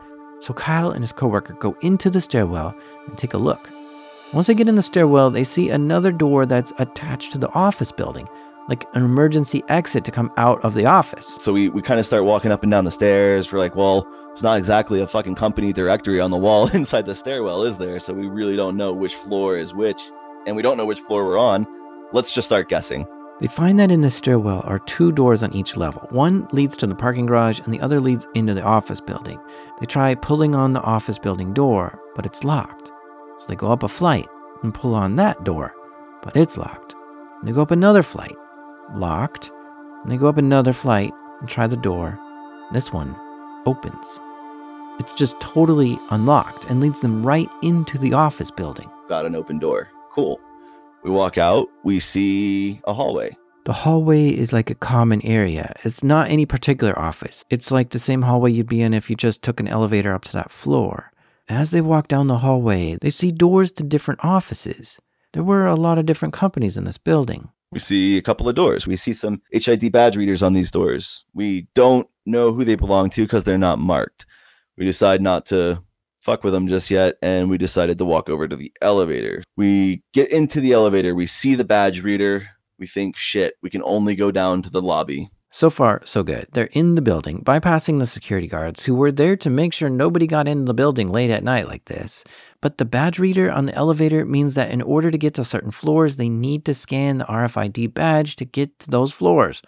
So 0.40 0.54
Kyle 0.54 0.90
and 0.90 1.02
his 1.02 1.12
coworker 1.12 1.52
go 1.52 1.76
into 1.82 2.08
the 2.08 2.22
stairwell 2.22 2.74
and 3.06 3.18
take 3.18 3.34
a 3.34 3.38
look. 3.38 3.68
Once 4.32 4.46
they 4.46 4.54
get 4.54 4.68
in 4.68 4.76
the 4.76 4.82
stairwell, 4.82 5.30
they 5.30 5.44
see 5.44 5.68
another 5.68 6.10
door 6.10 6.46
that's 6.46 6.72
attached 6.78 7.32
to 7.32 7.38
the 7.38 7.52
office 7.52 7.92
building, 7.92 8.26
like 8.68 8.86
an 8.94 9.04
emergency 9.04 9.62
exit 9.68 10.04
to 10.04 10.10
come 10.10 10.32
out 10.36 10.64
of 10.64 10.74
the 10.74 10.86
office. 10.86 11.38
So 11.40 11.52
we, 11.52 11.68
we 11.68 11.82
kind 11.82 12.00
of 12.00 12.06
start 12.06 12.24
walking 12.24 12.50
up 12.50 12.62
and 12.62 12.70
down 12.70 12.84
the 12.84 12.90
stairs. 12.90 13.52
We're 13.52 13.58
like, 13.58 13.76
well, 13.76 14.06
it's 14.32 14.42
not 14.42 14.58
exactly 14.58 15.00
a 15.00 15.06
fucking 15.06 15.34
company 15.34 15.72
directory 15.72 16.20
on 16.20 16.30
the 16.30 16.36
wall 16.36 16.68
inside 16.74 17.06
the 17.06 17.14
stairwell, 17.14 17.62
is 17.62 17.78
there? 17.78 17.98
So 17.98 18.12
we 18.14 18.26
really 18.26 18.56
don't 18.56 18.76
know 18.76 18.92
which 18.92 19.14
floor 19.14 19.58
is 19.58 19.74
which, 19.74 20.02
and 20.46 20.56
we 20.56 20.62
don't 20.62 20.76
know 20.76 20.86
which 20.86 21.00
floor 21.00 21.24
we're 21.24 21.38
on. 21.38 21.66
Let's 22.12 22.32
just 22.32 22.46
start 22.48 22.68
guessing. 22.68 23.06
They 23.40 23.48
find 23.48 23.78
that 23.80 23.90
in 23.90 24.00
the 24.00 24.10
stairwell 24.10 24.62
are 24.64 24.78
two 24.78 25.10
doors 25.10 25.42
on 25.42 25.52
each 25.54 25.76
level. 25.76 26.06
One 26.10 26.46
leads 26.52 26.76
to 26.78 26.86
the 26.86 26.94
parking 26.94 27.26
garage 27.26 27.60
and 27.60 27.74
the 27.74 27.80
other 27.80 28.00
leads 28.00 28.26
into 28.34 28.54
the 28.54 28.62
office 28.62 29.00
building. 29.00 29.40
They 29.80 29.86
try 29.86 30.14
pulling 30.14 30.54
on 30.54 30.72
the 30.72 30.80
office 30.80 31.18
building 31.18 31.52
door, 31.52 31.98
but 32.14 32.24
it's 32.24 32.44
locked. 32.44 32.92
So 33.40 33.46
they 33.48 33.56
go 33.56 33.72
up 33.72 33.82
a 33.82 33.88
flight 33.88 34.28
and 34.62 34.72
pull 34.72 34.94
on 34.94 35.16
that 35.16 35.42
door, 35.42 35.74
but 36.22 36.36
it's 36.36 36.56
locked. 36.56 36.94
And 37.40 37.48
they 37.48 37.52
go 37.52 37.62
up 37.62 37.72
another 37.72 38.04
flight, 38.04 38.36
locked. 38.96 39.50
And 40.02 40.10
they 40.10 40.16
go 40.16 40.26
up 40.26 40.38
another 40.38 40.72
flight 40.72 41.12
and 41.40 41.48
try 41.48 41.66
the 41.66 41.76
door. 41.76 42.18
This 42.72 42.92
one 42.92 43.16
opens. 43.66 44.20
It's 45.00 45.14
just 45.14 45.38
totally 45.40 45.98
unlocked 46.10 46.66
and 46.66 46.80
leads 46.80 47.00
them 47.00 47.26
right 47.26 47.48
into 47.62 47.98
the 47.98 48.12
office 48.12 48.50
building. 48.50 48.90
Got 49.08 49.26
an 49.26 49.34
open 49.34 49.58
door. 49.58 49.88
Cool. 50.10 50.40
We 51.02 51.10
walk 51.10 51.36
out, 51.36 51.68
we 51.82 52.00
see 52.00 52.80
a 52.84 52.94
hallway. 52.94 53.36
The 53.64 53.72
hallway 53.72 54.28
is 54.28 54.52
like 54.52 54.70
a 54.70 54.74
common 54.74 55.20
area. 55.22 55.74
It's 55.84 56.02
not 56.04 56.30
any 56.30 56.46
particular 56.46 56.98
office. 56.98 57.44
It's 57.50 57.70
like 57.70 57.90
the 57.90 57.98
same 57.98 58.22
hallway 58.22 58.52
you'd 58.52 58.68
be 58.68 58.82
in 58.82 58.94
if 58.94 59.08
you 59.08 59.16
just 59.16 59.42
took 59.42 59.58
an 59.58 59.68
elevator 59.68 60.14
up 60.14 60.24
to 60.26 60.32
that 60.34 60.52
floor. 60.52 61.12
As 61.48 61.70
they 61.70 61.80
walk 61.80 62.08
down 62.08 62.28
the 62.28 62.38
hallway, 62.38 62.96
they 63.00 63.10
see 63.10 63.32
doors 63.32 63.72
to 63.72 63.82
different 63.82 64.24
offices. 64.24 64.98
There 65.32 65.42
were 65.42 65.66
a 65.66 65.74
lot 65.74 65.98
of 65.98 66.06
different 66.06 66.32
companies 66.32 66.76
in 66.76 66.84
this 66.84 66.98
building. 66.98 67.48
We 67.74 67.80
see 67.80 68.16
a 68.16 68.22
couple 68.22 68.48
of 68.48 68.54
doors. 68.54 68.86
We 68.86 68.94
see 68.94 69.12
some 69.12 69.42
HID 69.50 69.90
badge 69.90 70.16
readers 70.16 70.44
on 70.44 70.52
these 70.52 70.70
doors. 70.70 71.24
We 71.34 71.66
don't 71.74 72.08
know 72.24 72.52
who 72.52 72.64
they 72.64 72.76
belong 72.76 73.10
to 73.10 73.24
because 73.24 73.42
they're 73.42 73.58
not 73.58 73.80
marked. 73.80 74.26
We 74.78 74.84
decide 74.84 75.20
not 75.20 75.44
to 75.46 75.82
fuck 76.20 76.44
with 76.44 76.52
them 76.52 76.68
just 76.68 76.88
yet, 76.88 77.16
and 77.20 77.50
we 77.50 77.58
decided 77.58 77.98
to 77.98 78.04
walk 78.04 78.30
over 78.30 78.46
to 78.46 78.54
the 78.54 78.72
elevator. 78.80 79.42
We 79.56 80.04
get 80.12 80.30
into 80.30 80.60
the 80.60 80.72
elevator, 80.72 81.16
we 81.16 81.26
see 81.26 81.56
the 81.56 81.64
badge 81.64 82.00
reader. 82.02 82.48
We 82.78 82.86
think, 82.86 83.16
shit, 83.16 83.54
we 83.60 83.70
can 83.70 83.82
only 83.84 84.14
go 84.14 84.30
down 84.30 84.62
to 84.62 84.70
the 84.70 84.82
lobby. 84.82 85.30
So 85.56 85.70
far, 85.70 86.02
so 86.04 86.24
good. 86.24 86.48
They're 86.50 86.64
in 86.72 86.96
the 86.96 87.00
building, 87.00 87.44
bypassing 87.44 88.00
the 88.00 88.08
security 88.08 88.48
guards 88.48 88.84
who 88.84 88.94
were 88.96 89.12
there 89.12 89.36
to 89.36 89.48
make 89.48 89.72
sure 89.72 89.88
nobody 89.88 90.26
got 90.26 90.48
into 90.48 90.64
the 90.64 90.74
building 90.74 91.06
late 91.06 91.30
at 91.30 91.44
night 91.44 91.68
like 91.68 91.84
this. 91.84 92.24
But 92.60 92.78
the 92.78 92.84
badge 92.84 93.20
reader 93.20 93.52
on 93.52 93.66
the 93.66 93.74
elevator 93.76 94.24
means 94.24 94.56
that 94.56 94.72
in 94.72 94.82
order 94.82 95.12
to 95.12 95.16
get 95.16 95.34
to 95.34 95.44
certain 95.44 95.70
floors, 95.70 96.16
they 96.16 96.28
need 96.28 96.64
to 96.64 96.74
scan 96.74 97.18
the 97.18 97.24
RFID 97.26 97.94
badge 97.94 98.34
to 98.34 98.44
get 98.44 98.80
to 98.80 98.90
those 98.90 99.12
floors. 99.12 99.62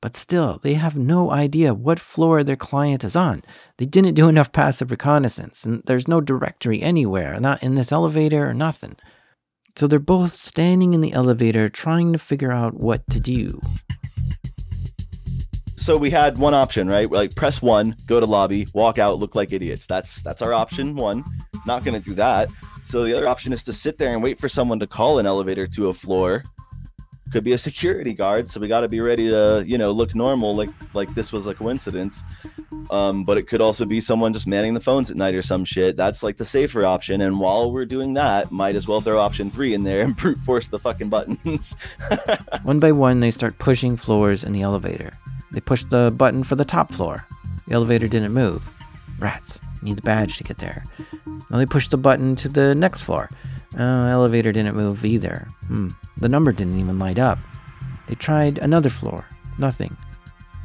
But 0.00 0.16
still, 0.16 0.58
they 0.64 0.74
have 0.74 0.96
no 0.96 1.30
idea 1.30 1.72
what 1.72 2.00
floor 2.00 2.42
their 2.42 2.56
client 2.56 3.04
is 3.04 3.14
on. 3.14 3.44
They 3.76 3.86
didn't 3.86 4.14
do 4.14 4.28
enough 4.28 4.50
passive 4.50 4.90
reconnaissance, 4.90 5.64
and 5.64 5.84
there's 5.86 6.08
no 6.08 6.20
directory 6.20 6.82
anywhere, 6.82 7.38
not 7.38 7.62
in 7.62 7.76
this 7.76 7.92
elevator 7.92 8.48
or 8.48 8.54
nothing. 8.54 8.96
So 9.76 9.86
they're 9.86 10.00
both 10.00 10.32
standing 10.32 10.94
in 10.94 11.00
the 11.00 11.12
elevator 11.12 11.68
trying 11.68 12.12
to 12.12 12.18
figure 12.18 12.50
out 12.50 12.74
what 12.74 13.08
to 13.10 13.20
do. 13.20 13.62
So 15.88 15.96
we 15.96 16.10
had 16.10 16.36
one 16.36 16.52
option, 16.52 16.86
right? 16.86 17.10
Like 17.10 17.34
press 17.34 17.62
one, 17.62 17.96
go 18.06 18.20
to 18.20 18.26
lobby, 18.26 18.68
walk 18.74 18.98
out, 18.98 19.18
look 19.18 19.34
like 19.34 19.54
idiots. 19.54 19.86
That's 19.86 20.20
that's 20.20 20.42
our 20.42 20.52
option 20.52 20.94
one. 20.94 21.24
Not 21.64 21.82
gonna 21.82 21.98
do 21.98 22.12
that. 22.12 22.50
So 22.84 23.04
the 23.04 23.16
other 23.16 23.26
option 23.26 23.54
is 23.54 23.62
to 23.62 23.72
sit 23.72 23.96
there 23.96 24.12
and 24.12 24.22
wait 24.22 24.38
for 24.38 24.50
someone 24.50 24.78
to 24.80 24.86
call 24.86 25.18
an 25.18 25.24
elevator 25.24 25.66
to 25.68 25.88
a 25.88 25.94
floor. 25.94 26.44
Could 27.32 27.42
be 27.42 27.52
a 27.52 27.58
security 27.58 28.12
guard, 28.12 28.50
so 28.50 28.60
we 28.60 28.68
got 28.68 28.80
to 28.80 28.88
be 28.88 29.00
ready 29.00 29.30
to, 29.30 29.64
you 29.66 29.78
know, 29.78 29.90
look 29.90 30.14
normal, 30.14 30.54
like 30.54 30.68
like 30.92 31.14
this 31.14 31.32
was 31.32 31.46
a 31.46 31.54
coincidence. 31.54 32.22
Um, 32.90 33.24
but 33.24 33.38
it 33.38 33.44
could 33.44 33.62
also 33.62 33.86
be 33.86 34.02
someone 34.02 34.34
just 34.34 34.46
manning 34.46 34.74
the 34.74 34.80
phones 34.80 35.10
at 35.10 35.16
night 35.16 35.34
or 35.34 35.40
some 35.40 35.64
shit. 35.64 35.96
That's 35.96 36.22
like 36.22 36.36
the 36.36 36.44
safer 36.44 36.84
option. 36.84 37.22
And 37.22 37.40
while 37.40 37.72
we're 37.72 37.86
doing 37.86 38.12
that, 38.12 38.52
might 38.52 38.76
as 38.76 38.86
well 38.86 39.00
throw 39.00 39.18
option 39.18 39.50
three 39.50 39.72
in 39.72 39.84
there 39.84 40.02
and 40.02 40.14
brute 40.18 40.40
force 40.40 40.68
the 40.68 40.78
fucking 40.78 41.08
buttons. 41.08 41.76
One 42.62 42.78
by 42.78 42.92
one, 42.92 43.20
they 43.20 43.30
start 43.30 43.56
pushing 43.56 43.96
floors 43.96 44.44
in 44.44 44.52
the 44.52 44.60
elevator. 44.60 45.14
They 45.52 45.60
pushed 45.60 45.90
the 45.90 46.12
button 46.16 46.44
for 46.44 46.56
the 46.56 46.64
top 46.64 46.92
floor. 46.92 47.26
The 47.66 47.74
elevator 47.74 48.08
didn't 48.08 48.32
move. 48.32 48.68
Rats. 49.18 49.60
Need 49.82 49.96
the 49.96 50.02
badge 50.02 50.36
to 50.38 50.44
get 50.44 50.58
there. 50.58 50.84
Now 51.26 51.58
they 51.58 51.66
pushed 51.66 51.90
the 51.90 51.96
button 51.96 52.34
to 52.36 52.48
the 52.48 52.74
next 52.74 53.02
floor. 53.02 53.30
Uh, 53.78 54.06
elevator 54.06 54.52
didn't 54.52 54.76
move 54.76 55.04
either. 55.04 55.48
Hmm. 55.66 55.90
The 56.16 56.28
number 56.28 56.52
didn't 56.52 56.80
even 56.80 56.98
light 56.98 57.18
up. 57.18 57.38
They 58.08 58.14
tried 58.14 58.58
another 58.58 58.88
floor. 58.90 59.24
Nothing. 59.58 59.96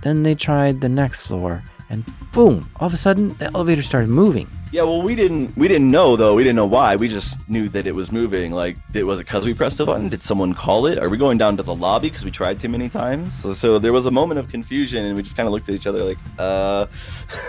Then 0.04 0.24
they 0.24 0.36
tried 0.36 0.82
the 0.82 0.90
next 0.90 1.24
floor, 1.24 1.64
and 1.90 2.04
boom! 2.32 2.70
All 2.78 2.88
of 2.88 2.94
a 2.94 2.98
sudden, 2.98 3.36
the 3.38 3.46
elevator 3.54 3.82
started 3.82 4.10
moving. 4.10 4.48
Yeah, 4.72 4.84
well, 4.84 5.04
we 5.04 5.14
didn't 5.14 5.56
we 5.56 5.68
didn't 5.68 5.92
know 5.92 6.16
though. 6.16 6.34
We 6.34 6.44
didn't 6.44 6.56
know 6.56 6.66
why. 6.66 6.96
We 6.96 7.08
just 7.08 7.38
knew 7.48 7.70
that 7.70 7.86
it 7.86 7.94
was 7.94 8.12
moving. 8.12 8.52
Like, 8.52 8.78
it 8.94 9.04
was 9.04 9.20
it 9.20 9.26
because 9.26 9.46
we 9.46 9.54
pressed 9.54 9.80
a 9.80 9.86
button? 9.86 10.10
Did 10.10 10.24
someone 10.24 10.54
call 10.54 10.88
it? 10.88 10.98
Are 10.98 11.10
we 11.10 11.18
going 11.18 11.38
down 11.38 11.58
to 11.58 11.64
the 11.64 11.76
lobby 11.76 12.10
because 12.10 12.26
we 12.26 12.32
tried 12.32 12.60
too 12.60 12.70
many 12.70 12.90
times? 12.90 13.36
So, 13.36 13.54
so 13.54 13.78
there 13.78 13.94
was 13.94 14.08
a 14.08 14.12
moment 14.12 14.40
of 14.40 14.50
confusion, 14.50 15.06
and 15.06 15.16
we 15.16 15.22
just 15.22 15.38
kind 15.38 15.48
of 15.48 15.54
looked 15.54 15.70
at 15.70 15.76
each 15.76 15.88
other 15.88 16.04
like, 16.04 16.18
uh. 16.40 16.88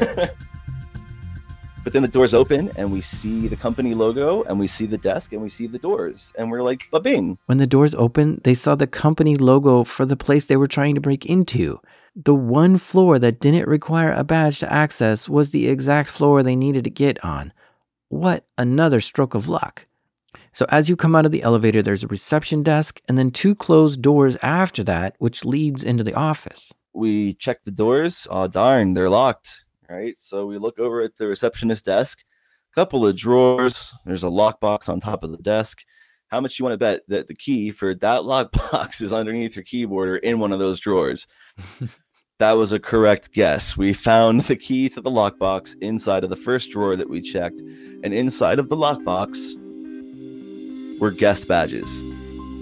But 1.84 1.92
then 1.92 2.00
the 2.00 2.08
doors 2.08 2.32
open 2.32 2.72
and 2.76 2.90
we 2.90 3.02
see 3.02 3.46
the 3.46 3.56
company 3.56 3.92
logo 3.92 4.42
and 4.44 4.58
we 4.58 4.66
see 4.66 4.86
the 4.86 4.96
desk 4.96 5.34
and 5.34 5.42
we 5.42 5.50
see 5.50 5.66
the 5.66 5.78
doors 5.78 6.32
and 6.38 6.50
we're 6.50 6.62
like, 6.62 6.88
ba-bing. 6.90 7.36
When 7.44 7.58
the 7.58 7.66
doors 7.66 7.94
open 7.94 8.40
they 8.42 8.54
saw 8.54 8.74
the 8.74 8.86
company 8.86 9.36
logo 9.36 9.84
for 9.84 10.06
the 10.06 10.16
place 10.16 10.46
they 10.46 10.56
were 10.56 10.66
trying 10.66 10.94
to 10.94 11.02
break 11.02 11.26
into. 11.26 11.78
The 12.16 12.34
one 12.34 12.78
floor 12.78 13.18
that 13.18 13.40
didn't 13.40 13.68
require 13.68 14.12
a 14.12 14.24
badge 14.24 14.60
to 14.60 14.72
access 14.72 15.28
was 15.28 15.50
the 15.50 15.68
exact 15.68 16.10
floor 16.10 16.42
they 16.42 16.56
needed 16.56 16.84
to 16.84 16.90
get 16.90 17.22
on. 17.24 17.52
What 18.08 18.46
another 18.56 19.00
stroke 19.00 19.34
of 19.34 19.48
luck. 19.48 19.86
So, 20.52 20.66
as 20.68 20.88
you 20.88 20.94
come 20.94 21.16
out 21.16 21.26
of 21.26 21.32
the 21.32 21.42
elevator, 21.42 21.82
there's 21.82 22.04
a 22.04 22.08
reception 22.08 22.62
desk 22.62 23.00
and 23.08 23.18
then 23.18 23.32
two 23.32 23.54
closed 23.54 24.02
doors 24.02 24.36
after 24.42 24.84
that, 24.84 25.16
which 25.18 25.44
leads 25.44 25.82
into 25.82 26.04
the 26.04 26.14
office. 26.14 26.72
We 26.92 27.34
check 27.34 27.64
the 27.64 27.72
doors. 27.72 28.28
Oh, 28.30 28.46
darn, 28.46 28.94
they're 28.94 29.10
locked 29.10 29.64
right? 29.88 30.18
So 30.18 30.46
we 30.46 30.58
look 30.58 30.78
over 30.78 31.02
at 31.02 31.16
the 31.16 31.26
receptionist 31.26 31.84
desk, 31.84 32.24
a 32.72 32.74
couple 32.74 33.06
of 33.06 33.16
drawers. 33.16 33.94
There's 34.04 34.24
a 34.24 34.28
lockbox 34.28 34.88
on 34.88 35.00
top 35.00 35.24
of 35.24 35.30
the 35.30 35.38
desk. 35.38 35.84
How 36.28 36.40
much 36.40 36.58
you 36.58 36.64
want 36.64 36.74
to 36.74 36.78
bet 36.78 37.02
that 37.08 37.28
the 37.28 37.34
key 37.34 37.70
for 37.70 37.94
that 37.94 38.22
lockbox 38.22 39.02
is 39.02 39.12
underneath 39.12 39.56
your 39.56 39.64
keyboard 39.64 40.08
or 40.08 40.16
in 40.16 40.38
one 40.38 40.52
of 40.52 40.58
those 40.58 40.80
drawers? 40.80 41.26
that 42.38 42.52
was 42.52 42.72
a 42.72 42.80
correct 42.80 43.32
guess. 43.32 43.76
We 43.76 43.92
found 43.92 44.40
the 44.42 44.56
key 44.56 44.88
to 44.90 45.00
the 45.00 45.10
lockbox 45.10 45.76
inside 45.80 46.24
of 46.24 46.30
the 46.30 46.36
first 46.36 46.70
drawer 46.70 46.96
that 46.96 47.08
we 47.08 47.20
checked, 47.20 47.60
and 48.02 48.12
inside 48.12 48.58
of 48.58 48.68
the 48.68 48.76
lockbox 48.76 49.60
were 50.98 51.12
guest 51.12 51.46
badges. 51.46 52.04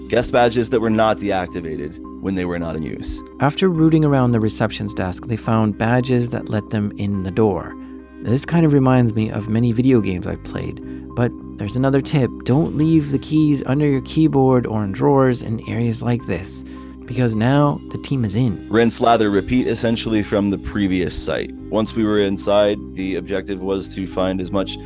Guest 0.09 0.31
badges 0.31 0.69
that 0.69 0.79
were 0.79 0.91
not 0.91 1.17
deactivated 1.17 1.97
when 2.21 2.35
they 2.35 2.45
were 2.45 2.59
not 2.59 2.75
in 2.75 2.83
use. 2.83 3.21
After 3.39 3.67
rooting 3.67 4.05
around 4.05 4.31
the 4.31 4.39
reception's 4.39 4.93
desk, 4.93 5.25
they 5.25 5.37
found 5.37 5.77
badges 5.77 6.29
that 6.29 6.49
let 6.49 6.69
them 6.69 6.91
in 6.97 7.23
the 7.23 7.31
door. 7.31 7.75
This 8.21 8.45
kind 8.45 8.65
of 8.65 8.73
reminds 8.73 9.15
me 9.15 9.31
of 9.31 9.49
many 9.49 9.71
video 9.71 10.01
games 10.01 10.27
I've 10.27 10.43
played, 10.43 10.79
but 11.15 11.31
there's 11.57 11.75
another 11.75 11.99
tip 11.99 12.29
don't 12.43 12.77
leave 12.77 13.11
the 13.11 13.19
keys 13.19 13.63
under 13.65 13.87
your 13.87 14.01
keyboard 14.01 14.67
or 14.67 14.83
in 14.83 14.91
drawers 14.91 15.41
in 15.41 15.67
areas 15.67 16.03
like 16.03 16.25
this, 16.27 16.63
because 17.13 17.35
now 17.35 17.79
the 17.91 17.97
team 17.99 18.25
is 18.25 18.35
in. 18.35 18.67
Rinse, 18.69 18.99
lather, 18.99 19.29
repeat 19.29 19.67
essentially 19.67 20.23
from 20.23 20.49
the 20.49 20.57
previous 20.57 21.13
site. 21.13 21.53
Once 21.69 21.93
we 21.93 22.03
were 22.03 22.19
inside, 22.19 22.79
the 22.95 23.17
objective 23.17 23.61
was 23.61 23.87
to 23.93 24.07
find 24.07 24.41
as 24.41 24.49
much 24.49 24.77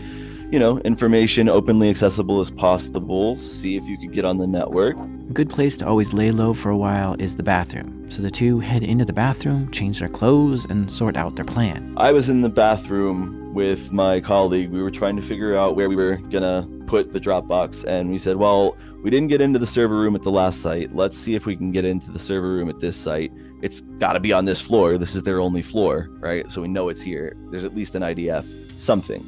you 0.51 0.59
know, 0.59 0.79
information 0.79 1.47
openly 1.47 1.89
accessible 1.89 2.41
as 2.41 2.51
possible. 2.51 3.37
See 3.37 3.77
if 3.77 3.85
you 3.85 3.97
could 3.97 4.11
get 4.11 4.25
on 4.25 4.37
the 4.37 4.47
network. 4.47 4.97
A 4.97 5.33
good 5.33 5.49
place 5.49 5.77
to 5.77 5.87
always 5.87 6.11
lay 6.13 6.31
low 6.31 6.53
for 6.53 6.69
a 6.69 6.77
while 6.77 7.15
is 7.19 7.35
the 7.35 7.43
bathroom. 7.43 8.09
So 8.09 8.21
the 8.21 8.31
two 8.31 8.59
head 8.59 8.83
into 8.83 9.05
the 9.05 9.13
bathroom, 9.13 9.71
change 9.71 9.99
their 9.99 10.09
clothes, 10.09 10.65
and 10.65 10.91
sort 10.91 11.15
out 11.15 11.35
their 11.35 11.45
plan. 11.45 11.93
I 11.97 12.11
was 12.11 12.29
in 12.29 12.41
the 12.41 12.49
bathroom 12.49 13.46
with 13.57 13.91
my 13.91 14.21
colleague. 14.21 14.69
We 14.69 14.83
were 14.83 14.91
trying 14.91 15.15
to 15.15 15.21
figure 15.23 15.57
out 15.57 15.75
where 15.75 15.89
we 15.89 15.95
were 15.95 16.17
gonna 16.17 16.69
put 16.85 17.11
the 17.11 17.19
Dropbox, 17.19 17.85
and 17.85 18.11
we 18.11 18.19
said, 18.19 18.35
well, 18.35 18.77
we 19.01 19.09
didn't 19.09 19.29
get 19.29 19.41
into 19.41 19.57
the 19.57 19.65
server 19.65 19.95
room 19.95 20.13
at 20.13 20.21
the 20.21 20.29
last 20.29 20.61
site. 20.61 20.93
Let's 20.93 21.17
see 21.17 21.33
if 21.33 21.47
we 21.47 21.55
can 21.55 21.71
get 21.71 21.83
into 21.83 22.11
the 22.11 22.19
server 22.19 22.49
room 22.49 22.69
at 22.69 22.79
this 22.79 22.95
site. 22.95 23.31
It's 23.63 23.81
got 23.81 24.13
to 24.13 24.19
be 24.19 24.31
on 24.31 24.45
this 24.45 24.61
floor. 24.61 24.99
This 24.99 25.15
is 25.15 25.23
their 25.23 25.39
only 25.39 25.63
floor, 25.63 26.07
right? 26.19 26.51
So 26.51 26.61
we 26.61 26.67
know 26.67 26.89
it's 26.89 27.01
here. 27.01 27.35
There's 27.49 27.63
at 27.63 27.73
least 27.73 27.95
an 27.95 28.03
IDF, 28.03 28.45
something. 28.79 29.25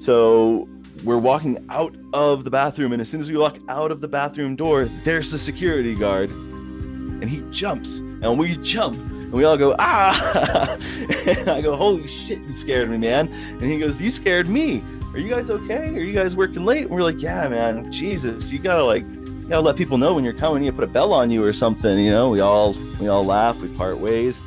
So 0.00 0.66
we're 1.04 1.18
walking 1.18 1.62
out 1.68 1.94
of 2.14 2.44
the 2.44 2.50
bathroom, 2.50 2.94
and 2.94 3.02
as 3.02 3.10
soon 3.10 3.20
as 3.20 3.30
we 3.30 3.36
walk 3.36 3.58
out 3.68 3.90
of 3.90 4.00
the 4.00 4.08
bathroom 4.08 4.56
door, 4.56 4.86
there's 5.04 5.32
the 5.32 5.38
security 5.38 5.94
guard, 5.94 6.30
and 6.30 7.28
he 7.28 7.42
jumps, 7.50 7.98
and 7.98 8.38
we 8.38 8.56
jump, 8.56 8.96
and 9.30 9.38
we 9.38 9.44
all 9.44 9.56
go 9.56 9.76
ah! 9.78 10.76
and 11.26 11.48
I 11.48 11.60
go, 11.60 11.76
holy 11.76 12.08
shit, 12.08 12.40
you 12.40 12.52
scared 12.52 12.90
me, 12.90 12.98
man! 12.98 13.28
And 13.28 13.62
he 13.62 13.78
goes, 13.78 14.00
you 14.00 14.10
scared 14.10 14.48
me. 14.48 14.82
Are 15.12 15.18
you 15.18 15.30
guys 15.30 15.50
okay? 15.50 15.88
Are 15.94 16.02
you 16.02 16.12
guys 16.12 16.34
working 16.34 16.64
late? 16.64 16.82
And 16.82 16.90
we're 16.90 17.04
like, 17.04 17.22
yeah, 17.22 17.48
man. 17.48 17.92
Jesus, 17.92 18.50
you 18.50 18.58
gotta 18.58 18.82
like, 18.82 19.04
you 19.04 19.46
gotta 19.48 19.60
let 19.60 19.76
people 19.76 19.98
know 19.98 20.14
when 20.14 20.24
you're 20.24 20.34
coming. 20.34 20.64
You 20.64 20.72
put 20.72 20.82
a 20.82 20.88
bell 20.88 21.12
on 21.12 21.30
you 21.30 21.44
or 21.44 21.52
something. 21.52 21.96
You 21.96 22.10
know, 22.10 22.28
we 22.28 22.40
all 22.40 22.74
we 23.00 23.06
all 23.06 23.24
laugh. 23.24 23.60
We 23.60 23.68
part 23.76 23.98
ways. 23.98 24.40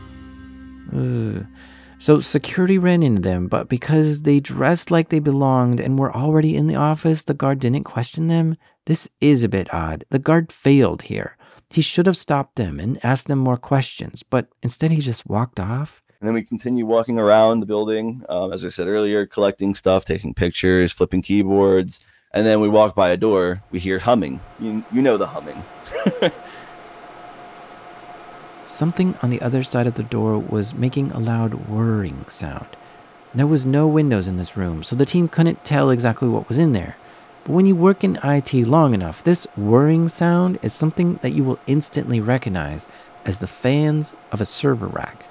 Ugh. 0.93 1.45
So 1.97 2.19
security 2.19 2.77
ran 2.77 3.03
into 3.03 3.21
them, 3.21 3.47
but 3.47 3.69
because 3.69 4.23
they 4.23 4.41
dressed 4.41 4.91
like 4.91 5.07
they 5.07 5.19
belonged 5.19 5.79
and 5.79 5.97
were 5.97 6.13
already 6.13 6.57
in 6.57 6.67
the 6.67 6.75
office, 6.75 7.23
the 7.23 7.33
guard 7.33 7.59
didn't 7.59 7.85
question 7.85 8.27
them. 8.27 8.57
This 8.85 9.07
is 9.21 9.45
a 9.45 9.47
bit 9.47 9.73
odd. 9.73 10.03
The 10.09 10.19
guard 10.19 10.51
failed 10.51 11.03
here. 11.03 11.37
He 11.73 11.81
should 11.81 12.05
have 12.05 12.17
stopped 12.17 12.55
them 12.55 12.79
and 12.79 13.03
asked 13.03 13.27
them 13.27 13.39
more 13.39 13.57
questions, 13.57 14.21
but 14.21 14.47
instead 14.61 14.91
he 14.91 15.01
just 15.01 15.25
walked 15.25 15.59
off. 15.59 16.03
And 16.21 16.27
then 16.27 16.35
we 16.35 16.43
continue 16.43 16.85
walking 16.85 17.17
around 17.17 17.61
the 17.61 17.65
building, 17.65 18.23
um, 18.29 18.53
as 18.53 18.63
I 18.63 18.69
said 18.69 18.87
earlier, 18.87 19.25
collecting 19.25 19.73
stuff, 19.73 20.05
taking 20.05 20.35
pictures, 20.35 20.91
flipping 20.91 21.23
keyboards. 21.23 22.05
And 22.31 22.45
then 22.45 22.61
we 22.61 22.69
walk 22.69 22.93
by 22.93 23.09
a 23.09 23.17
door, 23.17 23.63
we 23.71 23.79
hear 23.79 23.97
humming. 23.97 24.39
You, 24.59 24.85
you 24.91 25.01
know 25.01 25.17
the 25.17 25.25
humming. 25.25 25.63
Something 28.65 29.15
on 29.23 29.31
the 29.31 29.41
other 29.41 29.63
side 29.63 29.87
of 29.87 29.95
the 29.95 30.03
door 30.03 30.37
was 30.37 30.75
making 30.75 31.11
a 31.11 31.19
loud 31.19 31.67
whirring 31.67 32.25
sound. 32.29 32.67
There 33.33 33.47
was 33.47 33.65
no 33.65 33.87
windows 33.87 34.27
in 34.27 34.37
this 34.37 34.55
room, 34.55 34.83
so 34.83 34.95
the 34.95 35.07
team 35.07 35.27
couldn't 35.27 35.65
tell 35.65 35.89
exactly 35.89 36.27
what 36.27 36.47
was 36.47 36.59
in 36.59 36.73
there. 36.73 36.97
But 37.43 37.51
when 37.51 37.65
you 37.65 37.75
work 37.75 38.03
in 38.03 38.19
IT 38.23 38.53
long 38.53 38.93
enough, 38.93 39.23
this 39.23 39.45
whirring 39.57 40.07
sound 40.07 40.59
is 40.61 40.71
something 40.71 41.19
that 41.21 41.33
you 41.33 41.43
will 41.43 41.59
instantly 41.67 42.21
recognize 42.21 42.87
as 43.25 43.39
the 43.39 43.47
fans 43.47 44.13
of 44.31 44.39
a 44.39 44.45
server 44.45 44.87
rack. 44.87 45.25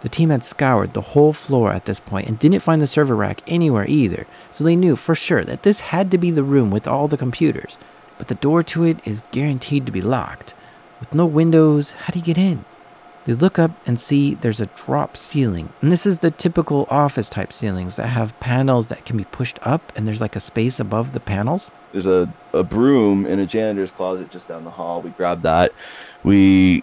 The 0.00 0.08
team 0.08 0.30
had 0.30 0.44
scoured 0.44 0.94
the 0.94 1.00
whole 1.12 1.32
floor 1.32 1.72
at 1.72 1.84
this 1.84 2.00
point 2.00 2.26
and 2.26 2.38
didn't 2.38 2.60
find 2.60 2.80
the 2.80 2.86
server 2.86 3.14
rack 3.14 3.40
anywhere 3.46 3.86
either, 3.86 4.26
so 4.50 4.64
they 4.64 4.76
knew 4.76 4.96
for 4.96 5.14
sure 5.14 5.44
that 5.44 5.62
this 5.62 5.80
had 5.80 6.10
to 6.10 6.18
be 6.18 6.30
the 6.30 6.42
room 6.42 6.70
with 6.70 6.88
all 6.88 7.06
the 7.06 7.16
computers. 7.16 7.76
But 8.18 8.28
the 8.28 8.34
door 8.34 8.62
to 8.64 8.84
it 8.84 8.98
is 9.04 9.22
guaranteed 9.30 9.86
to 9.86 9.92
be 9.92 10.00
locked. 10.00 10.54
With 11.00 11.14
no 11.14 11.26
windows, 11.26 11.92
how 11.92 12.12
do 12.12 12.18
you 12.18 12.24
get 12.24 12.38
in? 12.38 12.64
They 13.24 13.34
look 13.34 13.58
up 13.58 13.70
and 13.86 14.00
see 14.00 14.34
there's 14.34 14.60
a 14.60 14.66
drop 14.66 15.16
ceiling. 15.16 15.72
And 15.80 15.92
this 15.92 16.06
is 16.06 16.18
the 16.18 16.30
typical 16.30 16.86
office 16.90 17.28
type 17.28 17.52
ceilings 17.52 17.96
that 17.96 18.08
have 18.08 18.38
panels 18.40 18.88
that 18.88 19.04
can 19.04 19.16
be 19.16 19.24
pushed 19.24 19.58
up 19.62 19.92
and 19.94 20.06
there's 20.06 20.20
like 20.20 20.34
a 20.36 20.40
space 20.40 20.80
above 20.80 21.12
the 21.12 21.20
panels. 21.20 21.70
There's 21.92 22.06
a, 22.06 22.32
a 22.52 22.62
broom 22.62 23.26
in 23.26 23.38
a 23.38 23.46
janitor's 23.46 23.92
closet 23.92 24.30
just 24.30 24.48
down 24.48 24.64
the 24.64 24.70
hall. 24.70 25.02
We 25.02 25.10
grab 25.10 25.42
that. 25.42 25.72
We 26.24 26.82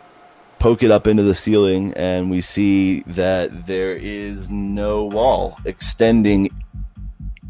poke 0.59 0.83
it 0.83 0.91
up 0.91 1.07
into 1.07 1.23
the 1.23 1.35
ceiling 1.35 1.93
and 1.95 2.29
we 2.29 2.41
see 2.41 3.01
that 3.01 3.65
there 3.65 3.95
is 3.95 4.49
no 4.49 5.05
wall 5.05 5.57
extending 5.65 6.49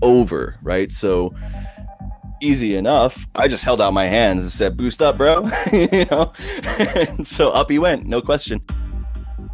over, 0.02 0.56
right? 0.62 0.92
So 0.92 1.34
easy 2.42 2.76
enough. 2.76 3.28
I 3.36 3.48
just 3.48 3.64
held 3.64 3.82
out 3.82 3.94
my 3.94 4.06
hands 4.06 4.44
and 4.44 4.52
said, 4.52 4.78
"Boost 4.78 5.02
up, 5.02 5.18
bro!" 5.18 5.50
you 5.74 6.06
know. 6.06 6.34
and 6.64 7.26
so 7.26 7.50
up 7.50 7.70
he 7.70 7.80
went, 7.80 8.06
no 8.06 8.22
question. 8.22 8.62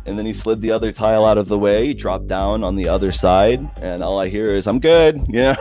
And 0.07 0.19
then 0.19 0.25
he 0.27 0.33
slid 0.33 0.61
the 0.61 0.69
other 0.71 0.91
tile 0.91 1.25
out 1.25 1.39
of 1.39 1.47
the 1.47 1.57
way, 1.57 1.91
dropped 1.93 2.27
down 2.27 2.63
on 2.63 2.75
the 2.75 2.87
other 2.87 3.11
side, 3.11 3.67
and 3.77 4.03
all 4.03 4.19
I 4.19 4.29
hear 4.29 4.49
is, 4.49 4.67
"I'm 4.67 4.79
good." 4.79 5.19
Yeah. 5.29 5.55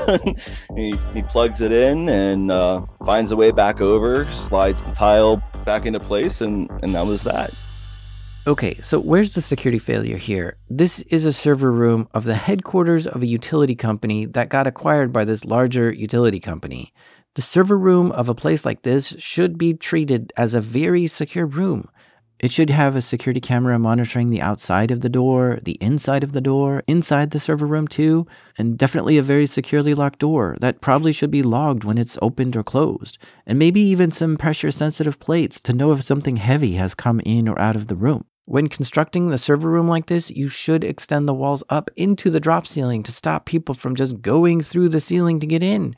he 0.76 0.96
he 1.14 1.22
plugs 1.22 1.60
it 1.60 1.72
in 1.72 2.08
and 2.08 2.50
uh, 2.50 2.82
finds 3.06 3.32
a 3.32 3.36
way 3.36 3.52
back 3.52 3.80
over, 3.80 4.30
slides 4.30 4.82
the 4.82 4.92
tile 4.92 5.42
back 5.64 5.86
into 5.86 6.00
place, 6.00 6.42
and 6.42 6.70
and 6.82 6.94
that 6.94 7.06
was 7.06 7.22
that. 7.22 7.52
Okay, 8.46 8.78
so 8.82 9.00
where's 9.00 9.34
the 9.34 9.40
security 9.40 9.78
failure 9.78 10.18
here? 10.18 10.58
This 10.68 11.00
is 11.08 11.24
a 11.24 11.32
server 11.32 11.72
room 11.72 12.08
of 12.12 12.24
the 12.24 12.34
headquarters 12.34 13.06
of 13.06 13.22
a 13.22 13.26
utility 13.26 13.74
company 13.74 14.26
that 14.26 14.50
got 14.50 14.66
acquired 14.66 15.14
by 15.14 15.24
this 15.24 15.46
larger 15.46 15.90
utility 15.90 16.40
company. 16.40 16.92
The 17.34 17.42
server 17.42 17.76
room 17.76 18.12
of 18.12 18.28
a 18.28 18.34
place 18.34 18.64
like 18.64 18.82
this 18.82 19.08
should 19.18 19.58
be 19.58 19.74
treated 19.74 20.32
as 20.36 20.54
a 20.54 20.60
very 20.60 21.08
secure 21.08 21.46
room. 21.46 21.88
It 22.38 22.52
should 22.52 22.70
have 22.70 22.94
a 22.94 23.02
security 23.02 23.40
camera 23.40 23.76
monitoring 23.76 24.30
the 24.30 24.40
outside 24.40 24.92
of 24.92 25.00
the 25.00 25.08
door, 25.08 25.58
the 25.64 25.76
inside 25.80 26.22
of 26.22 26.32
the 26.32 26.40
door, 26.40 26.84
inside 26.86 27.32
the 27.32 27.40
server 27.40 27.66
room 27.66 27.88
too, 27.88 28.28
and 28.56 28.78
definitely 28.78 29.18
a 29.18 29.22
very 29.22 29.46
securely 29.46 29.94
locked 29.94 30.20
door 30.20 30.56
that 30.60 30.80
probably 30.80 31.10
should 31.10 31.32
be 31.32 31.42
logged 31.42 31.82
when 31.82 31.98
it's 31.98 32.18
opened 32.22 32.54
or 32.54 32.62
closed, 32.62 33.18
and 33.46 33.58
maybe 33.58 33.80
even 33.80 34.12
some 34.12 34.36
pressure 34.36 34.70
sensitive 34.70 35.18
plates 35.18 35.60
to 35.62 35.72
know 35.72 35.90
if 35.90 36.02
something 36.04 36.36
heavy 36.36 36.74
has 36.74 36.94
come 36.94 37.20
in 37.24 37.48
or 37.48 37.58
out 37.60 37.74
of 37.74 37.88
the 37.88 37.96
room. 37.96 38.24
When 38.44 38.68
constructing 38.68 39.30
the 39.30 39.38
server 39.38 39.70
room 39.70 39.88
like 39.88 40.06
this, 40.06 40.30
you 40.30 40.48
should 40.48 40.84
extend 40.84 41.26
the 41.26 41.34
walls 41.34 41.64
up 41.68 41.90
into 41.96 42.30
the 42.30 42.40
drop 42.40 42.66
ceiling 42.66 43.02
to 43.04 43.12
stop 43.12 43.46
people 43.46 43.74
from 43.74 43.96
just 43.96 44.20
going 44.20 44.60
through 44.60 44.90
the 44.90 45.00
ceiling 45.00 45.40
to 45.40 45.46
get 45.46 45.62
in. 45.62 45.96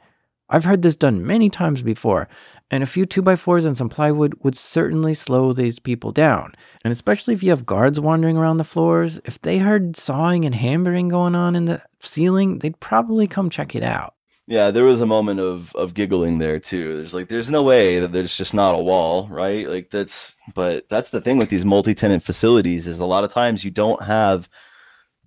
I've 0.48 0.64
heard 0.64 0.82
this 0.82 0.96
done 0.96 1.26
many 1.26 1.50
times 1.50 1.82
before, 1.82 2.28
and 2.70 2.82
a 2.82 2.86
few 2.86 3.06
2x4s 3.06 3.66
and 3.66 3.76
some 3.76 3.88
plywood 3.88 4.34
would 4.42 4.56
certainly 4.56 5.14
slow 5.14 5.52
these 5.52 5.78
people 5.78 6.12
down. 6.12 6.54
And 6.84 6.92
especially 6.92 7.34
if 7.34 7.42
you 7.42 7.50
have 7.50 7.66
guards 7.66 8.00
wandering 8.00 8.36
around 8.36 8.58
the 8.58 8.64
floors, 8.64 9.20
if 9.24 9.40
they 9.40 9.58
heard 9.58 9.96
sawing 9.96 10.44
and 10.44 10.54
hammering 10.54 11.08
going 11.08 11.34
on 11.34 11.56
in 11.56 11.64
the 11.64 11.82
ceiling, 12.00 12.60
they'd 12.60 12.78
probably 12.80 13.26
come 13.26 13.50
check 13.50 13.74
it 13.74 13.82
out. 13.82 14.14
Yeah, 14.48 14.70
there 14.70 14.84
was 14.84 15.00
a 15.00 15.06
moment 15.06 15.40
of 15.40 15.74
of 15.74 15.94
giggling 15.94 16.38
there 16.38 16.60
too. 16.60 16.96
There's 16.96 17.12
like 17.12 17.28
there's 17.28 17.50
no 17.50 17.64
way 17.64 17.98
that 17.98 18.12
there's 18.12 18.36
just 18.36 18.54
not 18.54 18.76
a 18.76 18.82
wall, 18.82 19.26
right? 19.28 19.68
Like 19.68 19.90
that's 19.90 20.36
but 20.54 20.88
that's 20.88 21.10
the 21.10 21.20
thing 21.20 21.38
with 21.38 21.48
these 21.48 21.64
multi-tenant 21.64 22.22
facilities 22.22 22.86
is 22.86 23.00
a 23.00 23.06
lot 23.06 23.24
of 23.24 23.32
times 23.32 23.64
you 23.64 23.72
don't 23.72 24.04
have 24.04 24.48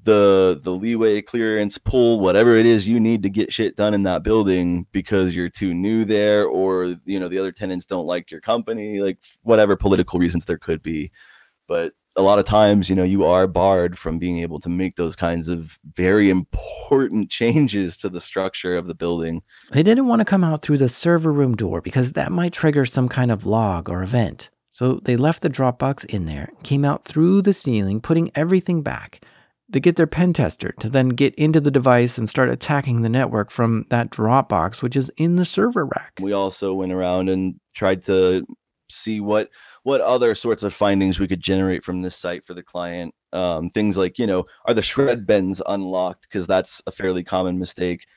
the 0.04 0.60
the 0.64 0.72
leeway 0.72 1.22
clearance 1.22 1.78
pull 1.78 2.20
whatever 2.20 2.56
it 2.56 2.66
is 2.66 2.88
you 2.88 3.00
need 3.00 3.22
to 3.24 3.30
get 3.30 3.52
shit 3.52 3.76
done 3.76 3.94
in 3.94 4.04
that 4.04 4.24
building 4.24 4.86
because 4.92 5.36
you're 5.36 5.50
too 5.50 5.74
new 5.74 6.06
there 6.06 6.46
or 6.46 6.96
you 7.06 7.20
know 7.20 7.28
the 7.28 7.38
other 7.38 7.52
tenants 7.52 7.86
don't 7.86 8.06
like 8.06 8.32
your 8.32 8.40
company 8.40 9.00
like 9.00 9.20
whatever 9.44 9.76
political 9.76 10.20
reasons 10.20 10.46
there 10.46 10.58
could 10.58 10.82
be 10.82 11.12
but 11.68 11.94
a 12.16 12.22
lot 12.22 12.40
of 12.40 12.46
times 12.46 12.90
you 12.90 12.96
know 12.96 13.04
you 13.04 13.26
are 13.26 13.46
barred 13.46 13.98
from 13.98 14.18
being 14.18 14.40
able 14.40 14.60
to 14.60 14.70
make 14.70 14.96
those 14.96 15.16
kinds 15.16 15.50
of 15.50 15.78
very 15.84 16.30
important 16.30 17.30
changes 17.40 17.98
to 17.98 18.08
the 18.10 18.22
structure 18.22 18.78
of 18.78 18.88
the 18.88 18.96
building 18.96 19.42
They 19.72 19.84
didn't 19.84 20.08
want 20.08 20.22
to 20.22 20.26
come 20.26 20.44
out 20.44 20.62
through 20.62 20.78
the 20.78 20.90
server 20.90 21.32
room 21.32 21.56
door 21.56 21.82
because 21.82 22.14
that 22.14 22.32
might 22.32 22.54
trigger 22.54 22.86
some 22.86 23.10
kind 23.10 23.32
of 23.32 23.46
log 23.46 23.90
or 23.90 24.02
event. 24.02 24.50
So 24.72 25.00
they 25.04 25.18
left 25.18 25.42
the 25.42 25.50
Dropbox 25.50 26.06
in 26.06 26.26
there, 26.26 26.52
came 26.64 26.86
out 26.86 27.04
through 27.04 27.42
the 27.42 27.54
ceiling, 27.54 28.02
putting 28.02 28.32
everything 28.36 28.82
back. 28.82 29.22
They 29.72 29.80
get 29.80 29.98
their 29.98 30.08
pen 30.08 30.34
tester 30.34 30.74
to 30.80 30.90
then 30.90 31.10
get 31.10 31.36
into 31.36 31.62
the 31.62 31.70
device 31.70 32.18
and 32.18 32.28
start 32.28 32.50
attacking 32.50 33.02
the 33.02 33.10
network 33.10 33.52
from 33.52 33.86
that 33.90 34.10
Dropbox, 34.10 34.82
which 34.82 34.96
is 34.96 35.12
in 35.16 35.36
the 35.36 35.46
server 35.46 35.86
rack. 35.86 36.14
we 36.20 36.34
also 36.34 36.74
went 36.74 36.92
around 36.92 37.30
and 37.30 37.60
tried 37.74 38.04
to 38.04 38.46
see 38.90 39.20
what 39.20 39.52
what 39.84 40.02
other 40.02 40.34
sorts 40.34 40.64
of 40.64 40.74
findings 40.74 41.20
we 41.20 41.28
could 41.28 41.42
generate 41.42 41.84
from 41.84 42.02
this 42.02 42.16
site 42.16 42.46
for 42.46 42.56
the 42.56 42.64
client. 42.64 43.14
Um, 43.32 43.70
things 43.70 43.96
like 43.96 44.18
you 44.18 44.26
know 44.26 44.46
are 44.66 44.74
the 44.74 44.82
shred 44.82 45.28
bins 45.28 45.62
unlocked? 45.68 46.24
Because 46.24 46.48
that's 46.48 46.82
a 46.88 46.92
fairly 46.92 47.24
common 47.24 47.60
mistake. 47.60 48.08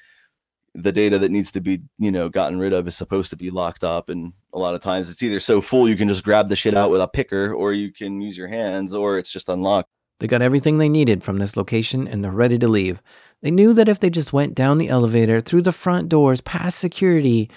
The 0.74 0.92
data 0.92 1.18
that 1.18 1.30
needs 1.30 1.50
to 1.52 1.60
be 1.60 1.82
you 1.98 2.10
know 2.10 2.30
gotten 2.30 2.58
rid 2.58 2.72
of 2.72 2.88
is 2.88 2.96
supposed 2.96 3.28
to 3.30 3.36
be 3.36 3.50
locked 3.50 3.84
up 3.84 4.08
and 4.08 4.32
a 4.54 4.58
lot 4.58 4.74
of 4.74 4.80
times 4.80 5.10
it's 5.10 5.22
either 5.22 5.40
so 5.40 5.60
full 5.60 5.86
you 5.86 5.96
can 5.96 6.08
just 6.08 6.24
grab 6.24 6.48
the 6.48 6.56
shit 6.56 6.74
out 6.74 6.90
with 6.90 7.02
a 7.02 7.08
picker 7.08 7.52
or 7.52 7.74
you 7.74 7.92
can 7.92 8.22
use 8.22 8.38
your 8.38 8.48
hands 8.48 8.94
or 8.94 9.18
it's 9.18 9.30
just 9.30 9.50
unlocked 9.50 9.90
They 10.22 10.28
got 10.28 10.40
everything 10.40 10.78
they 10.78 10.88
needed 10.88 11.24
from 11.24 11.40
this 11.40 11.56
location 11.56 12.06
and 12.06 12.22
they're 12.22 12.30
ready 12.30 12.56
to 12.56 12.68
leave. 12.68 13.02
They 13.40 13.50
knew 13.50 13.72
that 13.72 13.88
if 13.88 13.98
they 13.98 14.08
just 14.08 14.32
went 14.32 14.54
down 14.54 14.78
the 14.78 14.88
elevator 14.88 15.40
through 15.40 15.62
the 15.62 15.72
front 15.72 16.08
doors 16.08 16.40
past 16.40 16.78
security, 16.78 17.50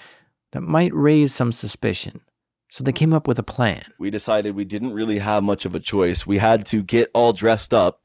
that 0.50 0.62
might 0.62 0.92
raise 0.92 1.32
some 1.32 1.52
suspicion. 1.52 2.22
So 2.68 2.82
they 2.82 2.90
came 2.90 3.14
up 3.14 3.28
with 3.28 3.38
a 3.38 3.44
plan. 3.44 3.84
we 4.00 4.10
decided 4.10 4.56
we 4.56 4.64
didn't 4.64 4.94
really 4.94 5.18
have 5.18 5.44
much 5.44 5.64
of 5.64 5.76
a 5.76 5.80
choice. 5.80 6.26
We 6.26 6.38
had 6.38 6.66
to 6.66 6.82
get 6.82 7.08
all 7.14 7.32
dressed 7.32 7.72
up 7.72 8.02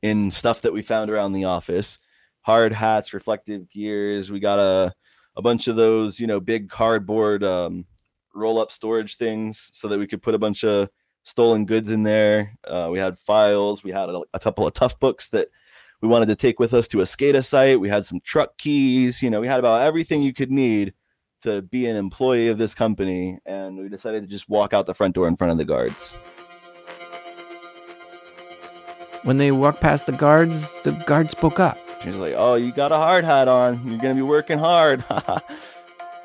in 0.00 0.30
stuff 0.30 0.60
that 0.60 0.72
we 0.72 0.80
found 0.80 1.10
around 1.10 1.32
the 1.32 1.46
office 1.46 1.98
hard 2.42 2.72
hats, 2.72 3.12
reflective 3.12 3.68
gears. 3.68 4.30
We 4.30 4.38
got 4.38 4.60
a, 4.60 4.94
a 5.34 5.42
bunch 5.42 5.66
of 5.66 5.74
those, 5.74 6.20
you 6.20 6.28
know, 6.28 6.38
big 6.38 6.70
cardboard 6.70 7.42
um, 7.42 7.84
roll 8.32 8.60
up 8.60 8.70
storage 8.70 9.16
things 9.16 9.70
so 9.72 9.88
that 9.88 9.98
we 9.98 10.06
could 10.06 10.22
put 10.22 10.36
a 10.36 10.38
bunch 10.38 10.62
of 10.62 10.88
stolen 11.24 11.66
goods 11.66 11.90
in 11.90 12.04
there. 12.04 12.56
Uh, 12.66 12.88
we 12.92 12.98
had 12.98 13.18
files, 13.18 13.82
we 13.82 13.90
had 13.90 14.08
a, 14.08 14.22
a 14.34 14.38
couple 14.38 14.66
of 14.66 14.72
tough 14.74 14.98
books 15.00 15.28
that 15.30 15.48
we 16.00 16.08
wanted 16.08 16.26
to 16.26 16.36
take 16.36 16.60
with 16.60 16.72
us 16.74 16.86
to 16.88 17.00
a 17.00 17.04
SCADA 17.04 17.44
site. 17.44 17.80
We 17.80 17.88
had 17.88 18.04
some 18.04 18.20
truck 18.20 18.56
keys, 18.58 19.22
you 19.22 19.30
know, 19.30 19.40
we 19.40 19.48
had 19.48 19.58
about 19.58 19.80
everything 19.82 20.22
you 20.22 20.32
could 20.32 20.50
need 20.52 20.92
to 21.42 21.60
be 21.62 21.86
an 21.86 21.96
employee 21.96 22.48
of 22.48 22.56
this 22.58 22.74
company 22.74 23.38
and 23.44 23.76
we 23.76 23.88
decided 23.90 24.22
to 24.22 24.26
just 24.26 24.48
walk 24.48 24.72
out 24.72 24.86
the 24.86 24.94
front 24.94 25.14
door 25.14 25.28
in 25.28 25.36
front 25.36 25.50
of 25.52 25.58
the 25.58 25.64
guards 25.64 26.14
When 29.24 29.36
they 29.38 29.52
walked 29.52 29.80
past 29.80 30.06
the 30.06 30.12
guards, 30.12 30.80
the 30.82 30.92
guard 31.06 31.30
spoke 31.30 31.60
up. 31.60 31.76
she's 32.02 32.16
like 32.16 32.34
oh 32.36 32.54
you 32.54 32.72
got 32.72 32.92
a 32.92 32.96
hard 32.96 33.24
hat 33.24 33.46
on 33.48 33.78
you're 33.86 33.98
gonna 33.98 34.14
be 34.14 34.22
working 34.22 34.58
hard 34.58 35.04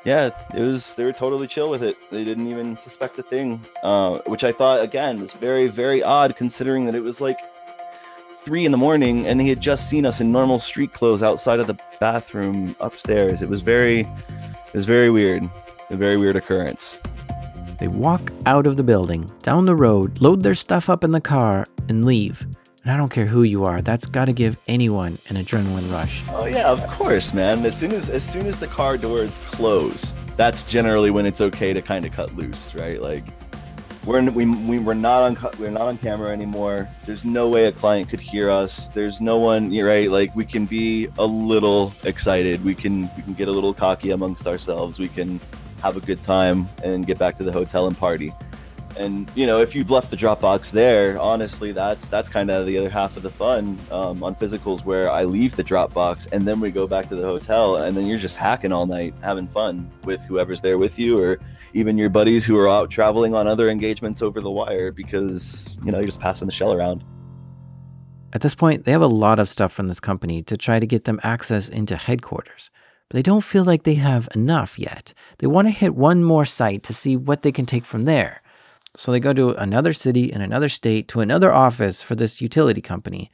yeah 0.04 0.30
it 0.54 0.60
was 0.60 0.94
they 0.94 1.04
were 1.04 1.12
totally 1.12 1.46
chill 1.46 1.70
with 1.70 1.82
it. 1.82 1.96
They 2.10 2.24
didn't 2.24 2.48
even 2.48 2.76
suspect 2.76 3.18
a 3.18 3.22
thing 3.22 3.60
uh, 3.82 4.18
which 4.26 4.44
i 4.44 4.52
thought 4.52 4.80
again 4.82 5.20
was 5.20 5.32
very 5.32 5.68
very 5.68 6.02
odd 6.02 6.36
considering 6.36 6.84
that 6.86 6.94
it 6.94 7.02
was 7.02 7.20
like 7.20 7.38
three 8.40 8.64
in 8.64 8.72
the 8.72 8.78
morning 8.78 9.26
and 9.26 9.38
they 9.38 9.46
had 9.46 9.60
just 9.60 9.88
seen 9.88 10.06
us 10.06 10.20
in 10.22 10.32
normal 10.32 10.58
street 10.58 10.94
clothes 10.94 11.22
outside 11.22 11.60
of 11.60 11.66
the 11.66 11.78
bathroom 12.00 12.74
upstairs. 12.80 13.42
It 13.42 13.48
was 13.50 13.60
very 13.60 14.00
it 14.00 14.72
was 14.72 14.86
very 14.86 15.10
weird 15.10 15.42
a 15.90 15.96
very 15.96 16.16
weird 16.16 16.36
occurrence. 16.36 16.98
They 17.78 17.88
walk 17.88 18.32
out 18.46 18.66
of 18.66 18.76
the 18.76 18.82
building, 18.82 19.30
down 19.42 19.64
the 19.64 19.74
road, 19.74 20.20
load 20.20 20.42
their 20.42 20.54
stuff 20.54 20.88
up 20.88 21.04
in 21.04 21.10
the 21.10 21.20
car, 21.20 21.66
and 21.88 22.04
leave. 22.04 22.46
And 22.82 22.92
I 22.92 22.96
don't 22.96 23.10
care 23.10 23.26
who 23.26 23.42
you 23.42 23.64
are, 23.64 23.82
that's 23.82 24.06
gotta 24.06 24.32
give 24.32 24.56
anyone 24.66 25.18
an 25.28 25.36
adrenaline 25.36 25.92
rush. 25.92 26.24
Oh 26.30 26.46
yeah, 26.46 26.70
of 26.70 26.84
course, 26.88 27.34
man. 27.34 27.64
As 27.66 27.78
soon 27.78 27.92
as 27.92 28.08
as 28.08 28.22
soon 28.22 28.46
as 28.46 28.58
the 28.58 28.68
car 28.68 28.96
doors 28.96 29.38
close, 29.50 30.14
that's 30.36 30.64
generally 30.64 31.10
when 31.10 31.26
it's 31.26 31.42
okay 31.42 31.74
to 31.74 31.82
kind 31.82 32.06
of 32.06 32.12
cut 32.12 32.34
loose, 32.36 32.74
right? 32.74 33.00
Like 33.00 33.24
we're 34.06 34.22
we, 34.30 34.46
we 34.46 34.78
we're 34.78 34.94
not 34.94 35.22
on 35.22 35.52
we're 35.58 35.70
not 35.70 35.82
on 35.82 35.98
camera 35.98 36.30
anymore. 36.30 36.88
There's 37.04 37.24
no 37.24 37.50
way 37.50 37.66
a 37.66 37.72
client 37.72 38.08
could 38.08 38.20
hear 38.20 38.48
us. 38.48 38.88
There's 38.88 39.20
no 39.20 39.36
one, 39.36 39.76
right? 39.76 40.10
Like 40.10 40.34
we 40.34 40.46
can 40.46 40.64
be 40.64 41.08
a 41.18 41.26
little 41.26 41.92
excited. 42.04 42.64
We 42.64 42.74
can 42.74 43.10
we 43.14 43.22
can 43.22 43.34
get 43.34 43.48
a 43.48 43.52
little 43.52 43.74
cocky 43.74 44.12
amongst 44.12 44.46
ourselves. 44.46 44.98
We 44.98 45.08
can 45.08 45.38
have 45.82 45.98
a 45.98 46.00
good 46.00 46.22
time 46.22 46.66
and 46.82 47.06
get 47.06 47.18
back 47.18 47.36
to 47.36 47.44
the 47.44 47.52
hotel 47.52 47.88
and 47.88 47.96
party. 47.96 48.32
And 48.96 49.30
you 49.34 49.46
know, 49.46 49.60
if 49.60 49.74
you've 49.74 49.90
left 49.90 50.10
the 50.10 50.16
Dropbox 50.16 50.70
there, 50.70 51.18
honestly, 51.18 51.72
that's 51.72 52.08
that's 52.08 52.28
kind 52.28 52.50
of 52.50 52.66
the 52.66 52.76
other 52.78 52.90
half 52.90 53.16
of 53.16 53.22
the 53.22 53.30
fun 53.30 53.78
um, 53.90 54.22
on 54.22 54.34
physicals, 54.34 54.84
where 54.84 55.10
I 55.10 55.24
leave 55.24 55.56
the 55.56 55.64
Dropbox 55.64 56.30
and 56.32 56.46
then 56.46 56.60
we 56.60 56.70
go 56.70 56.86
back 56.86 57.08
to 57.08 57.16
the 57.16 57.26
hotel, 57.26 57.76
and 57.76 57.96
then 57.96 58.06
you're 58.06 58.18
just 58.18 58.36
hacking 58.36 58.72
all 58.72 58.86
night, 58.86 59.14
having 59.22 59.46
fun 59.48 59.90
with 60.04 60.20
whoever's 60.24 60.60
there 60.60 60.78
with 60.78 60.98
you, 60.98 61.18
or 61.18 61.38
even 61.72 61.96
your 61.96 62.10
buddies 62.10 62.44
who 62.44 62.58
are 62.58 62.68
out 62.68 62.90
traveling 62.90 63.34
on 63.34 63.46
other 63.46 63.68
engagements 63.68 64.22
over 64.22 64.40
the 64.40 64.50
wire, 64.50 64.90
because 64.92 65.76
you 65.84 65.90
know 65.92 65.98
you're 65.98 66.04
just 66.04 66.20
passing 66.20 66.46
the 66.46 66.52
shell 66.52 66.72
around. 66.72 67.04
At 68.32 68.42
this 68.42 68.54
point, 68.54 68.84
they 68.84 68.92
have 68.92 69.02
a 69.02 69.08
lot 69.08 69.38
of 69.38 69.48
stuff 69.48 69.72
from 69.72 69.88
this 69.88 69.98
company 69.98 70.42
to 70.44 70.56
try 70.56 70.78
to 70.78 70.86
get 70.86 71.04
them 71.04 71.18
access 71.22 71.68
into 71.68 71.96
headquarters, 71.96 72.70
but 73.08 73.16
they 73.16 73.22
don't 73.22 73.42
feel 73.42 73.64
like 73.64 73.82
they 73.82 73.94
have 73.94 74.28
enough 74.34 74.78
yet. 74.78 75.12
They 75.38 75.48
want 75.48 75.66
to 75.66 75.72
hit 75.72 75.96
one 75.96 76.22
more 76.22 76.44
site 76.44 76.84
to 76.84 76.94
see 76.94 77.16
what 77.16 77.42
they 77.42 77.50
can 77.50 77.66
take 77.66 77.84
from 77.84 78.04
there. 78.04 78.40
So 78.96 79.12
they 79.12 79.20
go 79.20 79.32
to 79.32 79.50
another 79.50 79.92
city 79.92 80.32
in 80.32 80.40
another 80.40 80.68
state 80.68 81.08
to 81.08 81.20
another 81.20 81.52
office 81.52 82.02
for 82.02 82.14
this 82.14 82.40
utility 82.40 82.80
company. 82.80 83.30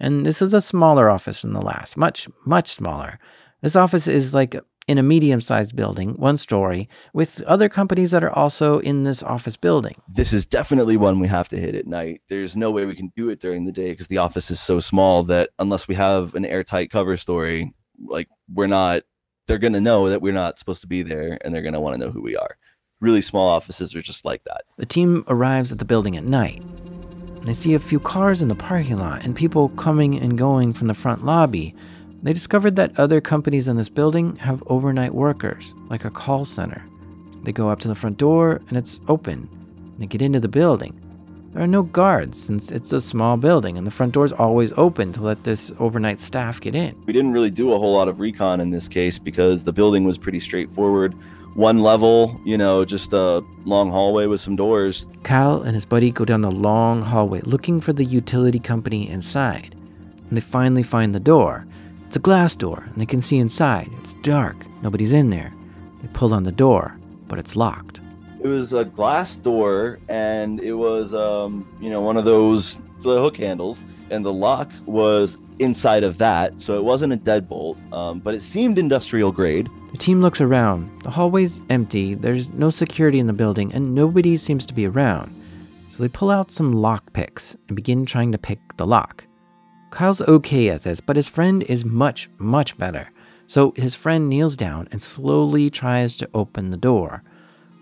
And 0.00 0.26
this 0.26 0.42
is 0.42 0.52
a 0.52 0.60
smaller 0.60 1.08
office 1.08 1.42
than 1.42 1.52
the 1.52 1.62
last, 1.62 1.96
much, 1.96 2.28
much 2.44 2.70
smaller. 2.70 3.18
This 3.62 3.76
office 3.76 4.06
is 4.08 4.34
like 4.34 4.56
in 4.88 4.98
a 4.98 5.02
medium 5.02 5.40
sized 5.40 5.74
building, 5.74 6.10
one 6.14 6.36
story, 6.36 6.88
with 7.12 7.42
other 7.42 7.68
companies 7.68 8.10
that 8.12 8.22
are 8.22 8.32
also 8.32 8.78
in 8.80 9.04
this 9.04 9.22
office 9.22 9.56
building. 9.56 9.94
This 10.08 10.32
is 10.32 10.46
definitely 10.46 10.96
one 10.96 11.18
we 11.18 11.28
have 11.28 11.48
to 11.48 11.56
hit 11.56 11.74
at 11.74 11.86
night. 11.86 12.20
There's 12.28 12.56
no 12.56 12.70
way 12.70 12.84
we 12.84 12.94
can 12.94 13.12
do 13.16 13.30
it 13.30 13.40
during 13.40 13.64
the 13.64 13.72
day 13.72 13.90
because 13.90 14.06
the 14.08 14.18
office 14.18 14.50
is 14.50 14.60
so 14.60 14.78
small 14.80 15.22
that 15.24 15.50
unless 15.58 15.88
we 15.88 15.94
have 15.94 16.34
an 16.34 16.44
airtight 16.44 16.90
cover 16.90 17.16
story, 17.16 17.74
like 18.04 18.28
we're 18.52 18.66
not, 18.66 19.02
they're 19.46 19.58
gonna 19.58 19.80
know 19.80 20.10
that 20.10 20.22
we're 20.22 20.32
not 20.32 20.58
supposed 20.58 20.82
to 20.82 20.88
be 20.88 21.02
there, 21.02 21.38
and 21.42 21.54
they're 21.54 21.62
gonna 21.62 21.80
want 21.80 21.94
to 21.94 22.00
know 22.00 22.10
who 22.10 22.22
we 22.22 22.36
are. 22.36 22.56
Really 23.00 23.20
small 23.20 23.46
offices 23.46 23.94
are 23.94 24.00
just 24.00 24.24
like 24.24 24.42
that. 24.44 24.62
The 24.78 24.86
team 24.86 25.22
arrives 25.28 25.70
at 25.70 25.78
the 25.78 25.84
building 25.84 26.16
at 26.16 26.24
night. 26.24 26.62
They 27.42 27.52
see 27.52 27.74
a 27.74 27.78
few 27.78 28.00
cars 28.00 28.40
in 28.40 28.48
the 28.48 28.54
parking 28.54 28.96
lot 28.96 29.22
and 29.22 29.36
people 29.36 29.68
coming 29.70 30.18
and 30.18 30.38
going 30.38 30.72
from 30.72 30.86
the 30.86 30.94
front 30.94 31.22
lobby. 31.22 31.74
They 32.22 32.32
discovered 32.32 32.74
that 32.76 32.98
other 32.98 33.20
companies 33.20 33.68
in 33.68 33.76
this 33.76 33.90
building 33.90 34.36
have 34.36 34.62
overnight 34.68 35.14
workers, 35.14 35.74
like 35.90 36.06
a 36.06 36.10
call 36.10 36.46
center. 36.46 36.82
They 37.42 37.52
go 37.52 37.68
up 37.68 37.80
to 37.80 37.88
the 37.88 37.94
front 37.94 38.16
door 38.16 38.62
and 38.68 38.78
it's 38.78 38.98
open. 39.08 39.46
They 39.98 40.06
get 40.06 40.22
into 40.22 40.40
the 40.40 40.48
building. 40.48 40.98
There 41.52 41.62
are 41.62 41.66
no 41.66 41.82
guards 41.82 42.42
since 42.42 42.70
it's 42.70 42.94
a 42.94 43.00
small 43.00 43.36
building 43.36 43.76
and 43.76 43.86
the 43.86 43.90
front 43.90 44.14
door 44.14 44.24
is 44.24 44.32
always 44.32 44.72
open 44.78 45.12
to 45.12 45.22
let 45.22 45.44
this 45.44 45.70
overnight 45.78 46.18
staff 46.18 46.62
get 46.62 46.74
in. 46.74 46.96
We 47.04 47.12
didn't 47.12 47.32
really 47.32 47.50
do 47.50 47.74
a 47.74 47.78
whole 47.78 47.92
lot 47.92 48.08
of 48.08 48.20
recon 48.20 48.60
in 48.62 48.70
this 48.70 48.88
case 48.88 49.18
because 49.18 49.64
the 49.64 49.72
building 49.72 50.04
was 50.04 50.16
pretty 50.16 50.40
straightforward. 50.40 51.14
One 51.56 51.80
level, 51.80 52.38
you 52.44 52.58
know, 52.58 52.84
just 52.84 53.14
a 53.14 53.42
long 53.64 53.90
hallway 53.90 54.26
with 54.26 54.42
some 54.42 54.56
doors. 54.56 55.06
Kyle 55.22 55.62
and 55.62 55.72
his 55.72 55.86
buddy 55.86 56.10
go 56.10 56.26
down 56.26 56.42
the 56.42 56.50
long 56.50 57.00
hallway 57.00 57.40
looking 57.40 57.80
for 57.80 57.94
the 57.94 58.04
utility 58.04 58.58
company 58.58 59.08
inside. 59.08 59.74
And 60.28 60.36
they 60.36 60.42
finally 60.42 60.82
find 60.82 61.14
the 61.14 61.18
door. 61.18 61.66
It's 62.06 62.16
a 62.16 62.18
glass 62.18 62.56
door, 62.56 62.84
and 62.86 63.00
they 63.00 63.06
can 63.06 63.22
see 63.22 63.38
inside. 63.38 63.90
It's 64.00 64.12
dark, 64.22 64.66
nobody's 64.82 65.14
in 65.14 65.30
there. 65.30 65.50
They 66.02 66.08
pull 66.08 66.34
on 66.34 66.42
the 66.42 66.52
door, 66.52 66.94
but 67.26 67.38
it's 67.38 67.56
locked. 67.56 68.02
It 68.42 68.48
was 68.48 68.74
a 68.74 68.84
glass 68.84 69.36
door, 69.36 69.98
and 70.10 70.60
it 70.60 70.74
was, 70.74 71.14
um, 71.14 71.66
you 71.80 71.88
know, 71.88 72.02
one 72.02 72.18
of 72.18 72.26
those 72.26 72.82
the 72.98 73.18
hook 73.18 73.38
handles, 73.38 73.82
and 74.10 74.24
the 74.24 74.32
lock 74.32 74.70
was 74.84 75.38
inside 75.58 76.04
of 76.04 76.18
that, 76.18 76.60
so 76.60 76.76
it 76.76 76.84
wasn't 76.84 77.12
a 77.12 77.16
deadbolt, 77.16 77.76
um, 77.92 78.18
but 78.20 78.34
it 78.34 78.42
seemed 78.42 78.78
industrial 78.78 79.32
grade. 79.32 79.68
The 79.92 79.98
team 79.98 80.20
looks 80.20 80.40
around. 80.40 80.90
The 81.00 81.10
hallway's 81.10 81.62
empty, 81.70 82.14
there's 82.14 82.52
no 82.52 82.70
security 82.70 83.18
in 83.18 83.26
the 83.26 83.32
building, 83.32 83.72
and 83.72 83.94
nobody 83.94 84.36
seems 84.36 84.66
to 84.66 84.74
be 84.74 84.86
around. 84.86 85.34
So 85.92 86.02
they 86.02 86.08
pull 86.08 86.30
out 86.30 86.50
some 86.50 86.74
lock 86.74 87.12
picks 87.14 87.56
and 87.68 87.76
begin 87.76 88.04
trying 88.04 88.32
to 88.32 88.38
pick 88.38 88.58
the 88.76 88.86
lock. 88.86 89.24
Kyle's 89.90 90.20
okay 90.20 90.68
at 90.68 90.82
this, 90.82 91.00
but 91.00 91.16
his 91.16 91.28
friend 91.28 91.62
is 91.62 91.84
much, 91.84 92.28
much 92.36 92.76
better. 92.76 93.08
So 93.46 93.72
his 93.76 93.94
friend 93.94 94.28
kneels 94.28 94.56
down 94.56 94.88
and 94.92 95.00
slowly 95.00 95.70
tries 95.70 96.16
to 96.16 96.28
open 96.34 96.70
the 96.70 96.76
door. 96.76 97.22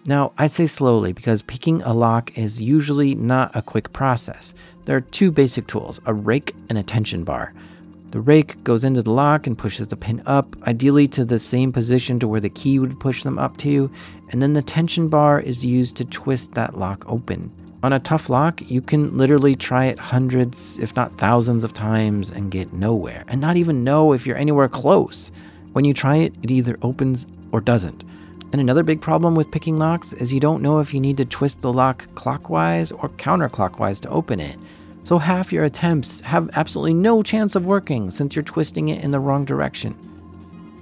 Now, 0.06 0.32
I 0.36 0.46
say 0.46 0.66
slowly 0.66 1.12
because 1.12 1.42
picking 1.42 1.80
a 1.82 1.94
lock 1.94 2.36
is 2.36 2.60
usually 2.60 3.14
not 3.14 3.56
a 3.56 3.62
quick 3.62 3.92
process. 3.92 4.54
There 4.84 4.96
are 4.96 5.00
two 5.00 5.30
basic 5.30 5.66
tools 5.66 6.00
a 6.06 6.14
rake 6.14 6.54
and 6.68 6.78
a 6.78 6.82
tension 6.82 7.24
bar. 7.24 7.54
The 8.10 8.20
rake 8.20 8.62
goes 8.62 8.84
into 8.84 9.02
the 9.02 9.10
lock 9.10 9.46
and 9.46 9.58
pushes 9.58 9.88
the 9.88 9.96
pin 9.96 10.22
up, 10.24 10.54
ideally 10.68 11.08
to 11.08 11.24
the 11.24 11.38
same 11.38 11.72
position 11.72 12.20
to 12.20 12.28
where 12.28 12.40
the 12.40 12.48
key 12.48 12.78
would 12.78 13.00
push 13.00 13.24
them 13.24 13.38
up 13.38 13.56
to, 13.58 13.90
and 14.28 14.40
then 14.40 14.52
the 14.52 14.62
tension 14.62 15.08
bar 15.08 15.40
is 15.40 15.64
used 15.64 15.96
to 15.96 16.04
twist 16.04 16.54
that 16.54 16.78
lock 16.78 17.04
open. 17.08 17.50
On 17.82 17.92
a 17.92 17.98
tough 17.98 18.30
lock, 18.30 18.62
you 18.70 18.80
can 18.80 19.16
literally 19.16 19.54
try 19.54 19.86
it 19.86 19.98
hundreds, 19.98 20.78
if 20.78 20.94
not 20.94 21.14
thousands 21.16 21.64
of 21.64 21.72
times 21.72 22.30
and 22.30 22.50
get 22.50 22.72
nowhere, 22.72 23.24
and 23.28 23.40
not 23.40 23.56
even 23.56 23.84
know 23.84 24.12
if 24.12 24.26
you're 24.26 24.36
anywhere 24.36 24.68
close. 24.68 25.32
When 25.72 25.84
you 25.84 25.92
try 25.92 26.16
it, 26.18 26.34
it 26.42 26.50
either 26.50 26.78
opens 26.82 27.26
or 27.52 27.60
doesn't. 27.60 28.04
And 28.54 28.60
another 28.60 28.84
big 28.84 29.00
problem 29.00 29.34
with 29.34 29.50
picking 29.50 29.78
locks 29.78 30.12
is 30.12 30.32
you 30.32 30.38
don't 30.38 30.62
know 30.62 30.78
if 30.78 30.94
you 30.94 31.00
need 31.00 31.16
to 31.16 31.24
twist 31.24 31.60
the 31.60 31.72
lock 31.72 32.06
clockwise 32.14 32.92
or 32.92 33.08
counterclockwise 33.08 33.98
to 34.02 34.08
open 34.10 34.38
it. 34.38 34.56
So 35.02 35.18
half 35.18 35.52
your 35.52 35.64
attempts 35.64 36.20
have 36.20 36.48
absolutely 36.52 36.94
no 36.94 37.24
chance 37.24 37.56
of 37.56 37.64
working 37.66 38.12
since 38.12 38.36
you're 38.36 38.44
twisting 38.44 38.90
it 38.90 39.02
in 39.02 39.10
the 39.10 39.18
wrong 39.18 39.44
direction. 39.44 39.96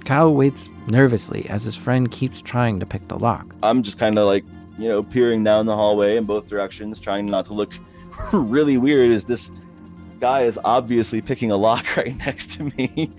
Kyle 0.05 0.35
waits 0.35 0.69
nervously 0.85 1.49
as 1.49 1.63
his 1.63 1.75
friend 1.75 2.11
keeps 2.11 2.43
trying 2.43 2.79
to 2.79 2.85
pick 2.85 3.07
the 3.07 3.17
lock. 3.17 3.55
I'm 3.63 3.81
just 3.81 3.97
kind 3.97 4.19
of 4.19 4.27
like, 4.27 4.45
you 4.77 4.87
know, 4.87 5.01
peering 5.01 5.43
down 5.43 5.65
the 5.65 5.75
hallway 5.75 6.15
in 6.17 6.25
both 6.25 6.47
directions, 6.47 6.99
trying 6.99 7.25
not 7.25 7.45
to 7.45 7.53
look 7.53 7.73
really 8.33 8.77
weird 8.77 9.09
as 9.09 9.25
this 9.25 9.51
guy 10.19 10.43
is 10.43 10.59
obviously 10.63 11.21
picking 11.21 11.49
a 11.49 11.57
lock 11.57 11.97
right 11.97 12.15
next 12.17 12.51
to 12.51 12.65
me. 12.77 13.11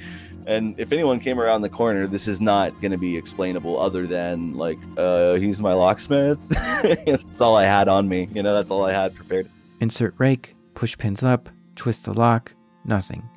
And 0.47 0.79
if 0.79 0.93
anyone 0.93 1.21
came 1.21 1.41
around 1.41 1.63
the 1.63 1.69
corner, 1.69 2.07
this 2.07 2.29
is 2.29 2.41
not 2.41 2.79
going 2.81 2.93
to 2.93 2.99
be 2.99 3.17
explainable 3.17 3.81
other 3.81 4.07
than 4.07 4.57
like, 4.57 4.79
uh, 4.97 5.35
he's 5.35 5.61
my 5.61 5.73
locksmith. 5.73 6.39
that's 7.07 7.41
all 7.41 7.57
I 7.57 7.65
had 7.65 7.89
on 7.89 8.09
me. 8.09 8.29
You 8.35 8.43
know, 8.43 8.55
that's 8.55 8.71
all 8.71 8.85
I 8.85 8.93
had 8.93 9.15
prepared. 9.15 9.51
Insert 9.81 10.15
rake, 10.19 10.55
push 10.75 10.97
pins 10.97 11.23
up, 11.23 11.49
twist 11.77 12.05
the 12.05 12.13
lock, 12.13 12.55
nothing. 12.85 13.29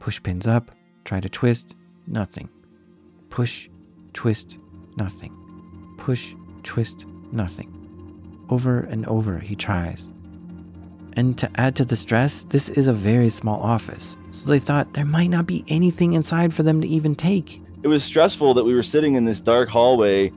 Push 0.00 0.22
pins 0.22 0.46
up, 0.46 0.70
try 1.04 1.20
to 1.20 1.28
twist, 1.28 1.76
nothing. 2.06 2.48
Push, 3.30 3.68
twist, 4.12 4.58
nothing. 4.96 5.34
Push, 5.96 6.34
twist, 6.62 7.06
nothing. 7.30 7.78
Over 8.50 8.80
and 8.80 9.06
over 9.06 9.38
he 9.38 9.56
tries. 9.56 10.10
And 11.14 11.36
to 11.38 11.50
add 11.56 11.76
to 11.76 11.84
the 11.84 11.96
stress, 11.96 12.44
this 12.44 12.68
is 12.70 12.88
a 12.88 12.92
very 12.92 13.28
small 13.28 13.60
office, 13.60 14.16
so 14.30 14.48
they 14.48 14.58
thought 14.58 14.94
there 14.94 15.04
might 15.04 15.30
not 15.30 15.46
be 15.46 15.64
anything 15.68 16.14
inside 16.14 16.54
for 16.54 16.62
them 16.62 16.80
to 16.80 16.88
even 16.88 17.14
take. 17.14 17.60
It 17.82 17.88
was 17.88 18.02
stressful 18.02 18.54
that 18.54 18.64
we 18.64 18.74
were 18.74 18.82
sitting 18.82 19.16
in 19.16 19.24
this 19.24 19.40
dark 19.40 19.68
hallway 19.68 20.32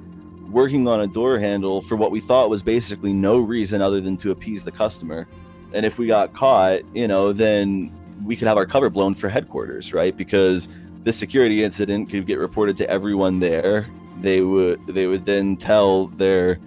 working 0.49 0.87
on 0.87 1.01
a 1.01 1.07
door 1.07 1.39
handle 1.39 1.81
for 1.81 1.95
what 1.95 2.11
we 2.11 2.19
thought 2.19 2.49
was 2.49 2.63
basically 2.63 3.13
no 3.13 3.39
reason 3.39 3.81
other 3.81 3.99
than 3.99 4.17
to 4.17 4.31
appease 4.31 4.63
the 4.63 4.71
customer. 4.71 5.27
And 5.73 5.85
if 5.85 5.99
we 5.99 6.07
got 6.07 6.33
caught, 6.33 6.81
you 6.95 7.07
know, 7.07 7.33
then 7.33 7.91
we 8.23 8.35
could 8.35 8.47
have 8.47 8.57
our 8.57 8.65
cover 8.65 8.89
blown 8.89 9.13
for 9.15 9.29
headquarters, 9.29 9.93
right? 9.93 10.15
Because 10.15 10.69
this 11.03 11.17
security 11.17 11.63
incident 11.63 12.09
could 12.09 12.25
get 12.25 12.39
reported 12.39 12.77
to 12.77 12.89
everyone 12.89 13.39
there. 13.39 13.87
They 14.21 14.41
would 14.41 14.85
they 14.87 15.07
would 15.07 15.25
then 15.25 15.57
tell 15.57 16.07
their 16.07 16.57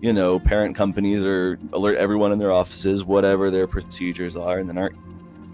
you 0.00 0.12
know, 0.12 0.38
parent 0.38 0.76
companies 0.76 1.22
or 1.22 1.58
alert 1.72 1.96
everyone 1.96 2.32
in 2.32 2.38
their 2.38 2.52
offices, 2.52 3.04
whatever 3.04 3.50
their 3.50 3.66
procedures 3.66 4.36
are, 4.36 4.58
and 4.58 4.68
then 4.68 4.78
our 4.78 4.92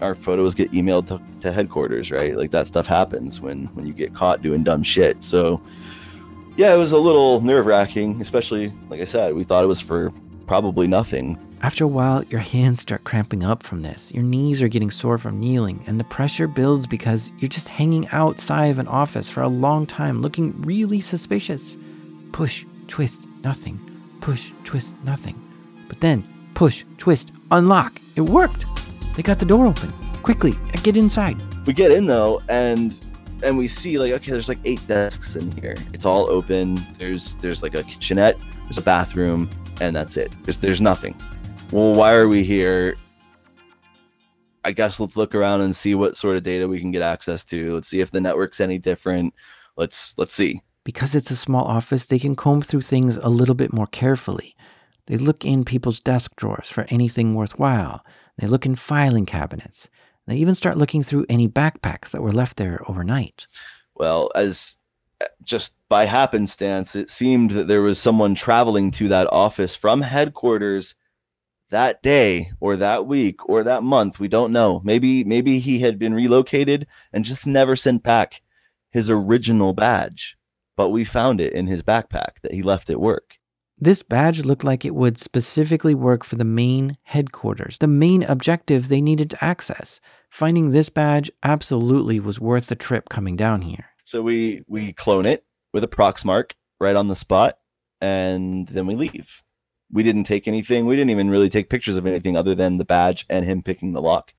our 0.01 0.13
photos 0.13 0.53
get 0.53 0.71
emailed 0.73 1.07
to, 1.07 1.21
to 1.41 1.51
headquarters, 1.53 2.11
right? 2.11 2.35
Like 2.35 2.51
that 2.51 2.67
stuff 2.67 2.85
happens 2.85 3.41
when 3.41 3.65
when 3.67 3.87
you 3.87 3.93
get 3.93 4.13
caught 4.13 4.41
doing 4.41 4.63
dumb 4.63 4.83
shit. 4.83 5.23
So 5.23 5.61
yeah, 6.57 6.73
it 6.73 6.77
was 6.77 6.91
a 6.91 6.97
little 6.97 7.41
nerve 7.41 7.65
wracking, 7.65 8.21
especially 8.21 8.71
like 8.89 9.01
I 9.01 9.05
said, 9.05 9.33
we 9.33 9.43
thought 9.43 9.63
it 9.63 9.67
was 9.67 9.81
for 9.81 10.11
probably 10.47 10.87
nothing. 10.87 11.39
After 11.61 11.85
a 11.85 11.87
while, 11.87 12.23
your 12.25 12.41
hands 12.41 12.81
start 12.81 13.05
cramping 13.05 13.43
up 13.43 13.63
from 13.63 13.81
this. 13.81 14.11
Your 14.13 14.23
knees 14.23 14.61
are 14.61 14.67
getting 14.67 14.91
sore 14.91 15.17
from 15.17 15.39
kneeling, 15.39 15.83
and 15.87 15.99
the 15.99 16.03
pressure 16.03 16.47
builds 16.47 16.85
because 16.85 17.31
you're 17.39 17.49
just 17.49 17.69
hanging 17.69 18.07
outside 18.09 18.65
of 18.65 18.77
an 18.77 18.87
office 18.87 19.31
for 19.31 19.41
a 19.41 19.47
long 19.47 19.87
time 19.87 20.21
looking 20.21 20.61
really 20.61 21.01
suspicious. 21.01 21.75
Push, 22.33 22.65
twist, 22.87 23.25
nothing 23.43 23.79
push, 24.25 24.51
twist, 24.63 24.95
nothing. 25.03 25.39
But 25.87 26.01
then, 26.01 26.23
push, 26.55 26.83
twist, 26.97 27.31
unlock. 27.51 28.01
It 28.15 28.21
worked. 28.21 28.65
They 29.15 29.21
got 29.21 29.37
the 29.37 29.45
door 29.45 29.67
open. 29.67 29.93
Quickly, 30.23 30.55
get 30.81 30.97
inside. 30.97 31.37
We 31.67 31.73
get 31.73 31.91
in 31.91 32.07
though, 32.07 32.41
and 32.49 32.97
and 33.43 33.55
we 33.55 33.67
see 33.67 33.99
like 33.99 34.13
okay, 34.13 34.31
there's 34.31 34.49
like 34.49 34.57
eight 34.65 34.81
desks 34.87 35.35
in 35.35 35.51
here. 35.51 35.75
It's 35.93 36.05
all 36.05 36.29
open. 36.29 36.79
There's 36.97 37.35
there's 37.35 37.61
like 37.61 37.75
a 37.75 37.83
kitchenette, 37.83 38.39
there's 38.63 38.79
a 38.79 38.81
bathroom, 38.81 39.47
and 39.79 39.95
that's 39.95 40.17
it. 40.17 40.31
There's 40.43 40.57
there's 40.57 40.81
nothing. 40.81 41.15
Well, 41.71 41.93
why 41.93 42.13
are 42.13 42.27
we 42.27 42.43
here? 42.43 42.95
I 44.63 44.71
guess 44.71 44.99
let's 44.99 45.15
look 45.15 45.35
around 45.35 45.61
and 45.61 45.75
see 45.75 45.93
what 45.93 46.17
sort 46.17 46.35
of 46.35 46.41
data 46.41 46.67
we 46.67 46.79
can 46.79 46.89
get 46.89 47.03
access 47.03 47.43
to. 47.45 47.75
Let's 47.75 47.87
see 47.87 48.01
if 48.01 48.09
the 48.09 48.21
network's 48.21 48.59
any 48.59 48.79
different. 48.79 49.35
Let's 49.77 50.17
let's 50.17 50.33
see. 50.33 50.61
Because 50.85 51.15
it's 51.15 51.31
a 51.31 51.35
small 51.35 51.65
office, 51.65 52.05
they 52.05 52.19
can 52.19 52.35
comb 52.35 52.61
through 52.61 52.83
things 52.83 53.17
a 53.17 53.27
little 53.27 53.55
bit 53.55 53.73
more 53.73 53.87
carefully. 53.87 54.55
They 55.07 55.17
look 55.17 55.43
in 55.43 55.65
people's 55.65 55.99
desk 55.99 56.35
drawers 56.35 56.69
for 56.69 56.85
anything 56.89 57.33
worthwhile. 57.33 58.05
They 58.37 58.47
look 58.47 58.65
in 58.65 58.75
filing 58.75 59.25
cabinets. 59.25 59.89
They 60.27 60.37
even 60.37 60.55
start 60.55 60.77
looking 60.77 61.03
through 61.03 61.25
any 61.27 61.47
backpacks 61.47 62.11
that 62.11 62.21
were 62.21 62.31
left 62.31 62.57
there 62.57 62.81
overnight. 62.87 63.47
Well, 63.95 64.31
as 64.35 64.77
uh, 65.21 65.25
just 65.43 65.75
by 65.89 66.05
happenstance, 66.05 66.95
it 66.95 67.09
seemed 67.09 67.51
that 67.51 67.67
there 67.67 67.81
was 67.81 67.99
someone 67.99 68.35
traveling 68.35 68.91
to 68.91 69.07
that 69.07 69.31
office 69.31 69.75
from 69.75 70.01
headquarters 70.01 70.95
that 71.69 72.03
day 72.03 72.51
or 72.59 72.75
that 72.75 73.07
week 73.07 73.47
or 73.49 73.63
that 73.63 73.83
month. 73.83 74.19
We 74.19 74.27
don't 74.27 74.51
know. 74.51 74.81
Maybe 74.83 75.23
maybe 75.23 75.59
he 75.59 75.79
had 75.79 75.97
been 75.97 76.13
relocated 76.13 76.85
and 77.11 77.25
just 77.25 77.47
never 77.47 77.75
sent 77.75 78.03
back 78.03 78.41
his 78.91 79.09
original 79.09 79.73
badge 79.73 80.37
but 80.75 80.89
we 80.89 81.03
found 81.03 81.41
it 81.41 81.53
in 81.53 81.67
his 81.67 81.83
backpack 81.83 82.39
that 82.41 82.53
he 82.53 82.61
left 82.61 82.89
at 82.89 82.99
work. 82.99 83.37
This 83.77 84.03
badge 84.03 84.45
looked 84.45 84.63
like 84.63 84.85
it 84.85 84.95
would 84.95 85.19
specifically 85.19 85.93
work 85.93 86.23
for 86.23 86.37
the 86.37 86.45
main 86.45 86.97
headquarters, 87.03 87.77
the 87.79 87.87
main 87.87 88.23
objective 88.23 88.87
they 88.87 89.01
needed 89.01 89.29
to 89.31 89.43
access. 89.43 89.99
Finding 90.29 90.71
this 90.71 90.89
badge 90.89 91.29
absolutely 91.43 92.19
was 92.19 92.39
worth 92.39 92.67
the 92.67 92.75
trip 92.75 93.09
coming 93.09 93.35
down 93.35 93.61
here. 93.61 93.87
So 94.03 94.21
we 94.21 94.63
we 94.67 94.93
clone 94.93 95.25
it 95.25 95.43
with 95.73 95.83
a 95.83 95.89
Proxmark 95.89 96.51
right 96.79 96.95
on 96.95 97.09
the 97.09 97.15
spot, 97.15 97.57
and 97.99 98.67
then 98.67 98.87
we 98.87 98.95
leave. 98.95 99.43
We 99.91 100.03
didn't 100.03 100.23
take 100.23 100.47
anything. 100.47 100.85
We 100.85 100.95
didn't 100.95 101.11
even 101.11 101.29
really 101.29 101.49
take 101.49 101.69
pictures 101.69 101.97
of 101.97 102.05
anything 102.05 102.37
other 102.37 102.55
than 102.55 102.77
the 102.77 102.85
badge 102.85 103.25
and 103.29 103.45
him 103.45 103.61
picking 103.61 103.93
the 103.93 104.01
lock. 104.01 104.33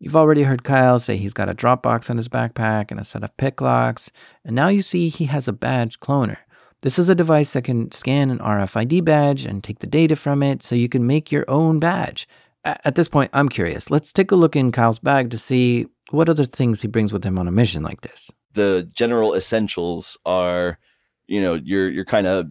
You've 0.00 0.16
already 0.16 0.42
heard 0.42 0.64
Kyle 0.64 0.98
say 0.98 1.16
he's 1.16 1.32
got 1.32 1.48
a 1.48 1.54
Dropbox 1.54 2.10
in 2.10 2.16
his 2.16 2.28
backpack 2.28 2.90
and 2.90 3.00
a 3.00 3.04
set 3.04 3.24
of 3.24 3.36
pick 3.36 3.60
locks, 3.60 4.10
and 4.44 4.54
now 4.54 4.68
you 4.68 4.82
see 4.82 5.08
he 5.08 5.24
has 5.26 5.48
a 5.48 5.52
badge 5.52 6.00
cloner. 6.00 6.38
This 6.82 6.98
is 6.98 7.08
a 7.08 7.14
device 7.14 7.54
that 7.54 7.64
can 7.64 7.90
scan 7.92 8.30
an 8.30 8.40
RFID 8.40 9.04
badge 9.04 9.46
and 9.46 9.64
take 9.64 9.78
the 9.78 9.86
data 9.86 10.16
from 10.16 10.42
it 10.42 10.62
so 10.62 10.74
you 10.74 10.88
can 10.88 11.06
make 11.06 11.32
your 11.32 11.48
own 11.48 11.78
badge. 11.78 12.28
At 12.64 12.94
this 12.94 13.08
point, 13.08 13.30
I'm 13.32 13.48
curious. 13.48 13.90
Let's 13.90 14.12
take 14.12 14.30
a 14.30 14.36
look 14.36 14.56
in 14.56 14.72
Kyle's 14.72 14.98
bag 14.98 15.30
to 15.30 15.38
see 15.38 15.86
what 16.10 16.28
other 16.28 16.44
things 16.44 16.82
he 16.82 16.88
brings 16.88 17.12
with 17.12 17.24
him 17.24 17.38
on 17.38 17.48
a 17.48 17.50
mission 17.50 17.82
like 17.82 18.02
this. 18.02 18.30
The 18.52 18.88
general 18.92 19.34
essentials 19.34 20.18
are, 20.26 20.78
you 21.26 21.40
know, 21.40 21.54
your 21.54 21.90
your 21.90 22.04
kind 22.04 22.26
of 22.26 22.50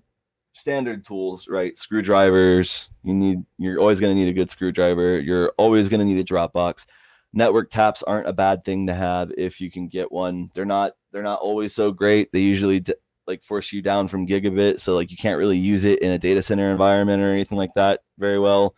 standard 0.54 1.06
tools, 1.06 1.48
right? 1.48 1.78
Screwdrivers. 1.78 2.89
You 3.04 3.14
need. 3.14 3.39
You're 3.58 3.80
always 3.80 4.00
going 4.00 4.16
to 4.16 4.20
need 4.20 4.30
a 4.30 4.34
good 4.34 4.50
screwdriver. 4.50 5.20
You're 5.20 5.54
always 5.58 5.89
going 5.89 6.00
to 6.00 6.06
need 6.06 6.20
a 6.20 6.24
Dropbox 6.24 6.86
network 7.34 7.72
taps 7.72 8.04
aren't 8.04 8.28
a 8.28 8.34
bad 8.34 8.64
thing 8.64 8.88
to 8.88 8.94
have 8.94 9.32
if 9.38 9.60
you 9.60 9.70
can 9.70 9.88
get 9.88 10.12
one. 10.12 10.50
They're 10.54 10.66
not 10.66 10.94
they're 11.12 11.24
not 11.24 11.40
always 11.40 11.74
so 11.76 11.92
great. 11.92 12.32
They 12.32 12.40
usually 12.40 12.80
d- 12.80 12.94
like 13.28 13.44
force 13.44 13.72
you 13.74 13.82
down 13.82 14.08
from 14.08 14.28
gigabit, 14.28 14.80
so 14.80 14.96
like 14.96 15.12
you 15.12 15.18
can't 15.18 15.38
really 15.38 15.58
use 15.58 15.86
it 15.86 16.00
in 16.00 16.12
a 16.12 16.20
data 16.20 16.42
center 16.42 16.72
environment 16.72 17.24
or 17.24 17.32
anything 17.32 17.58
like 17.58 17.74
that 17.76 18.02
very 18.18 18.40
well. 18.40 18.76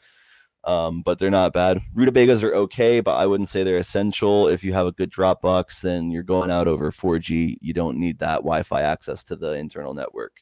Um, 0.63 1.03
but 1.03 1.19
they're 1.19 1.29
not 1.29 1.53
bad. 1.53 1.79
Rutabagas 1.93 2.43
are 2.43 2.53
okay, 2.55 2.99
but 2.99 3.15
I 3.15 3.27
wouldn't 3.27 3.49
say 3.49 3.63
they're 3.63 3.77
essential. 3.77 4.47
If 4.47 4.63
you 4.63 4.73
have 4.73 4.87
a 4.87 4.91
good 4.91 5.11
Dropbox, 5.11 5.81
then 5.81 6.09
you're 6.09 6.23
going 6.23 6.49
out 6.49 6.67
over 6.67 6.89
4G. 6.89 7.57
You 7.61 7.73
don't 7.73 7.99
need 7.99 8.17
that 8.19 8.37
Wi-Fi 8.37 8.81
access 8.81 9.23
to 9.25 9.35
the 9.35 9.51
internal 9.51 9.93
network. 9.93 10.41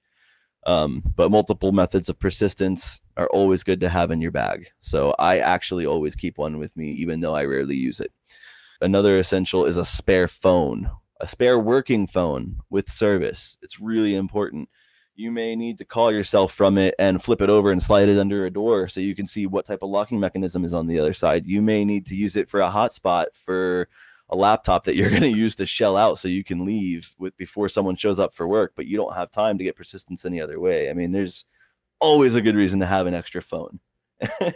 Um, 0.65 1.03
but 1.15 1.29
multiple 1.29 1.71
methods 1.71 2.09
of 2.09 2.19
persistence 2.19 3.01
are 3.17 3.27
always 3.27 3.63
good 3.63 3.79
to 3.81 3.89
have 3.89 4.11
in 4.11 4.21
your 4.21 4.31
bag. 4.31 4.67
So 4.79 5.13
I 5.19 5.39
actually 5.39 5.85
always 5.85 6.15
keep 6.15 6.37
one 6.37 6.57
with 6.57 6.75
me, 6.77 6.91
even 6.91 7.19
though 7.19 7.35
I 7.35 7.45
rarely 7.45 7.75
use 7.75 7.99
it. 7.99 8.11
Another 8.81 9.17
essential 9.17 9.65
is 9.65 9.77
a 9.77 9.85
spare 9.85 10.27
phone, 10.27 10.89
a 11.19 11.27
spare 11.27 11.59
working 11.59 12.07
phone 12.07 12.61
with 12.69 12.89
service. 12.89 13.57
It's 13.61 13.79
really 13.79 14.15
important. 14.15 14.69
You 15.15 15.31
may 15.31 15.55
need 15.55 15.77
to 15.77 15.85
call 15.85 16.11
yourself 16.11 16.53
from 16.53 16.77
it 16.77 16.95
and 16.97 17.21
flip 17.21 17.41
it 17.41 17.49
over 17.49 17.71
and 17.71 17.81
slide 17.81 18.09
it 18.09 18.17
under 18.17 18.45
a 18.45 18.51
door 18.51 18.87
so 18.87 18.99
you 18.99 19.15
can 19.15 19.27
see 19.27 19.45
what 19.45 19.65
type 19.65 19.83
of 19.83 19.89
locking 19.89 20.19
mechanism 20.19 20.65
is 20.65 20.73
on 20.73 20.87
the 20.87 20.99
other 20.99 21.13
side. 21.13 21.45
You 21.45 21.61
may 21.61 21.85
need 21.85 22.05
to 22.07 22.15
use 22.15 22.35
it 22.35 22.49
for 22.49 22.61
a 22.61 22.69
hotspot 22.69 23.25
for 23.35 23.87
a 24.29 24.35
laptop 24.35 24.85
that 24.85 24.95
you're 24.95 25.09
going 25.11 25.21
to 25.21 25.29
use 25.29 25.55
to 25.55 25.65
shell 25.65 25.97
out 25.97 26.17
so 26.17 26.27
you 26.27 26.43
can 26.43 26.65
leave 26.65 27.13
with 27.17 27.35
before 27.37 27.69
someone 27.69 27.95
shows 27.95 28.19
up 28.19 28.33
for 28.33 28.47
work, 28.47 28.73
but 28.75 28.87
you 28.87 28.97
don't 28.97 29.15
have 29.15 29.31
time 29.31 29.57
to 29.57 29.63
get 29.63 29.75
persistence 29.75 30.25
any 30.25 30.41
other 30.41 30.59
way. 30.59 30.89
I 30.89 30.93
mean, 30.93 31.11
there's 31.11 31.45
always 31.99 32.35
a 32.35 32.41
good 32.41 32.55
reason 32.55 32.79
to 32.81 32.85
have 32.85 33.07
an 33.07 33.13
extra 33.13 33.41
phone. 33.41 33.79
Uh, 34.21 34.51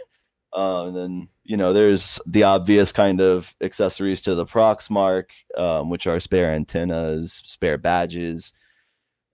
and 0.54 0.96
then 0.96 1.28
you 1.48 1.56
know, 1.56 1.72
there's 1.72 2.20
the 2.26 2.42
obvious 2.42 2.92
kind 2.92 3.22
of 3.22 3.56
accessories 3.62 4.20
to 4.20 4.34
the 4.34 4.44
Proxmark, 4.44 5.30
um, 5.56 5.88
which 5.88 6.06
are 6.06 6.20
spare 6.20 6.52
antennas, 6.52 7.32
spare 7.32 7.78
badges. 7.78 8.52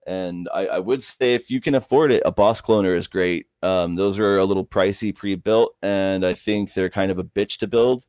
And 0.06 0.48
I, 0.54 0.66
I, 0.66 0.78
would 0.78 1.02
say 1.02 1.34
if 1.34 1.50
you 1.50 1.60
can 1.60 1.74
afford 1.74 2.12
it, 2.12 2.22
a 2.24 2.30
Boss 2.30 2.60
Cloner 2.60 2.94
is 2.94 3.08
great. 3.08 3.46
Um, 3.62 3.96
those 3.96 4.18
are 4.18 4.38
a 4.38 4.44
little 4.44 4.64
pricey 4.64 5.14
pre-built, 5.14 5.74
and 5.82 6.24
I 6.24 6.34
think 6.34 6.72
they're 6.72 6.90
kind 6.90 7.10
of 7.10 7.18
a 7.18 7.24
bitch 7.24 7.56
to 7.58 7.66
build. 7.66 8.06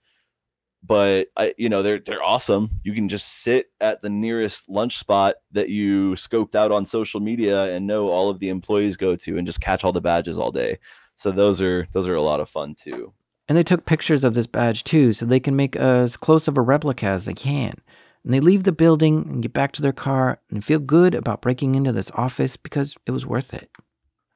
But 0.85 1.27
I, 1.35 1.53
you 1.57 1.69
know, 1.69 1.81
they're 1.81 1.99
they're 1.99 2.23
awesome. 2.23 2.69
You 2.83 2.93
can 2.93 3.09
just 3.09 3.41
sit 3.41 3.67
at 3.79 4.01
the 4.01 4.09
nearest 4.09 4.69
lunch 4.69 4.97
spot 4.97 5.35
that 5.51 5.69
you 5.69 6.11
scoped 6.11 6.53
out 6.53 6.71
on 6.71 6.85
social 6.85 7.19
media 7.19 7.73
and 7.73 7.87
know 7.87 8.09
all 8.09 8.29
of 8.29 8.39
the 8.39 8.49
employees 8.49 8.97
go 8.97 9.15
to, 9.15 9.37
and 9.37 9.47
just 9.47 9.61
catch 9.61 9.83
all 9.83 9.93
the 9.93 10.01
badges 10.01 10.37
all 10.37 10.51
day. 10.51 10.77
So 11.15 11.31
those 11.31 11.61
are 11.61 11.87
those 11.91 12.07
are 12.07 12.15
a 12.15 12.21
lot 12.21 12.39
of 12.39 12.49
fun 12.49 12.75
too. 12.75 13.13
And 13.47 13.57
they 13.57 13.63
took 13.63 13.85
pictures 13.85 14.23
of 14.23 14.33
this 14.33 14.47
badge 14.47 14.83
too, 14.83 15.13
so 15.13 15.25
they 15.25 15.39
can 15.39 15.55
make 15.55 15.75
as 15.75 16.17
close 16.17 16.47
of 16.47 16.57
a 16.57 16.61
replica 16.61 17.07
as 17.07 17.25
they 17.25 17.33
can. 17.33 17.75
And 18.23 18.33
they 18.33 18.39
leave 18.39 18.63
the 18.63 18.71
building 18.71 19.27
and 19.29 19.41
get 19.41 19.53
back 19.53 19.71
to 19.73 19.83
their 19.83 19.93
car 19.93 20.39
and 20.49 20.65
feel 20.65 20.79
good 20.79 21.13
about 21.13 21.41
breaking 21.41 21.75
into 21.75 21.91
this 21.91 22.11
office 22.15 22.57
because 22.57 22.95
it 23.05 23.11
was 23.11 23.25
worth 23.25 23.53
it. 23.53 23.69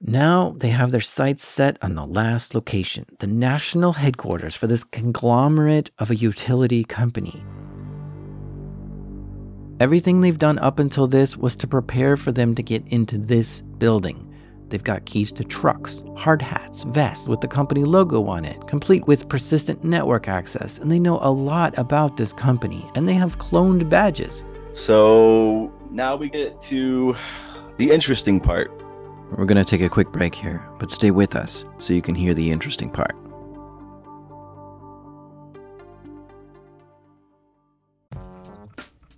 Now 0.01 0.55
they 0.57 0.69
have 0.69 0.91
their 0.91 1.01
sights 1.01 1.45
set 1.45 1.77
on 1.81 1.95
the 1.95 2.05
last 2.05 2.55
location, 2.55 3.05
the 3.19 3.27
national 3.27 3.91
headquarters 3.91 4.55
for 4.55 4.65
this 4.65 4.85
conglomerate 4.85 5.91
of 5.99 6.09
a 6.09 6.15
utility 6.15 6.85
company. 6.85 7.43
Everything 9.81 10.21
they've 10.21 10.37
done 10.37 10.57
up 10.59 10.79
until 10.79 11.07
this 11.07 11.35
was 11.35 11.53
to 11.57 11.67
prepare 11.67 12.15
for 12.15 12.31
them 12.31 12.55
to 12.55 12.63
get 12.63 12.87
into 12.87 13.17
this 13.17 13.59
building. 13.77 14.25
They've 14.69 14.83
got 14.83 15.05
keys 15.05 15.33
to 15.33 15.43
trucks, 15.43 16.01
hard 16.15 16.41
hats, 16.41 16.83
vests 16.83 17.27
with 17.27 17.41
the 17.41 17.47
company 17.49 17.83
logo 17.83 18.25
on 18.25 18.45
it, 18.45 18.67
complete 18.67 19.05
with 19.05 19.27
persistent 19.27 19.83
network 19.83 20.29
access, 20.29 20.77
and 20.77 20.89
they 20.89 20.99
know 20.99 21.19
a 21.21 21.31
lot 21.31 21.77
about 21.77 22.15
this 22.15 22.31
company, 22.31 22.89
and 22.95 23.05
they 23.07 23.15
have 23.15 23.37
cloned 23.37 23.89
badges. 23.89 24.45
So 24.75 25.73
now 25.91 26.15
we 26.15 26.29
get 26.29 26.61
to 26.63 27.17
the 27.77 27.91
interesting 27.91 28.39
part. 28.39 28.78
We're 29.37 29.45
going 29.45 29.63
to 29.63 29.65
take 29.65 29.81
a 29.81 29.89
quick 29.89 30.11
break 30.11 30.33
here, 30.35 30.67
but 30.79 30.91
stay 30.91 31.11
with 31.11 31.35
us 31.35 31.63
so 31.77 31.93
you 31.93 32.01
can 32.01 32.15
hear 32.15 32.33
the 32.33 32.51
interesting 32.51 32.89
part. 32.89 33.15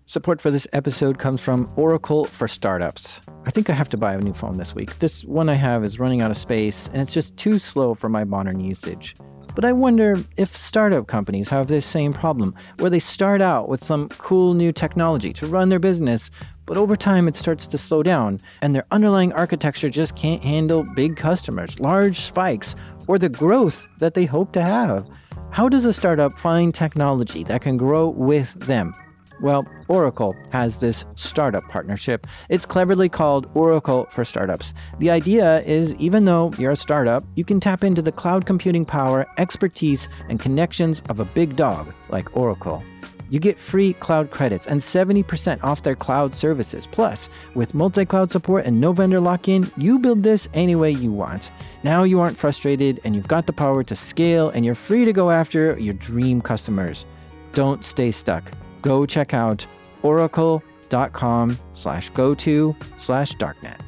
Support 0.05 0.41
for 0.41 0.51
this 0.51 0.67
episode 0.73 1.19
comes 1.19 1.41
from 1.41 1.71
Oracle 1.77 2.25
for 2.25 2.45
Startups. 2.45 3.21
I 3.45 3.49
think 3.49 3.69
I 3.69 3.73
have 3.73 3.87
to 3.89 3.97
buy 3.97 4.13
a 4.13 4.19
new 4.19 4.33
phone 4.33 4.57
this 4.57 4.75
week. 4.75 4.99
This 4.99 5.23
one 5.23 5.47
I 5.47 5.53
have 5.53 5.85
is 5.85 5.99
running 5.99 6.21
out 6.21 6.31
of 6.31 6.35
space 6.35 6.87
and 6.87 6.97
it's 6.97 7.13
just 7.13 7.37
too 7.37 7.57
slow 7.57 7.93
for 7.93 8.09
my 8.09 8.25
modern 8.25 8.59
usage. 8.59 9.15
But 9.55 9.65
I 9.65 9.73
wonder 9.73 10.17
if 10.37 10.55
startup 10.55 11.07
companies 11.07 11.49
have 11.49 11.67
this 11.67 11.85
same 11.85 12.13
problem, 12.13 12.55
where 12.79 12.89
they 12.89 12.99
start 12.99 13.41
out 13.41 13.67
with 13.67 13.83
some 13.83 14.07
cool 14.09 14.53
new 14.53 14.71
technology 14.71 15.33
to 15.33 15.47
run 15.47 15.69
their 15.69 15.79
business, 15.79 16.31
but 16.65 16.77
over 16.77 16.95
time 16.95 17.27
it 17.27 17.35
starts 17.35 17.67
to 17.67 17.77
slow 17.77 18.03
down, 18.03 18.39
and 18.61 18.73
their 18.73 18.85
underlying 18.91 19.33
architecture 19.33 19.89
just 19.89 20.15
can't 20.15 20.43
handle 20.43 20.85
big 20.95 21.15
customers, 21.15 21.79
large 21.79 22.19
spikes, 22.19 22.75
or 23.07 23.17
the 23.17 23.29
growth 23.29 23.87
that 23.99 24.13
they 24.13 24.25
hope 24.25 24.51
to 24.53 24.61
have. 24.61 25.07
How 25.49 25.67
does 25.67 25.85
a 25.85 25.93
startup 25.93 26.39
find 26.39 26.73
technology 26.73 27.43
that 27.43 27.61
can 27.61 27.77
grow 27.77 28.09
with 28.09 28.53
them? 28.53 28.93
Well, 29.41 29.67
Oracle 29.87 30.35
has 30.51 30.77
this 30.77 31.03
startup 31.15 31.67
partnership. 31.67 32.27
It's 32.49 32.65
cleverly 32.65 33.09
called 33.09 33.49
Oracle 33.55 34.07
for 34.11 34.23
Startups. 34.23 34.73
The 34.99 35.09
idea 35.09 35.61
is 35.61 35.95
even 35.95 36.25
though 36.25 36.53
you're 36.59 36.71
a 36.71 36.75
startup, 36.75 37.23
you 37.35 37.43
can 37.43 37.59
tap 37.59 37.83
into 37.83 38.03
the 38.03 38.11
cloud 38.11 38.45
computing 38.45 38.85
power, 38.85 39.25
expertise, 39.39 40.07
and 40.29 40.39
connections 40.39 41.01
of 41.09 41.19
a 41.19 41.25
big 41.25 41.55
dog 41.55 41.91
like 42.09 42.37
Oracle. 42.37 42.83
You 43.31 43.39
get 43.39 43.59
free 43.59 43.93
cloud 43.93 44.29
credits 44.29 44.67
and 44.67 44.79
70% 44.79 45.63
off 45.63 45.81
their 45.81 45.95
cloud 45.95 46.35
services. 46.35 46.85
Plus, 46.85 47.27
with 47.55 47.73
multi 47.73 48.05
cloud 48.05 48.29
support 48.29 48.65
and 48.65 48.79
no 48.79 48.93
vendor 48.93 49.19
lock 49.19 49.47
in, 49.47 49.71
you 49.75 49.97
build 49.97 50.21
this 50.21 50.47
any 50.53 50.75
way 50.75 50.91
you 50.91 51.11
want. 51.11 51.49
Now 51.83 52.03
you 52.03 52.19
aren't 52.19 52.37
frustrated 52.37 53.01
and 53.03 53.15
you've 53.15 53.27
got 53.27 53.47
the 53.47 53.53
power 53.53 53.83
to 53.83 53.95
scale 53.95 54.49
and 54.49 54.63
you're 54.63 54.75
free 54.75 55.05
to 55.05 55.13
go 55.13 55.31
after 55.31 55.75
your 55.79 55.95
dream 55.95 56.39
customers. 56.39 57.05
Don't 57.53 57.83
stay 57.83 58.11
stuck 58.11 58.51
go 58.81 59.05
check 59.05 59.33
out 59.33 59.65
oracle.com 60.03 61.57
slash 61.73 62.09
go 62.09 62.33
to 62.35 62.75
slash 62.97 63.33
darknet. 63.35 63.79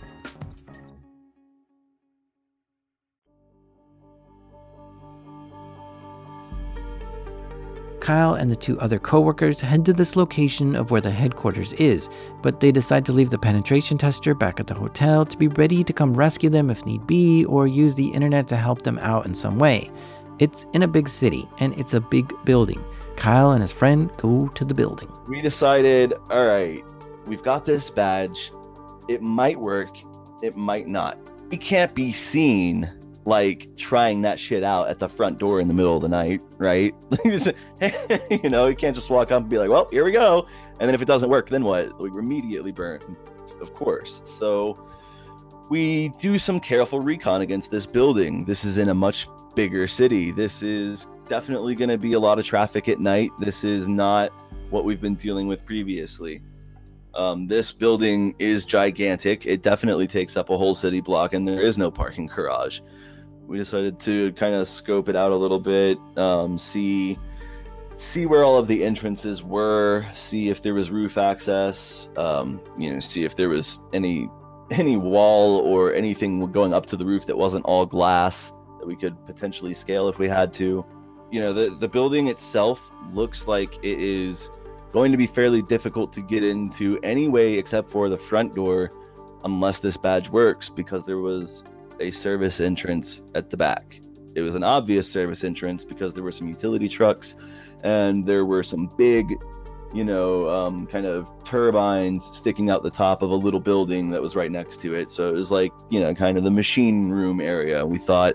Kyle 8.04 8.34
and 8.34 8.52
the 8.52 8.56
two 8.58 8.78
other 8.82 9.00
coworkers 9.00 9.62
head 9.62 9.86
to 9.86 9.94
this 9.94 10.18
location 10.18 10.76
of 10.76 10.92
where 10.92 11.00
the 11.00 11.10
headquarters 11.10 11.72
is, 11.74 12.10
but 12.42 12.60
they 12.60 12.70
decide 12.70 13.06
to 13.06 13.14
leave 13.14 13.30
the 13.30 13.38
penetration 13.38 13.98
tester 13.98 14.36
back 14.36 14.60
at 14.60 14.68
the 14.68 14.74
hotel 14.74 15.26
to 15.26 15.38
be 15.38 15.48
ready 15.48 15.86
to 15.86 15.94
come 15.94 16.14
rescue 16.14 16.50
them 16.50 16.70
if 16.70 16.86
need 16.86 17.08
be 17.08 17.46
or 17.46 17.66
use 17.66 17.96
the 17.96 18.10
internet 18.10 18.46
to 18.46 18.58
help 18.58 18.82
them 18.82 19.00
out 19.00 19.26
in 19.26 19.34
some 19.34 19.58
way. 19.58 19.90
It's 20.40 20.66
in 20.74 20.84
a 20.84 20.88
big 20.88 21.08
city 21.08 21.48
and 21.60 21.74
it's 21.80 21.94
a 21.94 22.02
big 22.02 22.34
building. 22.44 22.84
Kyle 23.16 23.52
and 23.52 23.62
his 23.62 23.72
friend 23.72 24.12
go 24.18 24.50
to 24.50 24.66
the 24.66 24.74
building. 24.74 25.10
We 25.30 25.40
decided, 25.40 26.12
all 26.30 26.46
right, 26.46 26.84
we've 27.26 27.44
got 27.44 27.64
this 27.64 27.90
badge. 27.90 28.52
It 29.08 29.22
might 29.22 29.58
work, 29.58 29.98
it 30.42 30.58
might 30.58 30.90
not. 30.90 31.18
We 31.50 31.56
can't 31.56 31.96
be 31.96 32.12
seen 32.12 32.92
like 33.26 33.70
trying 33.78 34.22
that 34.22 34.40
shit 34.40 34.64
out 34.64 34.90
at 34.90 35.00
the 35.00 35.08
front 35.08 35.38
door 35.38 35.60
in 35.60 35.68
the 35.68 35.74
middle 35.74 35.96
of 35.96 36.02
the 36.02 36.10
night, 36.10 36.42
right? 36.58 36.94
you 38.30 38.50
know, 38.50 38.68
you 38.68 38.76
can't 38.76 38.96
just 38.96 39.10
walk 39.10 39.32
up 39.32 39.42
and 39.42 39.50
be 39.50 39.58
like, 39.58 39.70
well, 39.70 39.88
here 39.92 40.04
we 40.04 40.12
go. 40.12 40.48
And 40.80 40.88
then 40.88 40.94
if 40.94 41.02
it 41.02 41.06
doesn't 41.06 41.30
work, 41.30 41.50
then 41.50 41.64
what? 41.64 42.00
We 42.00 42.10
immediately 42.10 42.72
burn, 42.72 43.02
of 43.62 43.74
course. 43.74 44.22
So 44.26 44.78
we 45.70 46.10
do 46.20 46.38
some 46.38 46.60
careful 46.60 47.00
recon 47.00 47.42
against 47.42 47.72
this 47.72 47.86
building. 47.86 48.46
This 48.46 48.66
is 48.66 48.78
in 48.78 48.90
a 48.90 48.94
much 48.94 49.28
bigger 49.56 49.88
city. 49.88 50.32
This 50.32 50.62
is 50.62 51.08
definitely 51.28 51.76
going 51.76 51.90
to 51.90 51.98
be 51.98 52.14
a 52.14 52.20
lot 52.20 52.40
of 52.40 52.46
traffic 52.46 52.90
at 52.90 53.00
night. 53.00 53.32
This 53.40 53.64
is 53.64 53.88
not 53.88 54.32
what 54.70 54.84
we've 54.84 55.02
been 55.02 55.16
dealing 55.16 55.48
with 55.48 55.66
previously. 55.66 56.42
Um, 57.16 57.48
this 57.48 57.72
building 57.72 58.36
is 58.40 58.66
gigantic. 58.66 59.46
It 59.46 59.62
definitely 59.62 60.08
takes 60.08 60.36
up 60.36 60.50
a 60.50 60.58
whole 60.58 60.74
city 60.74 61.00
block, 61.00 61.34
and 61.34 61.48
there 61.48 61.62
is 61.62 61.78
no 61.78 61.92
parking 61.92 62.28
garage. 62.28 62.82
We 63.48 63.58
decided 63.58 64.00
to 64.02 64.32
kind 64.34 64.56
of 64.56 64.68
scope 64.68 65.10
it 65.10 65.16
out 65.16 65.32
a 65.32 65.36
little 65.36 65.60
bit, 65.60 65.98
um, 66.18 66.58
see 66.58 67.20
see 67.98 68.26
where 68.26 68.44
all 68.44 68.58
of 68.58 68.68
the 68.68 68.84
entrances 68.84 69.44
were, 69.44 70.06
see 70.12 70.50
if 70.50 70.62
there 70.62 70.74
was 70.74 70.92
roof 70.92 71.18
access, 71.18 72.10
um, 72.18 72.60
you 72.78 72.92
know, 72.92 73.00
see 73.00 73.24
if 73.24 73.36
there 73.36 73.50
was 73.50 73.80
any 73.94 74.30
any 74.72 74.98
wall 74.98 75.58
or 75.60 75.94
anything 75.94 76.52
going 76.52 76.74
up 76.74 76.86
to 76.88 76.96
the 76.96 77.06
roof 77.06 77.26
that 77.26 77.38
wasn't 77.38 77.64
all 77.66 77.86
glass 77.86 78.52
that 78.80 78.88
we 78.88 78.96
could 78.96 79.16
potentially 79.26 79.74
scale 79.74 80.08
if 80.10 80.20
we 80.20 80.28
had 80.28 80.54
to. 80.54 80.86
You 81.32 81.42
know 81.42 81.54
the 81.54 81.76
the 81.80 81.88
building 81.88 82.28
itself 82.28 82.92
looks 83.12 83.48
like 83.48 83.76
it 83.84 84.00
is 84.00 84.50
going 84.92 85.12
to 85.12 85.18
be 85.18 85.26
fairly 85.26 85.64
difficult 85.64 86.14
to 86.14 86.22
get 86.22 86.44
into 86.44 87.00
anyway 87.02 87.54
except 87.54 87.90
for 87.90 88.08
the 88.08 88.18
front 88.18 88.54
door 88.54 88.92
unless 89.44 89.80
this 89.80 89.98
badge 89.98 90.30
works 90.30 90.70
because 90.70 91.04
there 91.04 91.18
was 91.18 91.64
a 92.04 92.12
service 92.12 92.60
entrance 92.60 93.24
at 93.36 93.50
the 93.50 93.58
back 93.58 94.00
it 94.36 94.42
was 94.42 94.56
an 94.56 94.64
obvious 94.64 95.10
service 95.10 95.44
entrance 95.44 95.86
because 95.86 96.14
there 96.14 96.24
were 96.24 96.32
some 96.32 96.48
utility 96.48 96.88
trucks 96.88 97.36
and 97.84 98.26
there 98.26 98.46
were 98.46 98.64
some 98.64 98.88
big 98.98 99.28
you 99.94 100.04
know 100.04 100.50
um, 100.50 100.88
kind 100.88 101.06
of 101.06 101.30
turbines 101.44 102.26
sticking 102.34 102.70
out 102.70 102.82
the 102.82 102.90
top 102.90 103.22
of 103.22 103.30
a 103.30 103.36
little 103.36 103.60
building 103.60 104.10
that 104.10 104.22
was 104.22 104.36
right 104.36 104.52
next 104.52 104.82
to 104.82 104.96
it 104.96 105.12
so 105.12 105.30
it 105.30 105.34
was 105.34 105.52
like 105.52 105.72
you 105.90 106.00
know 106.00 106.14
kind 106.16 106.38
of 106.38 106.44
the 106.44 106.52
machine 106.52 107.10
room 107.10 107.40
area 107.40 107.86
we 107.86 107.98
thought 107.98 108.34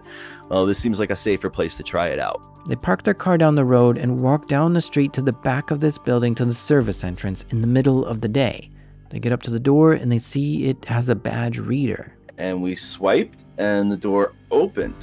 well 0.50 0.64
this 0.66 0.78
seems 0.78 1.00
like 1.00 1.10
a 1.10 1.16
safer 1.16 1.50
place 1.50 1.76
to 1.76 1.82
try 1.82 2.08
it 2.08 2.18
out 2.18 2.40
they 2.68 2.76
park 2.76 3.02
their 3.02 3.14
car 3.14 3.38
down 3.38 3.54
the 3.54 3.64
road 3.64 3.96
and 3.96 4.22
walk 4.22 4.46
down 4.46 4.74
the 4.74 4.82
street 4.82 5.14
to 5.14 5.22
the 5.22 5.32
back 5.32 5.70
of 5.70 5.80
this 5.80 5.96
building 5.96 6.34
to 6.34 6.44
the 6.44 6.52
service 6.52 7.02
entrance 7.02 7.46
in 7.48 7.62
the 7.62 7.66
middle 7.66 8.04
of 8.04 8.20
the 8.20 8.28
day. 8.28 8.70
They 9.08 9.20
get 9.20 9.32
up 9.32 9.42
to 9.44 9.50
the 9.50 9.58
door 9.58 9.94
and 9.94 10.12
they 10.12 10.18
see 10.18 10.66
it 10.66 10.84
has 10.84 11.08
a 11.08 11.14
badge 11.14 11.58
reader. 11.58 12.14
And 12.38 12.62
we 12.62 12.74
swiped 12.74 13.44
and 13.58 13.92
the 13.92 13.96
door 13.96 14.32
opened. 14.50 14.96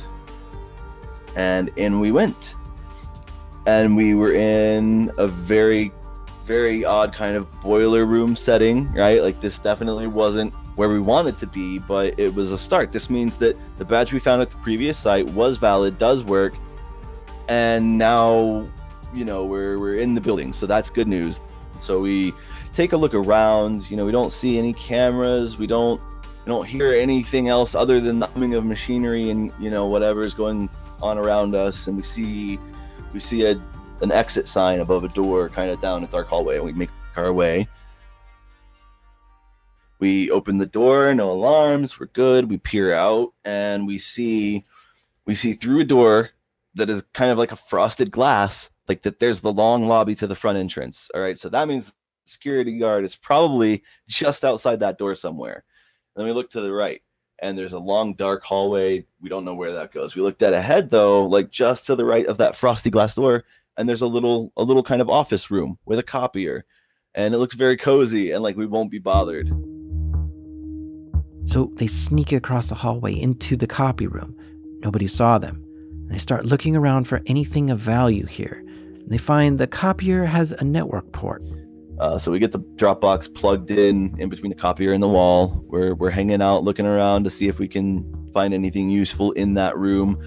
And 1.36 1.70
in 1.76 2.00
we 2.00 2.12
went. 2.12 2.56
And 3.68 3.96
we 3.96 4.16
were 4.16 4.34
in 4.34 5.12
a 5.18 5.28
very, 5.28 5.92
very 6.46 6.84
odd 6.84 7.14
kind 7.14 7.36
of 7.36 7.52
boiler 7.62 8.06
room 8.06 8.36
setting, 8.36 8.92
right? 8.94 9.22
Like 9.22 9.40
this 9.42 9.60
definitely 9.60 10.08
wasn't 10.08 10.54
where 10.76 10.90
we 10.90 11.00
wanted 11.00 11.38
to 11.40 11.48
be, 11.48 11.80
but 11.80 12.18
it 12.18 12.34
was 12.34 12.52
a 12.52 12.58
start. 12.58 12.92
This 12.92 13.10
means 13.10 13.38
that 13.38 13.58
the 13.78 13.86
badge 13.86 14.12
we 14.12 14.20
found 14.20 14.42
at 14.42 14.50
the 14.50 14.58
previous 14.58 14.98
site 14.98 15.26
was 15.28 15.58
valid, 15.58 15.98
does 16.00 16.24
work, 16.24 16.56
and 17.48 17.98
now 17.98 18.66
you 19.14 19.24
know 19.24 19.46
we're 19.46 19.80
we're 19.80 19.98
in 19.98 20.14
the 20.14 20.22
building 20.22 20.52
so 20.52 20.66
that's 20.66 20.90
good 20.90 21.08
news 21.08 21.42
so 21.80 22.00
we 22.00 22.34
take 22.74 22.94
a 22.94 22.98
look 22.98 23.14
around 23.14 23.90
you 23.90 23.96
know 23.96 24.06
we 24.06 24.12
don't 24.12 24.32
see 24.32 24.58
any 24.58 24.74
cameras 24.74 25.58
we 25.58 25.68
don't 25.68 26.02
we 26.46 26.52
don't 26.52 26.68
hear 26.68 26.94
anything 26.94 27.50
else 27.50 27.74
other 27.74 28.00
than 28.00 28.20
the 28.20 28.28
humming 28.28 28.54
of 28.54 28.66
machinery 28.66 29.32
and 29.32 29.52
you 29.60 29.72
know 29.72 29.88
whatever 29.88 30.22
is 30.22 30.36
going 30.36 30.70
on 31.02 31.18
around 31.18 31.56
us, 31.56 31.88
and 31.88 31.98
we 31.98 32.04
see 32.04 32.60
we 33.14 33.20
see 33.20 33.46
a 33.46 33.60
an 34.02 34.12
exit 34.12 34.48
sign 34.48 34.80
above 34.80 35.04
a 35.04 35.08
door, 35.10 35.50
kind 35.50 35.72
of 35.72 35.82
down 35.82 36.04
a 36.04 36.08
dark 36.08 36.28
hallway, 36.28 36.58
and 36.58 36.66
we 36.66 36.74
make 36.74 36.90
our 37.16 37.34
way. 37.34 37.68
We 39.98 40.30
open 40.30 40.58
the 40.58 40.66
door, 40.66 41.16
no 41.16 41.32
alarms, 41.32 42.00
we're 42.00 42.08
good. 42.08 42.50
We 42.50 42.58
peer 42.58 42.94
out, 42.94 43.34
and 43.44 43.88
we 43.88 43.98
see 43.98 44.66
we 45.26 45.34
see 45.34 45.54
through 45.54 45.80
a 45.80 45.86
door 45.86 46.30
that 46.76 46.92
is 46.92 47.04
kind 47.14 47.32
of 47.32 47.40
like 47.40 47.54
a 47.54 47.56
frosted 47.56 48.12
glass, 48.12 48.70
like 48.88 49.02
that. 49.02 49.20
There's 49.20 49.42
the 49.42 49.54
long 49.54 49.88
lobby 49.88 50.14
to 50.16 50.28
the 50.28 50.36
front 50.36 50.60
entrance. 50.60 51.10
All 51.16 51.22
right, 51.22 51.40
so 51.40 51.50
that 51.50 51.68
means 51.68 51.92
security 52.26 52.78
guard 52.78 53.04
is 53.04 53.16
probably 53.16 53.84
just 54.08 54.44
outside 54.44 54.82
that 54.82 55.00
door 55.00 55.16
somewhere. 55.16 55.64
Then 56.16 56.26
we 56.26 56.32
look 56.32 56.50
to 56.52 56.62
the 56.62 56.72
right, 56.72 57.02
and 57.40 57.58
there's 57.58 57.74
a 57.74 57.80
long 57.80 58.14
dark 58.14 58.44
hallway. 58.44 59.06
We 59.22 59.30
don't 59.30 59.46
know 59.46 59.56
where 59.56 59.74
that 59.74 59.92
goes. 59.92 60.16
We 60.16 60.22
looked 60.22 60.44
at 60.44 60.54
ahead 60.54 60.90
though, 60.90 61.26
like 61.26 61.52
just 61.52 61.86
to 61.88 61.96
the 61.96 62.06
right 62.06 62.26
of 62.26 62.38
that 62.38 62.56
frosty 62.56 62.90
glass 62.90 63.16
door, 63.16 63.44
and 63.78 63.88
there's 63.88 64.02
a 64.02 64.08
little 64.08 64.54
a 64.56 64.64
little 64.64 64.84
kind 64.84 65.02
of 65.02 65.10
office 65.10 65.52
room 65.52 65.78
with 65.86 66.00
a 66.00 66.04
copier, 66.04 66.66
and 67.14 67.34
it 67.34 67.38
looks 67.38 67.56
very 67.56 67.78
cozy 67.78 68.32
and 68.32 68.44
like 68.44 68.56
we 68.56 68.66
won't 68.66 68.92
be 68.92 69.00
bothered. 69.00 69.50
So 71.48 71.72
they 71.76 71.88
sneak 71.88 72.32
across 72.32 72.70
the 72.70 72.76
hallway 72.76 73.20
into 73.20 73.56
the 73.56 73.68
copy 73.68 74.08
room. 74.08 74.36
Nobody 74.80 75.08
saw 75.08 75.38
them. 75.38 75.64
They 76.10 76.18
start 76.18 76.46
looking 76.46 76.76
around 76.76 77.08
for 77.08 77.22
anything 77.26 77.70
of 77.70 77.80
value 77.80 78.26
here. 78.26 78.64
and 78.66 79.10
They 79.10 79.18
find 79.18 79.58
the 79.58 79.68
copier 79.68 80.26
has 80.26 80.52
a 80.54 80.64
network 80.64 81.12
port. 81.12 81.44
Uh, 82.00 82.18
so 82.18 82.32
we 82.32 82.40
get 82.40 82.52
the 82.52 82.60
Dropbox 82.60 83.34
plugged 83.34 83.72
in 83.72 84.16
in 84.20 84.30
between 84.30 84.50
the 84.50 84.56
copier 84.56 84.92
and 84.92 85.02
the 85.02 85.08
wall. 85.08 85.64
We're 85.68 85.96
we're 85.96 86.10
hanging 86.10 86.42
out, 86.42 86.64
looking 86.64 86.86
around 86.86 87.24
to 87.24 87.30
see 87.30 87.48
if 87.48 87.60
we 87.60 87.68
can 87.68 88.06
find 88.34 88.54
anything 88.54 88.90
useful 88.90 89.32
in 89.34 89.54
that 89.54 89.78
room. 89.78 90.20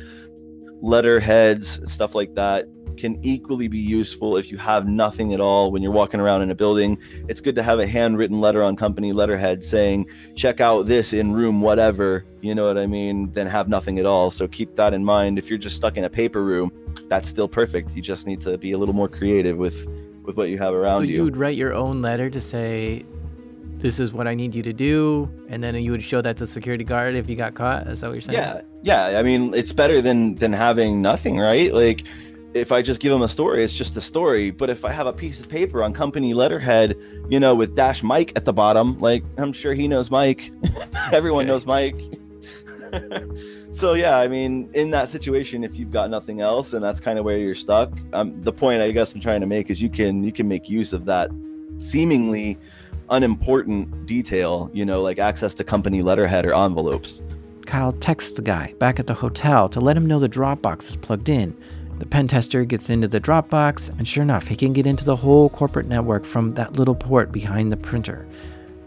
Letterheads, 0.81 1.81
stuff 1.91 2.14
like 2.14 2.35
that, 2.37 2.66
can 2.97 3.19
equally 3.23 3.69
be 3.69 3.79
useful 3.79 4.37
if 4.37 4.51
you 4.51 4.57
have 4.57 4.87
nothing 4.87 5.35
at 5.35 5.41
all 5.41 5.71
when 5.71 5.83
you're 5.83 5.93
walking 5.93 6.21
around 6.21 6.43
in 6.43 6.51
a 6.51 6.55
building. 6.55 6.99
It's 7.29 7.41
good 7.41 7.55
to 7.57 7.62
have 7.62 7.81
a 7.81 7.87
handwritten 7.87 8.41
letter 8.41 8.62
on 8.62 8.75
company 8.77 9.12
letterhead 9.12 9.62
saying, 9.62 10.07
"Check 10.37 10.61
out 10.61 10.87
this 10.87 11.12
in 11.12 11.33
room 11.33 11.61
whatever." 11.61 12.25
You 12.41 12.55
know 12.55 12.66
what 12.66 12.79
I 12.79 12.87
mean? 12.87 13.31
Then 13.33 13.47
have 13.47 13.69
nothing 13.69 13.99
at 13.99 14.07
all. 14.07 14.31
So 14.31 14.49
keep 14.49 14.75
that 14.77 14.95
in 14.95 15.05
mind. 15.05 15.39
If 15.39 15.51
you're 15.51 15.59
just 15.59 15.77
stuck 15.77 15.97
in 15.97 16.05
a 16.05 16.11
paper 16.11 16.43
room, 16.43 16.73
that's 17.09 17.29
still 17.29 17.49
perfect. 17.49 17.95
You 17.95 18.03
just 18.03 18.27
need 18.27 18.41
to 18.43 18.57
be 18.57 18.73
a 18.73 18.79
little 18.79 18.95
more 18.95 19.09
creative 19.09 19.57
with 19.59 19.87
with 20.29 20.37
what 20.37 20.51
you 20.51 20.59
have 20.59 20.74
around 20.74 20.97
so 20.97 21.03
you. 21.03 21.14
you 21.16 21.24
would 21.24 21.37
write 21.39 21.57
your 21.57 21.72
own 21.74 22.03
letter 22.03 22.29
to 22.31 22.41
say, 22.41 23.05
"This 23.79 23.99
is 23.99 24.12
what 24.12 24.29
I 24.29 24.35
need 24.35 24.55
you 24.55 24.62
to 24.62 24.72
do," 24.74 25.29
and 25.49 25.64
then 25.64 25.74
you 25.76 25.91
would 25.91 26.03
show 26.03 26.20
that 26.20 26.37
to 26.37 26.45
the 26.45 26.47
security 26.47 26.85
guard 26.85 27.16
if 27.16 27.29
you 27.31 27.35
got 27.35 27.55
caught. 27.55 27.89
Is 27.89 28.03
that 28.03 28.09
what 28.09 28.12
you're 28.12 28.20
saying? 28.20 28.39
Yeah, 28.39 28.61
yeah. 29.11 29.18
I 29.18 29.22
mean, 29.22 29.55
it's 29.55 29.72
better 29.72 30.01
than 30.03 30.35
than 30.37 30.53
having 30.53 31.01
nothing, 31.01 31.39
right? 31.39 31.72
Like, 31.72 32.05
if 32.53 32.72
I 32.72 32.83
just 32.83 33.01
give 33.01 33.11
them 33.11 33.22
a 33.22 33.29
story, 33.29 33.64
it's 33.64 33.72
just 33.74 33.97
a 33.97 34.03
story. 34.03 34.51
But 34.51 34.68
if 34.68 34.85
I 34.85 34.93
have 34.93 35.07
a 35.07 35.12
piece 35.14 35.41
of 35.41 35.49
paper 35.49 35.83
on 35.83 35.95
company 35.95 36.35
letterhead, 36.35 36.95
you 37.31 37.41
know, 37.41 37.55
with 37.55 37.74
dash 37.74 38.03
Mike 38.03 38.33
at 38.37 38.45
the 38.45 38.53
bottom, 38.53 38.99
like 39.01 39.24
I'm 39.39 39.55
sure 39.55 39.72
he 39.72 39.89
knows 39.89 40.11
Mike. 40.11 40.53
Everyone 41.12 41.45
Okay. 41.45 41.49
knows 41.53 41.64
Mike. 41.64 41.97
So 43.70 43.95
yeah, 43.95 44.18
I 44.18 44.28
mean, 44.28 44.70
in 44.74 44.91
that 44.91 45.09
situation, 45.09 45.64
if 45.64 45.76
you've 45.76 45.93
got 45.93 46.11
nothing 46.11 46.41
else, 46.41 46.72
and 46.72 46.82
that's 46.82 47.01
kind 47.01 47.18
of 47.18 47.24
where 47.24 47.39
you're 47.39 47.55
stuck, 47.55 47.93
um, 48.12 48.41
the 48.41 48.53
point 48.53 48.82
I 48.82 48.91
guess 48.91 49.14
I'm 49.14 49.20
trying 49.20 49.41
to 49.41 49.47
make 49.47 49.70
is 49.70 49.82
you 49.82 49.89
can 49.91 50.22
you 50.22 50.32
can 50.32 50.49
make 50.49 50.68
use 50.68 50.93
of 50.93 51.05
that 51.07 51.30
seemingly 51.78 52.59
unimportant 53.11 54.07
detail, 54.07 54.70
you 54.72 54.84
know, 54.84 55.03
like 55.03 55.18
access 55.18 55.55
to 55.55 55.64
company 55.64 56.03
letterhead 56.03 56.45
or 56.45 56.55
envelopes. 56.55 57.22
Kyle 57.66 57.93
texts 57.93 58.32
the 58.32 58.43
guy 58.43 58.74
back 58.78 58.99
at 58.99 59.07
the 59.07 59.14
hotel 59.14 59.68
to 59.68 59.80
let 59.80 59.97
him 59.97 60.07
know 60.07 60.18
the 60.18 60.28
Dropbox 60.28 60.89
is 60.89 60.97
plugged 60.97 61.28
in. 61.28 61.57
The 61.99 62.07
pen 62.07 62.28
tester 62.28 62.64
gets 62.64 62.91
into 62.91 63.09
the 63.09 63.20
Dropbox, 63.20 63.89
and 63.99 64.07
sure 64.07 64.22
enough, 64.22 64.47
he 64.47 64.57
can 64.57 64.72
get 64.72 64.86
into 64.86 65.05
the 65.05 65.16
whole 65.16 65.51
corporate 65.51 65.86
network 65.86 66.24
from 66.24 66.51
that 66.51 66.78
little 66.78 66.95
port 66.95 67.32
behind 67.32 67.72
the 67.72 67.76
printer. 67.76 68.26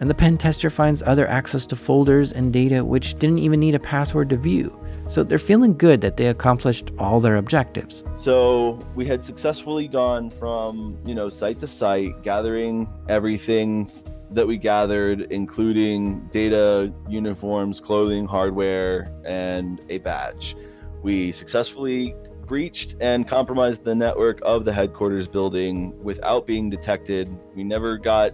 And 0.01 0.09
the 0.09 0.15
pen 0.15 0.39
tester 0.39 0.71
finds 0.71 1.03
other 1.03 1.27
access 1.27 1.67
to 1.67 1.75
folders 1.75 2.31
and 2.31 2.51
data 2.51 2.83
which 2.83 3.19
didn't 3.19 3.37
even 3.37 3.59
need 3.59 3.75
a 3.75 3.79
password 3.79 4.31
to 4.31 4.37
view. 4.37 4.75
So 5.07 5.23
they're 5.23 5.37
feeling 5.37 5.77
good 5.77 6.01
that 6.01 6.17
they 6.17 6.25
accomplished 6.25 6.89
all 6.97 7.19
their 7.19 7.35
objectives. 7.35 8.03
So 8.15 8.79
we 8.95 9.05
had 9.05 9.21
successfully 9.21 9.87
gone 9.87 10.31
from, 10.31 10.97
you 11.05 11.13
know, 11.13 11.29
site 11.29 11.59
to 11.59 11.67
site, 11.67 12.23
gathering 12.23 12.89
everything 13.09 13.91
that 14.31 14.47
we 14.47 14.57
gathered, 14.57 15.31
including 15.31 16.27
data, 16.31 16.91
uniforms, 17.07 17.79
clothing, 17.79 18.25
hardware, 18.25 19.13
and 19.23 19.81
a 19.89 19.99
badge. 19.99 20.55
We 21.03 21.31
successfully 21.31 22.15
breached 22.47 22.95
and 23.01 23.27
compromised 23.27 23.83
the 23.83 23.93
network 23.93 24.39
of 24.41 24.65
the 24.65 24.73
headquarters 24.73 25.27
building 25.27 25.93
without 26.03 26.47
being 26.47 26.69
detected. 26.69 27.29
We 27.55 27.63
never 27.63 27.97
got, 27.97 28.33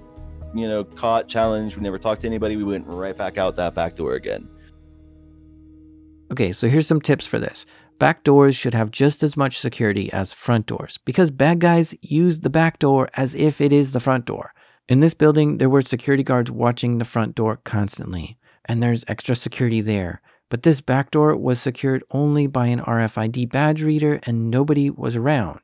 you 0.54 0.68
know, 0.68 0.84
caught, 0.84 1.28
challenged. 1.28 1.76
We 1.76 1.84
never 1.84 1.98
talked 1.98 2.22
to 2.22 2.28
anybody. 2.28 2.56
We 2.56 2.64
went 2.64 2.88
right 2.88 3.16
back 3.16 3.38
out 3.38 3.56
that 3.56 3.74
back 3.74 3.96
door 3.96 4.14
again. 4.14 4.48
Okay, 6.32 6.52
so 6.52 6.68
here's 6.68 6.88
some 6.88 7.02
tips 7.02 7.26
for 7.26 7.40
this. 7.40 7.66
Back 8.00 8.24
doors 8.24 8.56
should 8.56 8.74
have 8.74 8.92
just 8.92 9.24
as 9.24 9.36
much 9.36 9.60
security 9.60 10.12
as 10.14 10.34
front 10.34 10.68
doors 10.68 11.00
because 11.04 11.32
bad 11.32 11.60
guys 11.60 11.96
use 12.02 12.42
the 12.42 12.50
back 12.50 12.80
door 12.80 13.10
as 13.16 13.34
if 13.34 13.60
it 13.60 13.74
is 13.74 13.92
the 13.92 14.00
front 14.00 14.26
door. 14.26 14.54
In 14.88 15.00
this 15.00 15.14
building, 15.14 15.58
there 15.58 15.70
were 15.70 15.82
security 15.82 16.24
guards 16.24 16.52
watching 16.52 16.98
the 16.98 17.06
front 17.06 17.36
door 17.36 17.60
constantly, 17.64 18.38
and 18.66 18.82
there's 18.82 19.04
extra 19.08 19.36
security 19.36 19.82
there. 19.82 20.22
But 20.50 20.64
this 20.64 20.80
back 20.80 21.12
door 21.12 21.36
was 21.36 21.60
secured 21.60 22.04
only 22.12 22.48
by 22.48 22.68
an 22.68 22.82
RFID 22.82 23.52
badge 23.52 23.82
reader 23.82 24.20
and 24.24 24.50
nobody 24.50 24.90
was 24.90 25.16
around. 25.16 25.60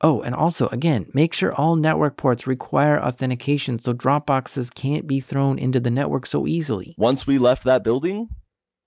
Oh, 0.00 0.20
and 0.22 0.34
also, 0.34 0.68
again, 0.68 1.06
make 1.14 1.32
sure 1.32 1.54
all 1.54 1.76
network 1.76 2.16
ports 2.16 2.46
require 2.46 3.00
authentication 3.00 3.78
so 3.78 3.94
Dropboxes 3.94 4.74
can't 4.74 5.06
be 5.06 5.20
thrown 5.20 5.58
into 5.58 5.80
the 5.80 5.90
network 5.90 6.26
so 6.26 6.46
easily. 6.46 6.94
once 6.98 7.26
we 7.26 7.38
left 7.38 7.64
that 7.64 7.84
building, 7.84 8.28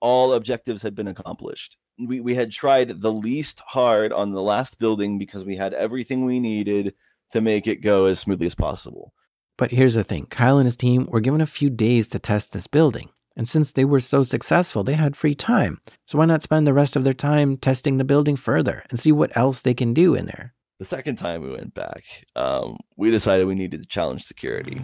all 0.00 0.32
objectives 0.32 0.82
had 0.82 0.94
been 0.94 1.08
accomplished. 1.08 1.76
We, 1.98 2.20
we 2.20 2.34
had 2.34 2.52
tried 2.52 3.00
the 3.00 3.12
least 3.12 3.60
hard 3.66 4.12
on 4.12 4.30
the 4.30 4.42
last 4.42 4.78
building 4.78 5.18
because 5.18 5.44
we 5.44 5.56
had 5.56 5.74
everything 5.74 6.24
we 6.24 6.38
needed 6.38 6.94
to 7.32 7.40
make 7.40 7.66
it 7.66 7.82
go 7.82 8.04
as 8.04 8.20
smoothly 8.20 8.46
as 8.46 8.54
possible. 8.54 9.12
But 9.56 9.72
here's 9.72 9.94
the 9.94 10.04
thing 10.04 10.26
Kyle 10.26 10.58
and 10.58 10.66
his 10.66 10.76
team 10.76 11.06
were 11.06 11.20
given 11.20 11.40
a 11.40 11.46
few 11.46 11.68
days 11.68 12.06
to 12.08 12.18
test 12.18 12.52
this 12.52 12.68
building. 12.68 13.10
And 13.36 13.48
since 13.48 13.72
they 13.72 13.84
were 13.84 14.00
so 14.00 14.22
successful, 14.22 14.82
they 14.82 14.94
had 14.94 15.16
free 15.16 15.34
time. 15.34 15.80
So 16.06 16.18
why 16.18 16.24
not 16.24 16.42
spend 16.42 16.66
the 16.66 16.72
rest 16.72 16.96
of 16.96 17.04
their 17.04 17.12
time 17.12 17.56
testing 17.56 17.96
the 17.96 18.04
building 18.04 18.36
further 18.36 18.84
and 18.90 18.98
see 18.98 19.12
what 19.12 19.36
else 19.36 19.60
they 19.60 19.74
can 19.74 19.94
do 19.94 20.14
in 20.14 20.26
there? 20.26 20.54
The 20.78 20.84
second 20.84 21.16
time 21.16 21.42
we 21.42 21.50
went 21.50 21.74
back, 21.74 22.04
um, 22.36 22.76
we 22.96 23.10
decided 23.10 23.48
we 23.48 23.56
needed 23.56 23.82
to 23.82 23.88
challenge 23.88 24.22
security. 24.22 24.80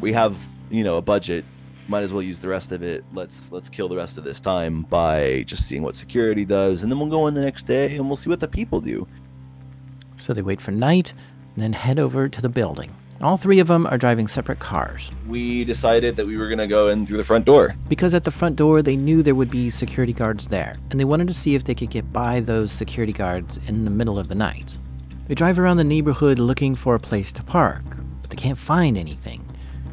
We 0.00 0.12
have, 0.12 0.44
you 0.70 0.82
know, 0.82 0.96
a 0.96 1.02
budget. 1.02 1.44
Might 1.86 2.02
as 2.02 2.12
well 2.12 2.20
use 2.20 2.40
the 2.40 2.48
rest 2.48 2.72
of 2.72 2.82
it. 2.82 3.04
Let's 3.12 3.52
let's 3.52 3.68
kill 3.68 3.88
the 3.88 3.94
rest 3.94 4.18
of 4.18 4.24
this 4.24 4.40
time 4.40 4.82
by 4.82 5.44
just 5.46 5.68
seeing 5.68 5.82
what 5.82 5.94
security 5.94 6.44
does, 6.44 6.82
and 6.82 6.90
then 6.90 6.98
we'll 6.98 7.08
go 7.08 7.28
in 7.28 7.34
the 7.34 7.42
next 7.42 7.62
day 7.62 7.94
and 7.94 8.08
we'll 8.08 8.16
see 8.16 8.28
what 8.28 8.40
the 8.40 8.48
people 8.48 8.80
do. 8.80 9.06
So 10.16 10.34
they 10.34 10.42
wait 10.42 10.60
for 10.60 10.72
night 10.72 11.14
and 11.54 11.62
then 11.62 11.72
head 11.72 12.00
over 12.00 12.28
to 12.28 12.42
the 12.42 12.48
building. 12.48 12.92
All 13.22 13.36
three 13.36 13.60
of 13.60 13.66
them 13.68 13.86
are 13.86 13.96
driving 13.96 14.28
separate 14.28 14.58
cars 14.58 15.10
We 15.26 15.64
decided 15.64 16.16
that 16.16 16.26
we 16.26 16.36
were 16.36 16.48
gonna 16.48 16.66
go 16.66 16.88
in 16.88 17.06
through 17.06 17.16
the 17.16 17.24
front 17.24 17.44
door. 17.46 17.74
because 17.88 18.14
at 18.14 18.24
the 18.24 18.30
front 18.30 18.56
door 18.56 18.82
they 18.82 18.96
knew 18.96 19.22
there 19.22 19.34
would 19.34 19.50
be 19.50 19.70
security 19.70 20.12
guards 20.12 20.46
there, 20.48 20.76
and 20.90 21.00
they 21.00 21.04
wanted 21.04 21.26
to 21.28 21.34
see 21.34 21.54
if 21.54 21.64
they 21.64 21.74
could 21.74 21.90
get 21.90 22.12
by 22.12 22.40
those 22.40 22.72
security 22.72 23.12
guards 23.12 23.58
in 23.66 23.84
the 23.84 23.90
middle 23.90 24.18
of 24.18 24.28
the 24.28 24.34
night. 24.34 24.78
They 25.28 25.34
drive 25.34 25.58
around 25.58 25.78
the 25.78 25.84
neighborhood 25.84 26.38
looking 26.38 26.74
for 26.74 26.94
a 26.94 27.00
place 27.00 27.32
to 27.32 27.42
park, 27.42 27.82
but 28.20 28.30
they 28.30 28.36
can't 28.36 28.58
find 28.58 28.96
anything. 28.98 29.42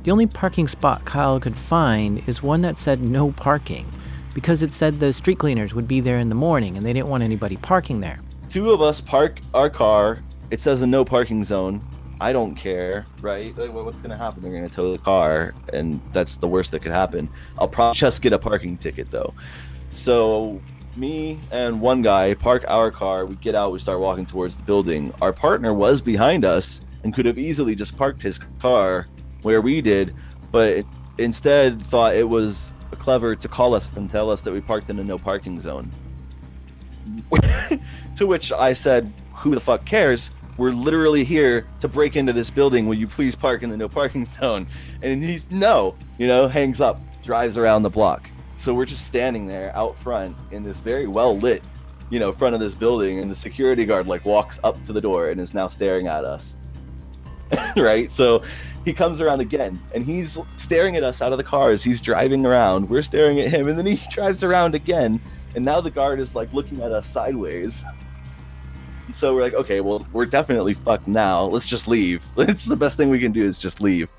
The 0.03 0.11
only 0.11 0.27
parking 0.27 0.67
spot 0.67 1.05
Kyle 1.05 1.39
could 1.39 1.55
find 1.55 2.21
is 2.27 2.43
one 2.43 2.61
that 2.63 2.77
said 2.77 3.01
no 3.01 3.31
parking, 3.31 3.89
because 4.33 4.61
it 4.61 4.73
said 4.73 4.99
the 4.99 5.13
street 5.13 5.39
cleaners 5.39 5.73
would 5.73 5.87
be 5.87 6.01
there 6.01 6.17
in 6.17 6.27
the 6.29 6.35
morning 6.35 6.75
and 6.75 6.85
they 6.85 6.91
didn't 6.93 7.07
want 7.07 7.23
anybody 7.23 7.55
parking 7.57 8.01
there. 8.01 8.19
two 8.49 8.71
of 8.71 8.81
us 8.81 8.99
park 9.01 9.39
our 9.53 9.69
car. 9.69 10.19
It 10.51 10.59
says 10.59 10.81
a 10.81 10.87
no 10.87 11.03
parking 11.05 11.43
zone. 11.43 11.81
I 12.23 12.31
don't 12.31 12.55
care, 12.55 13.05
right? 13.19 13.53
Like, 13.57 13.73
what's 13.73 14.01
gonna 14.01 14.17
happen? 14.17 14.41
They're 14.41 14.53
gonna 14.53 14.69
tow 14.69 14.93
the 14.93 14.97
car, 14.97 15.53
and 15.73 15.99
that's 16.13 16.37
the 16.37 16.47
worst 16.47 16.71
that 16.71 16.79
could 16.79 16.93
happen. 16.93 17.27
I'll 17.59 17.67
probably 17.67 17.97
just 17.97 18.21
get 18.21 18.31
a 18.31 18.39
parking 18.39 18.77
ticket 18.77 19.11
though. 19.11 19.33
So 19.89 20.61
me 20.95 21.37
and 21.51 21.81
one 21.81 22.01
guy 22.01 22.33
park 22.35 22.63
our 22.69 22.91
car. 22.91 23.25
We 23.25 23.35
get 23.35 23.55
out. 23.55 23.73
We 23.73 23.79
start 23.79 23.99
walking 23.99 24.25
towards 24.25 24.55
the 24.55 24.63
building. 24.63 25.13
Our 25.21 25.33
partner 25.33 25.73
was 25.73 26.01
behind 26.01 26.45
us 26.45 26.79
and 27.03 27.13
could 27.13 27.25
have 27.25 27.37
easily 27.37 27.75
just 27.75 27.97
parked 27.97 28.21
his 28.21 28.39
car 28.61 29.09
where 29.41 29.59
we 29.59 29.81
did, 29.81 30.15
but 30.49 30.85
instead 31.17 31.81
thought 31.81 32.15
it 32.15 32.29
was 32.29 32.71
clever 32.99 33.35
to 33.35 33.47
call 33.49 33.75
us 33.75 33.91
and 33.97 34.09
tell 34.09 34.29
us 34.29 34.39
that 34.39 34.53
we 34.53 34.61
parked 34.61 34.89
in 34.89 34.97
a 34.97 35.03
no 35.03 35.17
parking 35.17 35.59
zone. 35.59 35.91
to 38.15 38.25
which 38.25 38.53
I 38.53 38.71
said, 38.71 39.11
"Who 39.39 39.53
the 39.53 39.59
fuck 39.59 39.83
cares? 39.83 40.31
We're 40.57 40.71
literally 40.71 41.23
here 41.23 41.65
to 41.79 41.87
break 41.87 42.15
into 42.15 42.33
this 42.33 42.49
building. 42.49 42.87
Will 42.87 42.95
you 42.95 43.07
please 43.07 43.35
park 43.35 43.63
in 43.63 43.69
the 43.69 43.77
no 43.77 43.89
parking 43.89 44.25
zone?" 44.39 44.67
And 45.01 45.23
he's 45.23 45.49
no, 45.51 45.95
you 46.17 46.27
know, 46.27 46.47
hangs 46.47 46.81
up, 46.81 46.99
drives 47.23 47.57
around 47.57 47.83
the 47.83 47.89
block. 47.89 48.29
So 48.55 48.73
we're 48.73 48.85
just 48.85 49.05
standing 49.05 49.47
there 49.47 49.75
out 49.75 49.97
front 49.97 50.37
in 50.51 50.63
this 50.63 50.77
very 50.77 51.07
well 51.07 51.37
lit, 51.37 51.63
you 52.09 52.19
know, 52.19 52.31
front 52.31 52.53
of 52.53 52.61
this 52.61 52.75
building, 52.75 53.19
and 53.19 53.29
the 53.29 53.35
security 53.35 53.85
guard 53.85 54.07
like 54.07 54.25
walks 54.25 54.59
up 54.63 54.83
to 54.85 54.93
the 54.93 55.01
door 55.01 55.29
and 55.29 55.41
is 55.41 55.53
now 55.53 55.67
staring 55.67 56.07
at 56.07 56.23
us. 56.23 56.57
right? 57.77 58.11
So 58.11 58.43
he 58.85 58.93
comes 58.93 59.21
around 59.21 59.39
again 59.39 59.81
and 59.93 60.03
he's 60.03 60.37
staring 60.55 60.95
at 60.95 61.03
us 61.03 61.21
out 61.21 61.31
of 61.31 61.37
the 61.37 61.43
cars. 61.43 61.83
He's 61.83 62.01
driving 62.01 62.45
around. 62.45 62.89
We're 62.89 63.01
staring 63.01 63.39
at 63.39 63.49
him, 63.49 63.67
and 63.67 63.77
then 63.77 63.85
he 63.85 63.99
drives 64.11 64.43
around 64.43 64.75
again. 64.75 65.21
And 65.55 65.63
now 65.63 65.81
the 65.81 65.91
guard 65.91 66.19
is 66.19 66.35
like 66.35 66.51
looking 66.53 66.81
at 66.81 66.91
us 66.91 67.05
sideways. 67.05 67.83
So 69.11 69.35
we're 69.35 69.41
like, 69.41 69.53
okay, 69.53 69.81
well, 69.81 70.05
we're 70.13 70.25
definitely 70.25 70.73
fucked 70.73 71.07
now. 71.07 71.45
Let's 71.45 71.67
just 71.67 71.87
leave. 71.87 72.25
It's 72.37 72.65
the 72.65 72.75
best 72.75 72.97
thing 72.97 73.09
we 73.09 73.19
can 73.19 73.31
do 73.31 73.43
is 73.43 73.57
just 73.57 73.81
leave. 73.81 74.09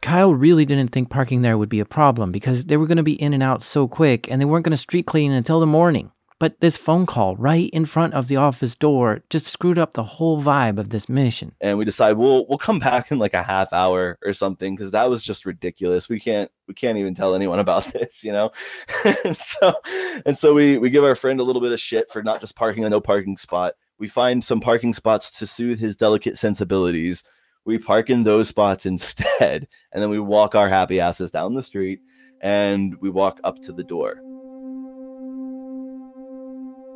Kyle 0.00 0.34
really 0.34 0.66
didn't 0.66 0.90
think 0.90 1.08
parking 1.08 1.42
there 1.42 1.56
would 1.56 1.68
be 1.70 1.80
a 1.80 1.84
problem 1.86 2.30
because 2.30 2.66
they 2.66 2.76
were 2.76 2.86
going 2.86 2.98
to 2.98 3.02
be 3.02 3.20
in 3.20 3.32
and 3.32 3.42
out 3.42 3.62
so 3.62 3.88
quick 3.88 4.30
and 4.30 4.40
they 4.40 4.44
weren't 4.44 4.64
going 4.64 4.72
to 4.72 4.76
street 4.76 5.06
clean 5.06 5.32
until 5.32 5.60
the 5.60 5.66
morning. 5.66 6.12
But 6.40 6.60
this 6.60 6.76
phone 6.76 7.06
call 7.06 7.36
right 7.36 7.70
in 7.70 7.84
front 7.84 8.14
of 8.14 8.28
the 8.28 8.36
office 8.36 8.74
door 8.74 9.22
just 9.30 9.46
screwed 9.46 9.78
up 9.78 9.92
the 9.92 10.02
whole 10.02 10.42
vibe 10.42 10.78
of 10.78 10.90
this 10.90 11.08
mission. 11.08 11.52
And 11.60 11.78
we 11.78 11.84
decide 11.84 12.14
we'll 12.14 12.46
we'll 12.48 12.58
come 12.58 12.78
back 12.78 13.10
in 13.10 13.18
like 13.18 13.34
a 13.34 13.42
half 13.42 13.72
hour 13.72 14.18
or 14.24 14.32
something 14.32 14.74
because 14.74 14.90
that 14.90 15.08
was 15.08 15.22
just 15.22 15.46
ridiculous. 15.46 16.08
We 16.08 16.18
can't 16.18 16.50
we 16.66 16.74
can't 16.74 16.98
even 16.98 17.14
tell 17.14 17.34
anyone 17.34 17.58
about 17.60 17.84
this, 17.84 18.24
you 18.24 18.32
know. 18.32 18.50
and 19.24 19.36
so 19.36 19.74
and 20.26 20.36
so 20.36 20.54
we 20.54 20.78
we 20.78 20.90
give 20.90 21.04
our 21.04 21.16
friend 21.16 21.40
a 21.40 21.44
little 21.44 21.62
bit 21.62 21.72
of 21.72 21.80
shit 21.80 22.10
for 22.10 22.22
not 22.22 22.40
just 22.40 22.56
parking 22.56 22.84
a 22.84 22.90
no 22.90 23.00
parking 23.00 23.36
spot. 23.36 23.74
We 23.98 24.08
find 24.08 24.44
some 24.44 24.60
parking 24.60 24.92
spots 24.92 25.38
to 25.38 25.46
soothe 25.46 25.78
his 25.78 25.96
delicate 25.96 26.36
sensibilities 26.36 27.22
we 27.64 27.78
park 27.78 28.10
in 28.10 28.24
those 28.24 28.48
spots 28.48 28.86
instead 28.86 29.66
and 29.92 30.02
then 30.02 30.10
we 30.10 30.18
walk 30.18 30.54
our 30.54 30.68
happy 30.68 31.00
asses 31.00 31.30
down 31.30 31.54
the 31.54 31.62
street 31.62 32.00
and 32.40 32.94
we 33.00 33.10
walk 33.10 33.40
up 33.44 33.60
to 33.62 33.72
the 33.72 33.84
door 33.84 34.16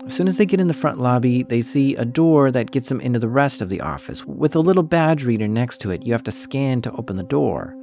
as 0.08 0.14
soon 0.14 0.26
as 0.26 0.38
they 0.38 0.46
get 0.46 0.58
in 0.58 0.68
the 0.68 0.74
front 0.74 0.98
lobby, 0.98 1.42
they 1.42 1.60
see 1.60 1.94
a 1.96 2.04
door 2.04 2.50
that 2.50 2.70
gets 2.70 2.88
them 2.88 2.98
into 3.00 3.18
the 3.18 3.28
rest 3.28 3.60
of 3.60 3.68
the 3.68 3.82
office. 3.82 4.24
With 4.24 4.56
a 4.56 4.60
little 4.60 4.82
badge 4.82 5.22
reader 5.24 5.46
next 5.46 5.82
to 5.82 5.90
it, 5.90 6.06
you 6.06 6.14
have 6.14 6.22
to 6.22 6.32
scan 6.32 6.80
to 6.80 6.92
open 6.92 7.16
the 7.16 7.22
door. 7.22 7.76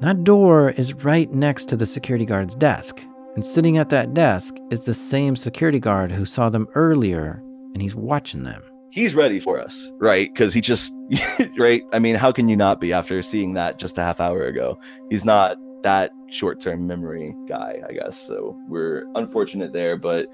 That 0.00 0.24
door 0.24 0.70
is 0.70 0.92
right 0.92 1.32
next 1.32 1.66
to 1.66 1.76
the 1.76 1.86
security 1.86 2.24
guard's 2.24 2.56
desk. 2.56 3.00
And 3.36 3.46
sitting 3.46 3.78
at 3.78 3.90
that 3.90 4.12
desk 4.12 4.56
is 4.72 4.84
the 4.84 4.92
same 4.94 5.36
security 5.36 5.78
guard 5.78 6.10
who 6.10 6.24
saw 6.24 6.48
them 6.48 6.66
earlier, 6.74 7.40
and 7.74 7.80
he's 7.80 7.94
watching 7.94 8.42
them 8.42 8.64
he's 8.90 9.14
ready 9.14 9.38
for 9.38 9.60
us, 9.60 9.92
right? 9.98 10.32
Because 10.32 10.52
he 10.54 10.60
just, 10.60 10.92
right? 11.58 11.82
I 11.92 11.98
mean, 11.98 12.16
how 12.16 12.32
can 12.32 12.48
you 12.48 12.56
not 12.56 12.80
be 12.80 12.92
after 12.92 13.22
seeing 13.22 13.54
that 13.54 13.78
just 13.78 13.98
a 13.98 14.02
half 14.02 14.20
hour 14.20 14.42
ago? 14.42 14.78
He's 15.10 15.24
not 15.24 15.56
that 15.82 16.10
short 16.30 16.60
term 16.60 16.86
memory 16.86 17.34
guy, 17.46 17.80
I 17.88 17.92
guess. 17.92 18.20
So 18.20 18.56
we're 18.68 19.06
unfortunate 19.14 19.72
there, 19.72 19.96
but 19.96 20.26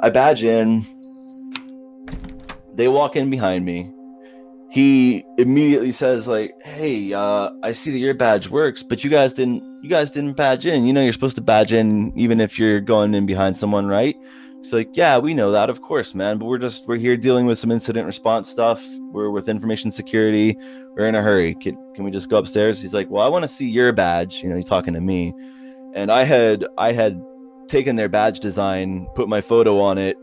I 0.00 0.10
badge 0.10 0.42
in. 0.42 0.84
They 2.74 2.88
walk 2.88 3.16
in 3.16 3.30
behind 3.30 3.64
me. 3.64 3.92
He 4.70 5.24
immediately 5.38 5.92
says, 5.92 6.26
like, 6.26 6.60
hey, 6.62 7.12
uh, 7.12 7.50
I 7.62 7.72
see 7.72 7.92
that 7.92 7.98
your 7.98 8.14
badge 8.14 8.48
works, 8.48 8.82
but 8.82 9.04
you 9.04 9.10
guys 9.10 9.32
didn't 9.32 9.62
you 9.82 9.88
guys 9.88 10.10
didn't 10.10 10.32
badge 10.32 10.66
in. 10.66 10.86
You 10.86 10.92
know 10.92 11.02
you're 11.02 11.12
supposed 11.12 11.36
to 11.36 11.42
badge 11.42 11.72
in 11.72 12.12
even 12.18 12.40
if 12.40 12.58
you're 12.58 12.80
going 12.80 13.14
in 13.14 13.26
behind 13.26 13.56
someone, 13.56 13.86
right? 13.86 14.16
He's 14.64 14.72
like, 14.72 14.96
yeah, 14.96 15.18
we 15.18 15.34
know 15.34 15.52
that, 15.52 15.68
of 15.68 15.82
course, 15.82 16.14
man. 16.14 16.38
But 16.38 16.46
we're 16.46 16.56
just 16.56 16.88
we're 16.88 16.96
here 16.96 17.18
dealing 17.18 17.44
with 17.44 17.58
some 17.58 17.70
incident 17.70 18.06
response 18.06 18.48
stuff. 18.48 18.82
We're 19.12 19.28
with 19.28 19.46
information 19.46 19.90
security. 19.90 20.56
We're 20.96 21.06
in 21.06 21.14
a 21.14 21.20
hurry. 21.20 21.54
Can 21.56 21.76
can 21.94 22.02
we 22.02 22.10
just 22.10 22.30
go 22.30 22.38
upstairs? 22.38 22.80
He's 22.80 22.94
like, 22.94 23.10
well, 23.10 23.22
I 23.22 23.28
want 23.28 23.42
to 23.42 23.48
see 23.48 23.68
your 23.68 23.92
badge. 23.92 24.42
You 24.42 24.48
know, 24.48 24.56
he's 24.56 24.64
talking 24.64 24.94
to 24.94 25.02
me, 25.02 25.34
and 25.92 26.10
I 26.10 26.24
had 26.24 26.64
I 26.78 26.92
had 26.92 27.22
taken 27.68 27.96
their 27.96 28.08
badge 28.08 28.40
design, 28.40 29.06
put 29.14 29.28
my 29.28 29.42
photo 29.42 29.80
on 29.80 29.98
it, 29.98 30.16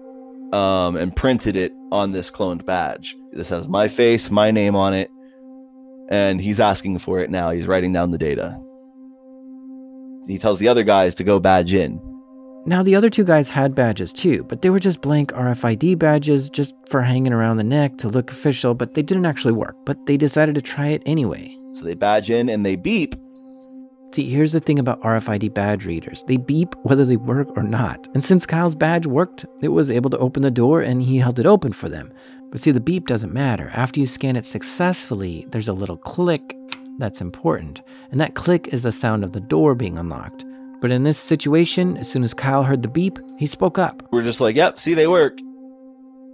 um, 0.55 0.95
and 0.95 1.15
printed 1.15 1.55
it 1.55 1.71
on 1.91 2.11
this 2.11 2.31
cloned 2.31 2.65
badge. 2.65 3.15
This 3.33 3.49
has 3.49 3.67
my 3.67 3.87
face, 3.87 4.31
my 4.31 4.49
name 4.49 4.75
on 4.75 4.95
it, 4.95 5.11
and 6.09 6.41
he's 6.41 6.59
asking 6.59 6.97
for 6.97 7.19
it 7.19 7.29
now. 7.29 7.51
He's 7.51 7.67
writing 7.67 7.93
down 7.93 8.09
the 8.09 8.17
data. 8.17 8.59
He 10.27 10.39
tells 10.39 10.57
the 10.57 10.67
other 10.67 10.83
guys 10.83 11.13
to 11.15 11.23
go 11.23 11.39
badge 11.39 11.73
in. 11.73 12.01
Now, 12.63 12.83
the 12.83 12.95
other 12.95 13.09
two 13.09 13.23
guys 13.23 13.49
had 13.49 13.73
badges 13.73 14.13
too, 14.13 14.43
but 14.43 14.61
they 14.61 14.69
were 14.69 14.79
just 14.79 15.01
blank 15.01 15.31
RFID 15.31 15.97
badges 15.97 16.47
just 16.47 16.75
for 16.89 17.01
hanging 17.01 17.33
around 17.33 17.57
the 17.57 17.63
neck 17.63 17.97
to 17.97 18.07
look 18.07 18.31
official, 18.31 18.75
but 18.75 18.93
they 18.93 19.01
didn't 19.01 19.25
actually 19.25 19.53
work. 19.53 19.75
But 19.83 20.05
they 20.05 20.15
decided 20.15 20.53
to 20.55 20.61
try 20.61 20.89
it 20.89 21.01
anyway. 21.05 21.57
So 21.71 21.85
they 21.85 21.95
badge 21.95 22.29
in 22.29 22.49
and 22.49 22.63
they 22.63 22.75
beep. 22.75 23.15
See, 24.13 24.29
here's 24.29 24.51
the 24.51 24.59
thing 24.59 24.77
about 24.77 25.01
RFID 25.01 25.53
badge 25.53 25.85
readers 25.85 26.23
they 26.27 26.37
beep 26.37 26.75
whether 26.83 27.05
they 27.05 27.17
work 27.17 27.47
or 27.55 27.63
not. 27.63 28.07
And 28.13 28.23
since 28.23 28.45
Kyle's 28.45 28.75
badge 28.75 29.07
worked, 29.07 29.45
it 29.61 29.69
was 29.69 29.89
able 29.89 30.09
to 30.11 30.17
open 30.19 30.43
the 30.43 30.51
door 30.51 30.81
and 30.81 31.01
he 31.01 31.17
held 31.17 31.39
it 31.39 31.45
open 31.45 31.73
for 31.73 31.89
them. 31.89 32.13
But 32.51 32.61
see, 32.61 32.71
the 32.71 32.79
beep 32.79 33.07
doesn't 33.07 33.33
matter. 33.33 33.71
After 33.73 33.99
you 33.99 34.05
scan 34.05 34.35
it 34.35 34.45
successfully, 34.45 35.47
there's 35.49 35.69
a 35.69 35.73
little 35.73 35.97
click 35.97 36.55
that's 36.99 37.21
important. 37.21 37.81
And 38.11 38.19
that 38.19 38.35
click 38.35 38.67
is 38.67 38.83
the 38.83 38.91
sound 38.91 39.23
of 39.23 39.31
the 39.31 39.39
door 39.39 39.73
being 39.73 39.97
unlocked. 39.97 40.45
But 40.81 40.91
in 40.91 41.03
this 41.03 41.17
situation, 41.17 41.95
as 41.97 42.09
soon 42.09 42.23
as 42.23 42.33
Kyle 42.33 42.63
heard 42.63 42.81
the 42.81 42.89
beep, 42.89 43.19
he 43.37 43.45
spoke 43.45 43.77
up. 43.77 44.03
We're 44.11 44.23
just 44.23 44.41
like, 44.41 44.55
yep, 44.55 44.79
see, 44.79 44.93
they 44.95 45.07
work. 45.07 45.37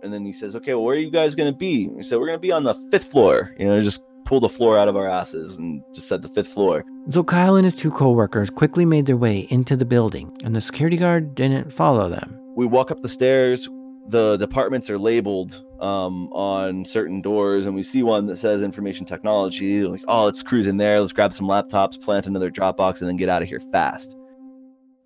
And 0.04 0.14
then 0.14 0.26
he 0.26 0.32
says, 0.32 0.56
okay, 0.56 0.74
well, 0.74 0.86
where 0.86 0.96
are 0.96 1.00
you 1.00 1.12
guys 1.12 1.36
going 1.36 1.52
to 1.52 1.58
be? 1.58 1.88
We 1.90 2.04
said, 2.04 2.18
we're 2.18 2.28
going 2.28 2.38
to 2.38 2.42
be 2.42 2.52
on 2.52 2.64
the 2.64 2.74
fifth 2.90 3.12
floor. 3.12 3.54
You 3.60 3.68
know, 3.68 3.82
just 3.82 4.04
pull 4.26 4.40
the 4.40 4.50
floor 4.50 4.78
out 4.78 4.88
of 4.88 4.96
our 4.96 5.08
asses 5.08 5.58
and 5.58 5.82
just 5.94 6.08
said 6.08 6.22
the 6.22 6.28
fifth 6.28 6.48
floor. 6.48 6.84
So 7.10 7.24
Kyle 7.24 7.56
and 7.56 7.66
his 7.66 7.76
two 7.76 7.92
coworkers 7.92 8.50
quickly 8.50 8.86
made 8.86 9.06
their 9.06 9.18
way 9.18 9.48
into 9.50 9.76
the 9.76 9.86
building, 9.86 10.36
and 10.44 10.56
the 10.56 10.62
security 10.62 10.98
guard 10.98 11.34
didn't 11.34 11.72
follow 11.72 12.10
them. 12.10 12.38
We 12.56 12.66
walk 12.66 12.92
up 12.92 13.02
the 13.02 13.10
stairs. 13.10 13.70
The 14.10 14.38
departments 14.38 14.90
are 14.90 14.98
labeled 14.98 15.64
um, 15.80 16.32
on 16.32 16.84
certain 16.86 17.22
doors, 17.22 17.66
and 17.66 17.76
we 17.76 17.84
see 17.84 18.04
one 18.04 18.26
that 18.28 18.38
says 18.38 18.64
information 18.64 19.06
technology. 19.06 19.84
Like, 19.84 20.04
oh, 20.08 20.26
let's 20.26 20.44
cruise 20.44 20.68
in 20.68 20.78
there. 20.78 21.00
Let's 21.00 21.14
grab 21.14 21.34
some 21.34 21.48
laptops, 21.48 22.02
plant 22.02 22.28
another 22.28 22.52
Dropbox, 22.52 23.00
and 23.00 23.10
then 23.10 23.16
get 23.16 23.30
out 23.30 23.42
of 23.42 23.48
here 23.48 23.60
fast. 23.60 24.17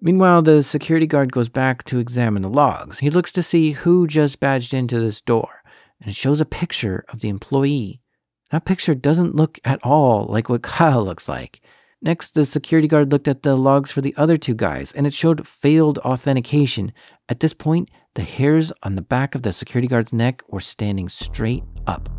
Meanwhile, 0.03 0.41
the 0.41 0.63
security 0.63 1.05
guard 1.05 1.31
goes 1.31 1.47
back 1.47 1.83
to 1.83 1.99
examine 1.99 2.41
the 2.41 2.49
logs. 2.49 2.97
He 2.99 3.11
looks 3.11 3.31
to 3.33 3.43
see 3.43 3.71
who 3.71 4.07
just 4.07 4.39
badged 4.39 4.73
into 4.73 4.99
this 4.99 5.21
door, 5.21 5.61
and 5.99 6.09
it 6.09 6.15
shows 6.15 6.41
a 6.41 6.45
picture 6.45 7.05
of 7.09 7.19
the 7.19 7.29
employee. 7.29 8.01
That 8.49 8.65
picture 8.65 8.95
doesn't 8.95 9.35
look 9.35 9.59
at 9.63 9.79
all 9.83 10.25
like 10.25 10.49
what 10.49 10.63
Kyle 10.63 11.05
looks 11.05 11.29
like. 11.29 11.61
Next, 12.01 12.33
the 12.33 12.45
security 12.45 12.87
guard 12.87 13.11
looked 13.11 13.27
at 13.27 13.43
the 13.43 13.55
logs 13.55 13.91
for 13.91 14.01
the 14.01 14.15
other 14.17 14.37
two 14.37 14.55
guys, 14.55 14.91
and 14.91 15.05
it 15.05 15.13
showed 15.13 15.47
failed 15.47 15.99
authentication. 15.99 16.93
At 17.29 17.39
this 17.39 17.53
point, 17.53 17.89
the 18.15 18.23
hairs 18.23 18.71
on 18.81 18.95
the 18.95 19.03
back 19.03 19.35
of 19.35 19.43
the 19.43 19.53
security 19.53 19.87
guard's 19.87 20.11
neck 20.11 20.41
were 20.49 20.61
standing 20.61 21.09
straight 21.09 21.63
up. 21.85 22.09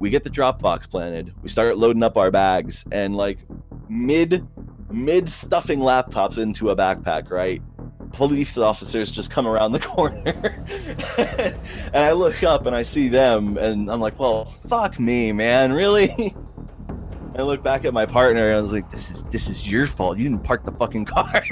We 0.00 0.08
get 0.08 0.24
the 0.24 0.30
Dropbox 0.30 0.88
planted. 0.88 1.34
We 1.42 1.50
start 1.50 1.76
loading 1.76 2.02
up 2.02 2.16
our 2.16 2.30
bags, 2.30 2.86
and 2.90 3.14
like 3.14 3.40
mid 3.90 4.48
mid 4.92 5.28
stuffing 5.28 5.80
laptops 5.80 6.38
into 6.38 6.70
a 6.70 6.76
backpack, 6.76 7.30
right? 7.30 7.62
Police 8.12 8.58
officers 8.58 9.10
just 9.10 9.30
come 9.30 9.46
around 9.46 9.72
the 9.72 9.78
corner. 9.94 10.64
and 11.94 11.96
I 11.96 12.12
look 12.12 12.42
up 12.42 12.66
and 12.66 12.76
I 12.76 12.82
see 12.82 13.08
them 13.08 13.56
and 13.56 13.90
I'm 13.90 14.00
like, 14.00 14.18
well, 14.18 14.44
fuck 14.44 15.00
me, 15.00 15.32
man. 15.32 15.72
Really? 15.72 16.34
I 17.34 17.42
look 17.42 17.62
back 17.62 17.86
at 17.86 17.94
my 17.94 18.04
partner 18.04 18.48
and 18.48 18.58
I 18.58 18.60
was 18.60 18.72
like, 18.72 18.90
"This 18.90 19.10
is 19.10 19.22
this 19.24 19.48
is 19.48 19.70
your 19.70 19.86
fault. 19.86 20.18
You 20.18 20.24
didn't 20.24 20.44
park 20.44 20.64
the 20.64 20.72
fucking 20.72 21.06
car." 21.06 21.42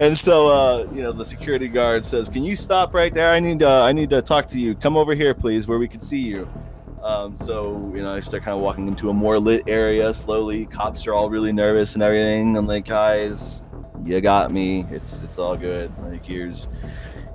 and 0.00 0.18
so, 0.18 0.48
uh, 0.48 0.86
you 0.94 1.02
know, 1.02 1.12
the 1.12 1.24
security 1.24 1.66
guard 1.66 2.04
says, 2.04 2.28
"Can 2.28 2.44
you 2.44 2.54
stop 2.54 2.92
right 2.92 3.14
there? 3.14 3.30
I 3.30 3.40
need 3.40 3.62
uh, 3.62 3.82
I 3.82 3.92
need 3.92 4.10
to 4.10 4.20
talk 4.20 4.48
to 4.50 4.60
you. 4.60 4.74
Come 4.74 4.98
over 4.98 5.14
here, 5.14 5.32
please, 5.32 5.66
where 5.66 5.78
we 5.78 5.88
can 5.88 6.02
see 6.02 6.18
you." 6.18 6.46
Um, 7.02 7.36
so 7.36 7.92
you 7.94 8.02
know, 8.02 8.14
I 8.14 8.20
start 8.20 8.44
kind 8.44 8.56
of 8.56 8.62
walking 8.62 8.86
into 8.86 9.10
a 9.10 9.12
more 9.12 9.38
lit 9.38 9.64
area 9.66 10.14
slowly. 10.14 10.66
Cops 10.66 11.06
are 11.06 11.14
all 11.14 11.28
really 11.28 11.52
nervous 11.52 11.94
and 11.94 12.02
everything. 12.02 12.56
I'm 12.56 12.66
like, 12.66 12.86
guys, 12.86 13.64
you 14.04 14.20
got 14.20 14.52
me. 14.52 14.86
It's 14.90 15.20
it's 15.22 15.38
all 15.38 15.56
good. 15.56 15.92
Like 16.02 16.24
here's 16.24 16.68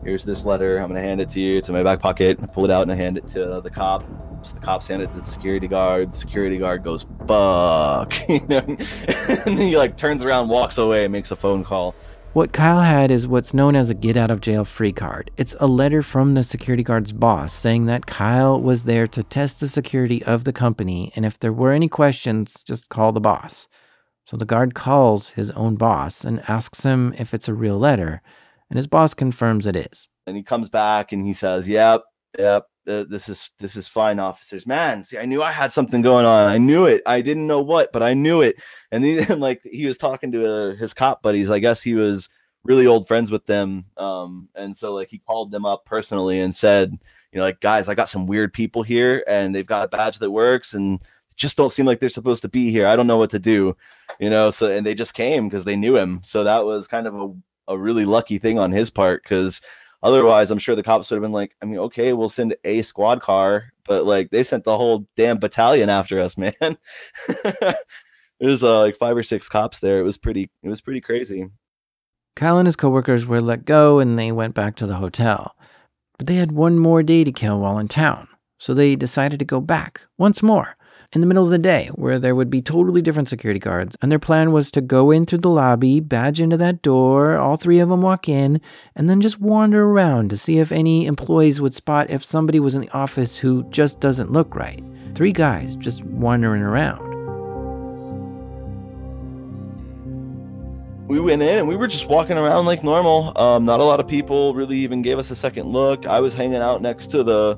here's 0.04 0.24
this 0.24 0.46
letter. 0.46 0.78
I'm 0.78 0.88
gonna 0.88 1.02
hand 1.02 1.20
it 1.20 1.30
to 1.30 1.40
you. 1.40 1.58
It's 1.58 1.68
in 1.68 1.76
my 1.76 1.84
back 1.84 2.00
pocket. 2.00 2.40
I 2.42 2.46
pull 2.46 2.64
it 2.66 2.72
out 2.72 2.84
and 2.84 2.92
I 2.92 2.96
hand 2.96 3.18
it 3.18 3.28
to 3.30 3.60
the 3.62 3.70
cop. 3.70 4.06
So 4.44 4.54
the 4.54 4.62
cops 4.62 4.88
hand 4.88 5.02
it 5.02 5.12
to 5.12 5.20
the 5.20 5.26
security 5.26 5.68
guard. 5.68 6.14
The 6.14 6.18
security 6.18 6.58
guard 6.58 6.84
goes, 6.84 7.06
"Fuck," 7.28 8.14
you 8.30 8.40
know, 8.48 8.60
and 8.68 8.78
then 8.78 9.58
he 9.58 9.78
like 9.78 9.98
turns 9.98 10.24
around, 10.24 10.48
walks 10.48 10.78
away, 10.78 11.04
and 11.04 11.12
makes 11.12 11.32
a 11.32 11.36
phone 11.36 11.66
call. 11.66 11.94
What 12.38 12.54
Kyle 12.54 12.82
had 12.82 13.10
is 13.10 13.28
what's 13.28 13.56
known 13.56 13.76
as 13.76 13.90
a 13.90 13.96
get 13.96 14.16
out 14.16 14.30
of 14.30 14.42
jail 14.42 14.64
free 14.64 14.92
card. 14.94 15.32
It's 15.38 15.56
a 15.60 15.66
letter 15.66 16.04
from 16.04 16.36
the 16.36 16.44
security 16.44 16.84
guard's 16.84 17.12
boss 17.12 17.52
saying 17.52 17.88
that 17.88 18.06
Kyle 18.06 18.62
was 18.62 18.84
there 18.84 19.08
to 19.08 19.24
test 19.24 19.60
the 19.60 19.68
security 19.68 20.24
of 20.24 20.44
the 20.44 20.54
company, 20.54 21.12
and 21.16 21.26
if 21.26 21.40
there 21.40 21.52
were 21.52 21.72
any 21.72 21.88
questions, 21.88 22.64
just 22.64 22.90
call 22.90 23.12
the 23.12 23.20
boss. 23.20 23.68
So 24.26 24.38
the 24.38 24.46
guard 24.46 24.76
calls 24.76 25.32
his 25.32 25.50
own 25.50 25.78
boss 25.78 26.24
and 26.24 26.48
asks 26.48 26.84
him 26.84 27.12
if 27.18 27.34
it's 27.34 27.48
a 27.48 27.56
real 27.56 27.80
letter, 27.80 28.22
and 28.70 28.78
his 28.78 28.86
boss 28.86 29.16
confirms 29.16 29.66
it 29.66 29.76
is. 29.76 30.08
And 30.28 30.38
he 30.38 30.44
comes 30.44 30.70
back 30.70 31.12
and 31.12 31.26
he 31.26 31.34
says, 31.34 31.68
"Yep, 31.68 32.04
yep, 32.38 32.68
uh, 32.88 33.04
this 33.08 33.30
is 33.30 33.52
this 33.60 33.76
is 33.76 33.88
fine, 33.88 34.20
officers. 34.20 34.66
Man, 34.66 35.04
see, 35.04 35.18
I 35.18 35.26
knew 35.26 35.44
I 35.44 35.52
had 35.52 35.74
something 35.74 36.02
going 36.02 36.26
on. 36.26 36.48
I 36.48 36.58
knew 36.58 36.86
it. 36.86 37.02
I 37.06 37.22
didn't 37.22 37.48
know 37.48 37.62
what, 37.62 37.92
but 37.92 38.04
I 38.04 38.14
knew 38.14 38.42
it." 38.42 38.56
And 38.92 39.04
then, 39.04 39.40
like, 39.40 39.62
he 39.64 39.86
was 39.86 39.98
talking 39.98 40.32
to 40.32 40.46
uh, 40.46 40.76
his 40.76 40.94
cop 40.94 41.22
buddies. 41.22 41.50
I 41.50 41.60
guess 41.60 41.82
he 41.82 41.94
was 41.94 42.30
really 42.68 42.86
old 42.86 43.08
friends 43.08 43.32
with 43.32 43.46
them. 43.46 43.86
Um, 43.96 44.50
and 44.54 44.76
so 44.76 44.94
like 44.94 45.10
he 45.10 45.20
called 45.20 45.52
them 45.52 45.66
up 45.66 45.86
personally 45.86 46.42
and 46.42 46.54
said, 46.54 46.92
you 47.32 47.38
know, 47.38 47.44
like 47.44 47.62
guys, 47.62 47.88
I 47.88 47.96
got 47.96 48.10
some 48.10 48.28
weird 48.28 48.54
people 48.54 48.84
here, 48.84 49.24
and 49.28 49.56
they've 49.56 49.66
got 49.66 49.86
a 49.86 49.88
badge 49.88 50.20
that 50.20 50.32
works, 50.32 50.74
and 50.74 51.00
just 51.36 51.58
don't 51.58 51.72
seem 51.72 51.86
like 51.86 52.00
they're 52.00 52.10
supposed 52.10 52.42
to 52.42 52.50
be 52.50 52.72
here. 52.72 52.88
I 52.88 52.96
don't 52.96 53.08
know 53.08 53.18
what 53.18 53.30
to 53.32 53.40
do, 53.40 53.76
you 54.20 54.30
know. 54.30 54.50
So 54.50 54.72
and 54.72 54.86
they 54.86 54.94
just 54.94 55.14
came 55.14 55.48
because 55.48 55.66
they 55.66 55.76
knew 55.76 55.96
him. 55.96 56.22
So 56.24 56.44
that 56.44 56.66
was 56.66 56.88
kind 56.88 57.08
of 57.08 57.16
a, 57.16 57.74
a 57.74 57.78
really 57.78 58.06
lucky 58.06 58.38
thing 58.38 58.60
on 58.60 58.72
his 58.72 58.90
part 58.90 59.24
because 59.24 59.62
otherwise 60.04 60.52
I'm 60.52 60.60
sure 60.60 60.76
the 60.76 60.84
cops 60.84 61.10
would 61.10 61.18
have 61.18 61.24
been 61.24 61.32
like, 61.32 61.56
I 61.62 61.66
mean, 61.66 61.80
okay, 61.80 62.14
we'll 62.14 62.30
send 62.30 62.56
a 62.64 62.82
squad 62.82 63.22
car, 63.22 63.74
but 63.86 64.06
like 64.06 64.30
they 64.30 64.44
sent 64.44 64.64
the 64.64 64.78
whole 64.78 65.08
damn 65.16 65.40
battalion 65.40 65.90
after 65.90 66.20
us, 66.20 66.38
man. 66.38 66.54
There's 68.40 68.64
uh, 68.64 68.82
like 68.82 68.96
five 68.96 69.18
or 69.18 69.24
six 69.24 69.50
cops 69.50 69.80
there. 69.80 70.00
It 70.00 70.04
was 70.04 70.18
pretty 70.18 70.50
it 70.64 70.70
was 70.70 70.82
pretty 70.82 71.02
crazy. 71.02 71.50
Kyle 72.36 72.60
and 72.60 72.68
his 72.68 72.76
coworkers 72.76 73.26
were 73.26 73.42
let 73.42 73.66
go 73.66 74.00
and 74.00 74.18
they 74.18 74.32
went 74.32 74.54
back 74.54 74.76
to 74.76 74.86
the 74.86 74.96
hotel. 74.96 75.56
But 76.20 76.28
they 76.28 76.36
had 76.36 76.52
one 76.52 76.78
more 76.78 77.04
day 77.04 77.24
to 77.24 77.32
kill 77.32 77.60
while 77.60 77.80
in 77.80 77.88
town, 77.88 78.28
so 78.60 78.74
they 78.74 78.96
decided 78.96 79.40
to 79.40 79.46
go 79.46 79.60
back 79.60 80.02
once 80.18 80.42
more 80.44 80.77
in 81.14 81.22
the 81.22 81.28
middle 81.28 81.44
of 81.44 81.50
the 81.50 81.58
day 81.58 81.90
where 81.96 82.20
there 82.20 82.36
would 82.36 82.50
be 82.50 82.62
totally 82.62 83.02
different 83.02 83.30
security 83.30 83.60
guards. 83.60 83.96
And 84.02 84.12
their 84.12 84.20
plan 84.20 84.52
was 84.52 84.72
to 84.72 84.82
go 84.82 85.12
in 85.12 85.26
through 85.26 85.40
the 85.40 85.50
lobby, 85.50 86.00
badge 86.00 86.42
into 86.42 86.58
that 86.58 86.82
door, 86.82 87.38
all 87.38 87.56
three 87.56 87.80
of 87.80 87.90
them 87.90 88.02
walk 88.02 88.28
in, 88.28 88.62
and 88.96 89.10
then 89.10 89.22
just 89.22 89.40
wander 89.40 89.86
around 89.86 90.30
to 90.30 90.38
see 90.38 90.60
if 90.60 90.72
any 90.72 91.06
employees 91.06 91.62
would 91.62 91.74
spot 91.74 92.10
if 92.10 92.24
somebody 92.24 92.60
was 92.60 92.76
in 92.76 92.82
the 92.82 92.92
office 92.92 93.38
who 93.38 93.64
just 93.70 94.00
doesn't 94.00 94.32
look 94.32 94.56
right. 94.56 94.84
Three 95.16 95.32
guys 95.32 95.76
just 95.76 96.04
wandering 96.04 96.62
around. 96.62 97.08
we 101.08 101.22
went 101.22 101.42
in 101.42 101.58
and 101.58 101.68
we 101.68 101.76
were 101.76 101.88
just 101.88 102.10
walking 102.10 102.38
around 102.38 102.66
like 102.66 102.84
normal. 102.84 103.38
Um, 103.40 103.64
not 103.64 103.80
a 103.80 103.84
lot 103.84 104.00
of 104.00 104.08
people 104.08 104.54
really 104.54 104.78
even 104.80 105.02
gave 105.02 105.18
us 105.18 105.32
a 105.32 105.36
second 105.36 105.72
look. 105.72 106.06
I 106.06 106.20
was 106.20 106.34
hanging 106.34 106.58
out 106.58 106.82
next 106.82 107.08
to 107.08 107.24
the 107.24 107.56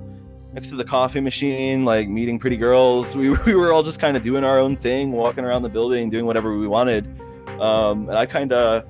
next 0.54 0.70
to 0.70 0.76
the 0.76 0.84
coffee 0.84 1.20
machine, 1.20 1.86
like 1.86 2.08
meeting 2.08 2.40
pretty 2.40 2.58
girls. 2.58 3.16
We, 3.20 3.30
we 3.30 3.56
were 3.56 3.74
all 3.74 3.84
just 3.84 4.00
kind 4.00 4.16
of 4.16 4.24
doing 4.24 4.44
our 4.44 4.60
own 4.60 4.76
thing, 4.76 5.12
walking 5.12 5.44
around 5.44 5.64
the 5.64 5.70
building, 5.70 6.10
doing 6.10 6.26
whatever 6.26 6.58
we 6.58 6.68
wanted. 6.68 7.06
Um, 7.60 8.10
and 8.10 8.18
I 8.18 8.26
kind 8.26 8.54
of 8.54 8.88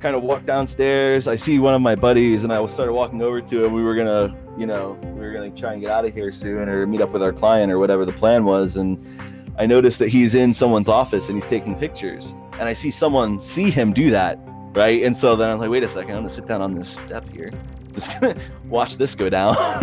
kind 0.00 0.16
of 0.16 0.22
walked 0.22 0.46
downstairs. 0.46 1.28
I 1.28 1.36
see 1.36 1.58
one 1.58 1.74
of 1.74 1.82
my 1.82 1.94
buddies, 1.94 2.44
and 2.44 2.52
I 2.52 2.60
was 2.60 2.72
started 2.72 2.92
walking 2.92 3.22
over 3.22 3.40
to 3.40 3.64
him. 3.64 3.72
We 3.72 3.82
were 3.82 3.94
gonna, 3.94 4.36
you 4.56 4.66
know, 4.66 4.98
we 5.14 5.20
were 5.20 5.32
gonna 5.32 5.50
try 5.50 5.72
and 5.72 5.80
get 5.82 5.90
out 5.90 6.04
of 6.04 6.14
here 6.14 6.32
soon, 6.32 6.68
or 6.68 6.86
meet 6.86 7.00
up 7.00 7.10
with 7.10 7.22
our 7.22 7.32
client, 7.32 7.70
or 7.70 7.78
whatever 7.78 8.04
the 8.04 8.12
plan 8.12 8.44
was. 8.44 8.76
And 8.76 8.98
I 9.58 9.66
noticed 9.66 9.98
that 9.98 10.08
he's 10.08 10.34
in 10.34 10.54
someone's 10.54 10.88
office 10.88 11.28
and 11.28 11.36
he's 11.36 11.46
taking 11.46 11.74
pictures 11.74 12.34
and 12.60 12.68
I 12.68 12.74
see 12.74 12.90
someone 12.90 13.40
see 13.40 13.70
him 13.70 13.92
do 13.92 14.10
that, 14.10 14.38
right? 14.74 15.02
And 15.02 15.16
so 15.16 15.34
then 15.34 15.48
I'm 15.48 15.58
like, 15.58 15.70
wait 15.70 15.82
a 15.82 15.88
second, 15.88 16.10
I'm 16.10 16.18
gonna 16.18 16.28
sit 16.28 16.46
down 16.46 16.60
on 16.60 16.74
this 16.74 16.90
step 16.90 17.26
here. 17.30 17.50
Just 17.94 18.20
gonna 18.20 18.36
watch 18.66 18.96
this 18.96 19.14
go 19.14 19.28
down. 19.28 19.56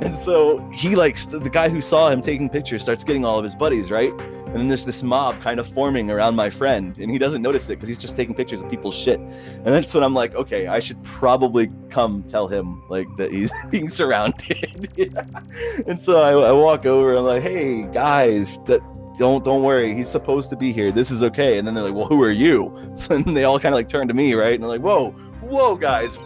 and 0.00 0.14
so 0.14 0.58
he 0.70 0.96
like 0.96 1.18
st- 1.18 1.42
the 1.42 1.50
guy 1.50 1.68
who 1.68 1.80
saw 1.80 2.10
him 2.10 2.22
taking 2.22 2.48
pictures 2.48 2.82
starts 2.82 3.04
getting 3.04 3.24
all 3.24 3.38
of 3.38 3.44
his 3.44 3.54
buddies, 3.54 3.90
right? 3.90 4.12
And 4.54 4.60
then 4.60 4.68
there's 4.68 4.84
this 4.84 5.02
mob 5.02 5.40
kind 5.42 5.58
of 5.58 5.66
forming 5.66 6.12
around 6.12 6.36
my 6.36 6.48
friend, 6.48 6.96
and 6.98 7.10
he 7.10 7.18
doesn't 7.18 7.42
notice 7.42 7.64
it 7.70 7.74
because 7.74 7.88
he's 7.88 7.98
just 7.98 8.14
taking 8.14 8.36
pictures 8.36 8.62
of 8.62 8.70
people's 8.70 8.94
shit. 8.94 9.18
And 9.18 9.66
that's 9.66 9.92
when 9.92 10.04
I'm 10.04 10.14
like, 10.14 10.36
okay, 10.36 10.68
I 10.68 10.78
should 10.78 11.02
probably 11.02 11.72
come 11.90 12.22
tell 12.22 12.46
him 12.46 12.80
like 12.88 13.08
that 13.16 13.32
he's 13.32 13.50
being 13.70 13.88
surrounded. 13.88 14.90
yeah. 14.96 15.26
And 15.88 16.00
so 16.00 16.22
I, 16.22 16.50
I 16.50 16.52
walk 16.52 16.86
over, 16.86 17.16
I'm 17.16 17.24
like, 17.24 17.42
hey 17.42 17.88
guys, 17.92 18.60
that 18.66 18.80
don't 19.18 19.44
don't 19.44 19.62
worry 19.62 19.94
he's 19.94 20.08
supposed 20.08 20.50
to 20.50 20.56
be 20.56 20.72
here 20.72 20.90
this 20.90 21.10
is 21.12 21.22
okay 21.22 21.58
and 21.58 21.66
then 21.66 21.72
they're 21.72 21.84
like 21.84 21.94
well 21.94 22.06
who 22.06 22.20
are 22.20 22.32
you 22.32 22.76
so 22.96 23.16
then 23.16 23.32
they 23.32 23.44
all 23.44 23.60
kind 23.60 23.72
of 23.72 23.76
like 23.76 23.88
turn 23.88 24.08
to 24.08 24.14
me 24.14 24.34
right 24.34 24.54
and 24.54 24.62
they're 24.62 24.68
like 24.68 24.80
whoa 24.80 25.12
whoa 25.40 25.76
guys 25.76 26.18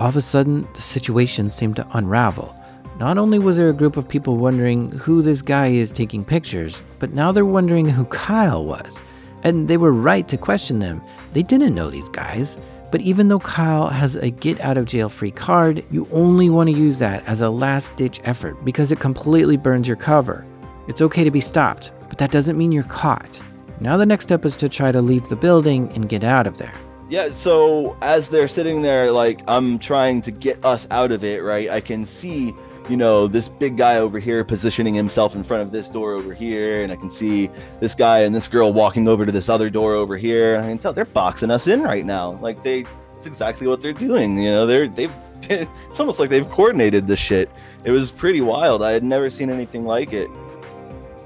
all 0.00 0.08
of 0.08 0.16
a 0.16 0.20
sudden 0.20 0.66
the 0.74 0.82
situation 0.82 1.50
seemed 1.50 1.76
to 1.76 1.86
unravel 1.94 2.54
not 2.98 3.18
only 3.18 3.38
was 3.38 3.56
there 3.56 3.68
a 3.68 3.74
group 3.74 3.96
of 3.96 4.08
people 4.08 4.36
wondering 4.36 4.90
who 4.92 5.20
this 5.20 5.42
guy 5.42 5.68
is 5.68 5.92
taking 5.92 6.24
pictures 6.24 6.82
but 6.98 7.12
now 7.12 7.32
they're 7.32 7.44
wondering 7.44 7.88
who 7.88 8.04
kyle 8.06 8.64
was 8.64 9.00
and 9.42 9.68
they 9.68 9.76
were 9.76 9.92
right 9.92 10.28
to 10.28 10.36
question 10.36 10.78
them 10.78 11.02
they 11.32 11.42
didn't 11.42 11.74
know 11.74 11.90
these 11.90 12.08
guys 12.08 12.56
but 12.90 13.00
even 13.00 13.28
though 13.28 13.40
Kyle 13.40 13.88
has 13.88 14.16
a 14.16 14.30
get 14.30 14.60
out 14.60 14.78
of 14.78 14.86
jail 14.86 15.08
free 15.08 15.30
card, 15.30 15.84
you 15.90 16.08
only 16.12 16.48
want 16.50 16.70
to 16.70 16.76
use 16.76 16.98
that 17.00 17.24
as 17.26 17.40
a 17.40 17.50
last 17.50 17.96
ditch 17.96 18.20
effort 18.24 18.64
because 18.64 18.92
it 18.92 19.00
completely 19.00 19.56
burns 19.56 19.88
your 19.88 19.96
cover. 19.96 20.46
It's 20.88 21.02
okay 21.02 21.24
to 21.24 21.30
be 21.30 21.40
stopped, 21.40 21.90
but 22.08 22.18
that 22.18 22.30
doesn't 22.30 22.56
mean 22.56 22.72
you're 22.72 22.84
caught. 22.84 23.42
Now 23.80 23.96
the 23.96 24.06
next 24.06 24.24
step 24.24 24.44
is 24.44 24.56
to 24.56 24.68
try 24.68 24.92
to 24.92 25.02
leave 25.02 25.28
the 25.28 25.36
building 25.36 25.90
and 25.94 26.08
get 26.08 26.24
out 26.24 26.46
of 26.46 26.58
there. 26.58 26.72
Yeah, 27.08 27.30
so 27.30 27.96
as 28.02 28.28
they're 28.28 28.48
sitting 28.48 28.82
there, 28.82 29.12
like 29.12 29.40
I'm 29.46 29.78
trying 29.78 30.22
to 30.22 30.32
get 30.32 30.64
us 30.64 30.88
out 30.90 31.12
of 31.12 31.22
it, 31.22 31.42
right? 31.42 31.70
I 31.70 31.80
can 31.80 32.04
see, 32.04 32.52
you 32.88 32.96
know, 32.96 33.28
this 33.28 33.48
big 33.48 33.76
guy 33.76 33.98
over 33.98 34.18
here 34.18 34.42
positioning 34.42 34.92
himself 34.92 35.36
in 35.36 35.44
front 35.44 35.62
of 35.62 35.70
this 35.70 35.88
door 35.88 36.14
over 36.14 36.34
here, 36.34 36.82
and 36.82 36.90
I 36.90 36.96
can 36.96 37.08
see 37.08 37.48
this 37.78 37.94
guy 37.94 38.20
and 38.20 38.34
this 38.34 38.48
girl 38.48 38.72
walking 38.72 39.06
over 39.06 39.24
to 39.24 39.30
this 39.30 39.48
other 39.48 39.70
door 39.70 39.94
over 39.94 40.16
here. 40.16 40.56
And 40.56 40.64
I 40.64 40.68
can 40.68 40.78
tell 40.78 40.92
they're 40.92 41.04
boxing 41.04 41.50
us 41.50 41.68
in 41.68 41.82
right 41.82 42.04
now. 42.04 42.40
Like 42.42 42.64
they, 42.64 42.84
it's 43.16 43.26
exactly 43.26 43.68
what 43.68 43.80
they're 43.80 43.92
doing. 43.92 44.36
You 44.38 44.50
know, 44.50 44.66
they're 44.66 44.88
they've. 44.88 45.12
It's 45.48 46.00
almost 46.00 46.18
like 46.18 46.28
they've 46.28 46.48
coordinated 46.48 47.06
this 47.06 47.20
shit. 47.20 47.48
It 47.84 47.92
was 47.92 48.10
pretty 48.10 48.40
wild. 48.40 48.82
I 48.82 48.90
had 48.90 49.04
never 49.04 49.30
seen 49.30 49.48
anything 49.48 49.84
like 49.84 50.12
it 50.12 50.28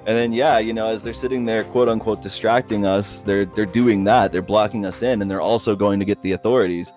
and 0.06 0.16
then 0.16 0.32
yeah 0.32 0.58
you 0.58 0.72
know 0.72 0.86
as 0.86 1.02
they're 1.02 1.12
sitting 1.12 1.44
there 1.44 1.64
quote 1.64 1.88
unquote 1.88 2.22
distracting 2.22 2.86
us 2.86 3.22
they're 3.22 3.44
they're 3.44 3.66
doing 3.66 4.04
that. 4.04 4.32
They're 4.32 4.42
blocking 4.42 4.86
us 4.86 5.02
in 5.02 5.22
and 5.22 5.30
they're 5.30 5.40
also 5.40 5.76
going 5.76 5.98
to 5.98 6.04
get 6.04 6.22
the 6.22 6.32
authorities. 6.32 6.92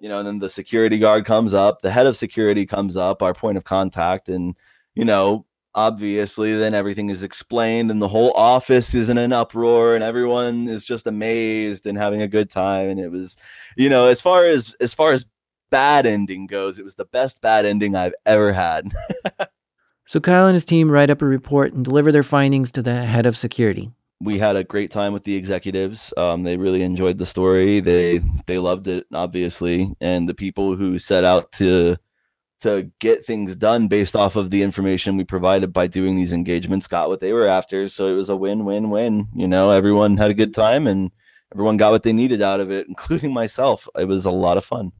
You 0.00 0.08
know 0.08 0.18
and 0.18 0.26
then 0.26 0.38
the 0.38 0.50
security 0.50 0.98
guard 0.98 1.24
comes 1.24 1.54
up 1.54 1.80
the 1.80 1.90
head 1.90 2.06
of 2.06 2.16
security 2.16 2.66
comes 2.66 2.96
up 2.96 3.22
our 3.22 3.34
point 3.34 3.56
of 3.56 3.64
contact 3.64 4.28
and 4.28 4.56
you 4.94 5.04
know 5.04 5.46
obviously 5.74 6.54
then 6.54 6.74
everything 6.74 7.08
is 7.08 7.22
explained 7.22 7.90
and 7.90 8.02
the 8.02 8.08
whole 8.08 8.32
office 8.32 8.94
is 8.94 9.08
in 9.08 9.16
an 9.16 9.32
uproar 9.32 9.94
and 9.94 10.04
everyone 10.04 10.68
is 10.68 10.84
just 10.84 11.06
amazed 11.06 11.86
and 11.86 11.96
having 11.96 12.20
a 12.20 12.28
good 12.28 12.50
time. 12.50 12.90
And 12.90 13.00
it 13.00 13.10
was 13.10 13.36
you 13.76 13.88
know 13.88 14.06
as 14.06 14.20
far 14.20 14.44
as 14.44 14.74
as 14.80 14.92
far 14.92 15.12
as 15.12 15.24
bad 15.72 16.04
ending 16.04 16.46
goes 16.46 16.78
it 16.78 16.84
was 16.84 16.96
the 16.96 17.06
best 17.06 17.40
bad 17.40 17.64
ending 17.64 17.96
i've 17.96 18.12
ever 18.26 18.52
had 18.52 18.92
So 20.12 20.20
Kyle 20.20 20.46
and 20.46 20.52
his 20.52 20.66
team 20.66 20.90
write 20.90 21.08
up 21.08 21.22
a 21.22 21.24
report 21.24 21.72
and 21.72 21.82
deliver 21.82 22.12
their 22.12 22.22
findings 22.22 22.70
to 22.72 22.82
the 22.82 22.96
head 22.96 23.24
of 23.24 23.34
security. 23.34 23.92
We 24.20 24.38
had 24.38 24.56
a 24.56 24.62
great 24.62 24.90
time 24.90 25.14
with 25.14 25.24
the 25.24 25.36
executives. 25.36 26.12
Um, 26.18 26.42
they 26.42 26.58
really 26.58 26.82
enjoyed 26.82 27.16
the 27.16 27.24
story. 27.24 27.80
They 27.80 28.18
they 28.44 28.58
loved 28.58 28.88
it, 28.88 29.06
obviously, 29.14 29.94
and 30.02 30.28
the 30.28 30.34
people 30.34 30.76
who 30.76 30.98
set 30.98 31.24
out 31.24 31.50
to 31.52 31.96
to 32.60 32.90
get 32.98 33.24
things 33.24 33.56
done 33.56 33.88
based 33.88 34.14
off 34.14 34.36
of 34.36 34.50
the 34.50 34.60
information 34.60 35.16
we 35.16 35.24
provided 35.24 35.72
by 35.72 35.86
doing 35.86 36.16
these 36.16 36.34
engagements 36.34 36.86
got 36.86 37.08
what 37.08 37.20
they 37.20 37.32
were 37.32 37.46
after. 37.46 37.88
So 37.88 38.08
it 38.08 38.14
was 38.14 38.28
a 38.28 38.36
win 38.36 38.66
win 38.66 38.90
win. 38.90 39.28
You 39.34 39.48
know, 39.48 39.70
everyone 39.70 40.18
had 40.18 40.30
a 40.30 40.34
good 40.34 40.52
time 40.52 40.86
and 40.86 41.10
everyone 41.54 41.78
got 41.78 41.92
what 41.92 42.02
they 42.02 42.12
needed 42.12 42.42
out 42.42 42.60
of 42.60 42.70
it, 42.70 42.86
including 42.90 43.32
myself. 43.32 43.88
It 43.98 44.08
was 44.08 44.26
a 44.26 44.30
lot 44.30 44.58
of 44.58 44.64
fun. 44.66 44.92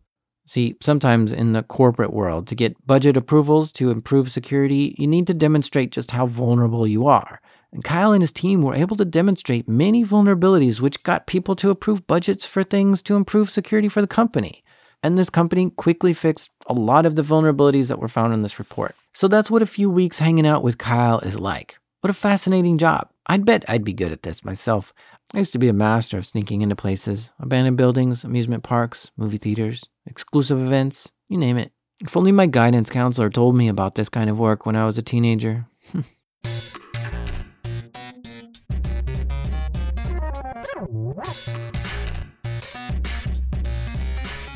See, 0.47 0.77
sometimes 0.81 1.33
in 1.33 1.53
the 1.53 1.63
corporate 1.63 2.13
world, 2.13 2.47
to 2.49 2.55
get 2.55 2.87
budget 2.87 3.17
approvals 3.17 3.73
to 3.73 3.91
improve 3.91 4.31
security, 4.31 4.95
you 4.99 5.07
need 5.07 5.27
to 5.29 5.35
demonstrate 5.35 5.93
just 5.93 6.11
how 6.11 6.27
vulnerable 6.27 6.87
you 6.87 7.07
are. 7.07 7.41
And 7.73 7.85
Kyle 7.85 8.13
and 8.13 8.23
his 8.23 8.33
team 8.33 8.61
were 8.61 8.75
able 8.75 8.97
to 8.97 9.05
demonstrate 9.05 9.69
many 9.69 10.05
vulnerabilities 10.05 10.81
which 10.81 11.03
got 11.05 11.27
people 11.27 11.57
to 11.57 11.71
approve 11.71 12.07
budgets 12.07 12.45
for 12.45 12.63
things 12.63 13.03
to 13.03 13.17
improve 13.17 13.51
security 13.51 13.89
for 13.89 14.01
the 14.01 14.07
company. 14.07 14.63
And 15.03 15.17
this 15.17 15.31
company 15.31 15.71
quickly 15.71 16.13
fixed 16.13 16.51
a 16.67 16.75
lot 16.75 17.07
of 17.07 17.15
the 17.15 17.23
vulnerabilities 17.23 17.89
that 17.89 17.99
were 17.99 18.09
found 18.09 18.35
in 18.35 18.43
this 18.43 18.59
report. 18.59 18.95
So 19.15 19.27
that's 19.27 19.51
what 19.51 19.63
a 19.63 19.67
few 19.67 19.91
weeks 19.91 20.19
hanging 20.19 20.47
out 20.47 20.63
with 20.63 20.79
Kyle 20.79 21.19
is 21.21 21.41
like. 21.41 21.79
What 22.01 22.11
a 22.11 22.15
fascinating 22.15 22.79
job. 22.79 23.09
I'd 23.27 23.45
bet 23.45 23.65
I'd 23.69 23.85
be 23.85 23.93
good 23.93 24.13
at 24.13 24.23
this 24.23 24.45
myself. 24.45 24.93
I 25.33 25.39
used 25.39 25.53
to 25.53 25.59
be 25.59 25.69
a 25.69 25.73
master 25.73 26.19
of 26.19 26.27
sneaking 26.27 26.63
into 26.63 26.77
places, 26.77 27.31
abandoned 27.39 27.77
buildings, 27.77 28.23
amusement 28.23 28.65
parks, 28.65 29.11
movie 29.17 29.39
theaters, 29.39 29.85
exclusive 30.07 30.61
events, 30.61 31.11
you 31.29 31.39
name 31.39 31.57
it. 31.57 31.73
If 32.01 32.17
only 32.17 32.33
my 32.33 32.47
guidance 32.47 32.91
counselor 32.91 33.31
told 33.31 33.55
me 33.55 33.69
about 33.69 33.95
this 33.95 34.09
kind 34.09 34.29
of 34.29 34.39
work 34.39 34.67
when 34.67 34.77
I 34.77 34.85
was 34.85 34.99
a 34.99 35.03
teenager. 35.03 35.67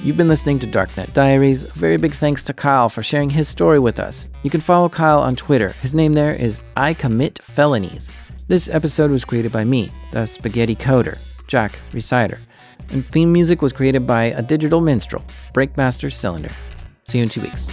You've 0.03 0.17
been 0.17 0.29
listening 0.29 0.61
to 0.61 0.67
Darknet 0.69 1.13
Diaries. 1.15 1.65
A 1.65 1.73
very 1.73 1.97
big 1.97 2.13
thanks 2.13 2.45
to 2.45 2.53
Kyle 2.53 2.89
for 2.89 3.03
sharing 3.03 3.29
his 3.29 3.49
story 3.49 3.81
with 3.81 3.99
us. 3.99 4.29
You 4.45 4.51
can 4.51 4.61
follow 4.61 4.89
Kyle 4.89 5.21
on 5.21 5.35
Twitter. 5.35 5.71
His 5.83 5.97
name 5.97 6.13
there 6.13 6.33
is 6.33 6.63
I 6.77 6.95
Commit 6.95 7.41
Felonies. 7.43 8.13
This 8.47 8.69
episode 8.69 9.11
was 9.11 9.25
created 9.25 9.51
by 9.51 9.65
me, 9.65 9.91
the 10.13 10.27
spaghetti 10.27 10.77
coder, 10.77 11.19
Jack 11.49 11.81
Rhysider, 11.93 12.39
and 12.91 13.07
theme 13.07 13.33
music 13.33 13.63
was 13.63 13.73
created 13.73 14.07
by 14.07 14.25
a 14.25 14.43
digital 14.43 14.81
minstrel, 14.81 15.23
Breakmaster 15.53 16.13
Cylinder. 16.13 16.53
See 17.09 17.19
you 17.19 17.25
in 17.25 17.31
two 17.31 17.43
weeks. 17.43 17.67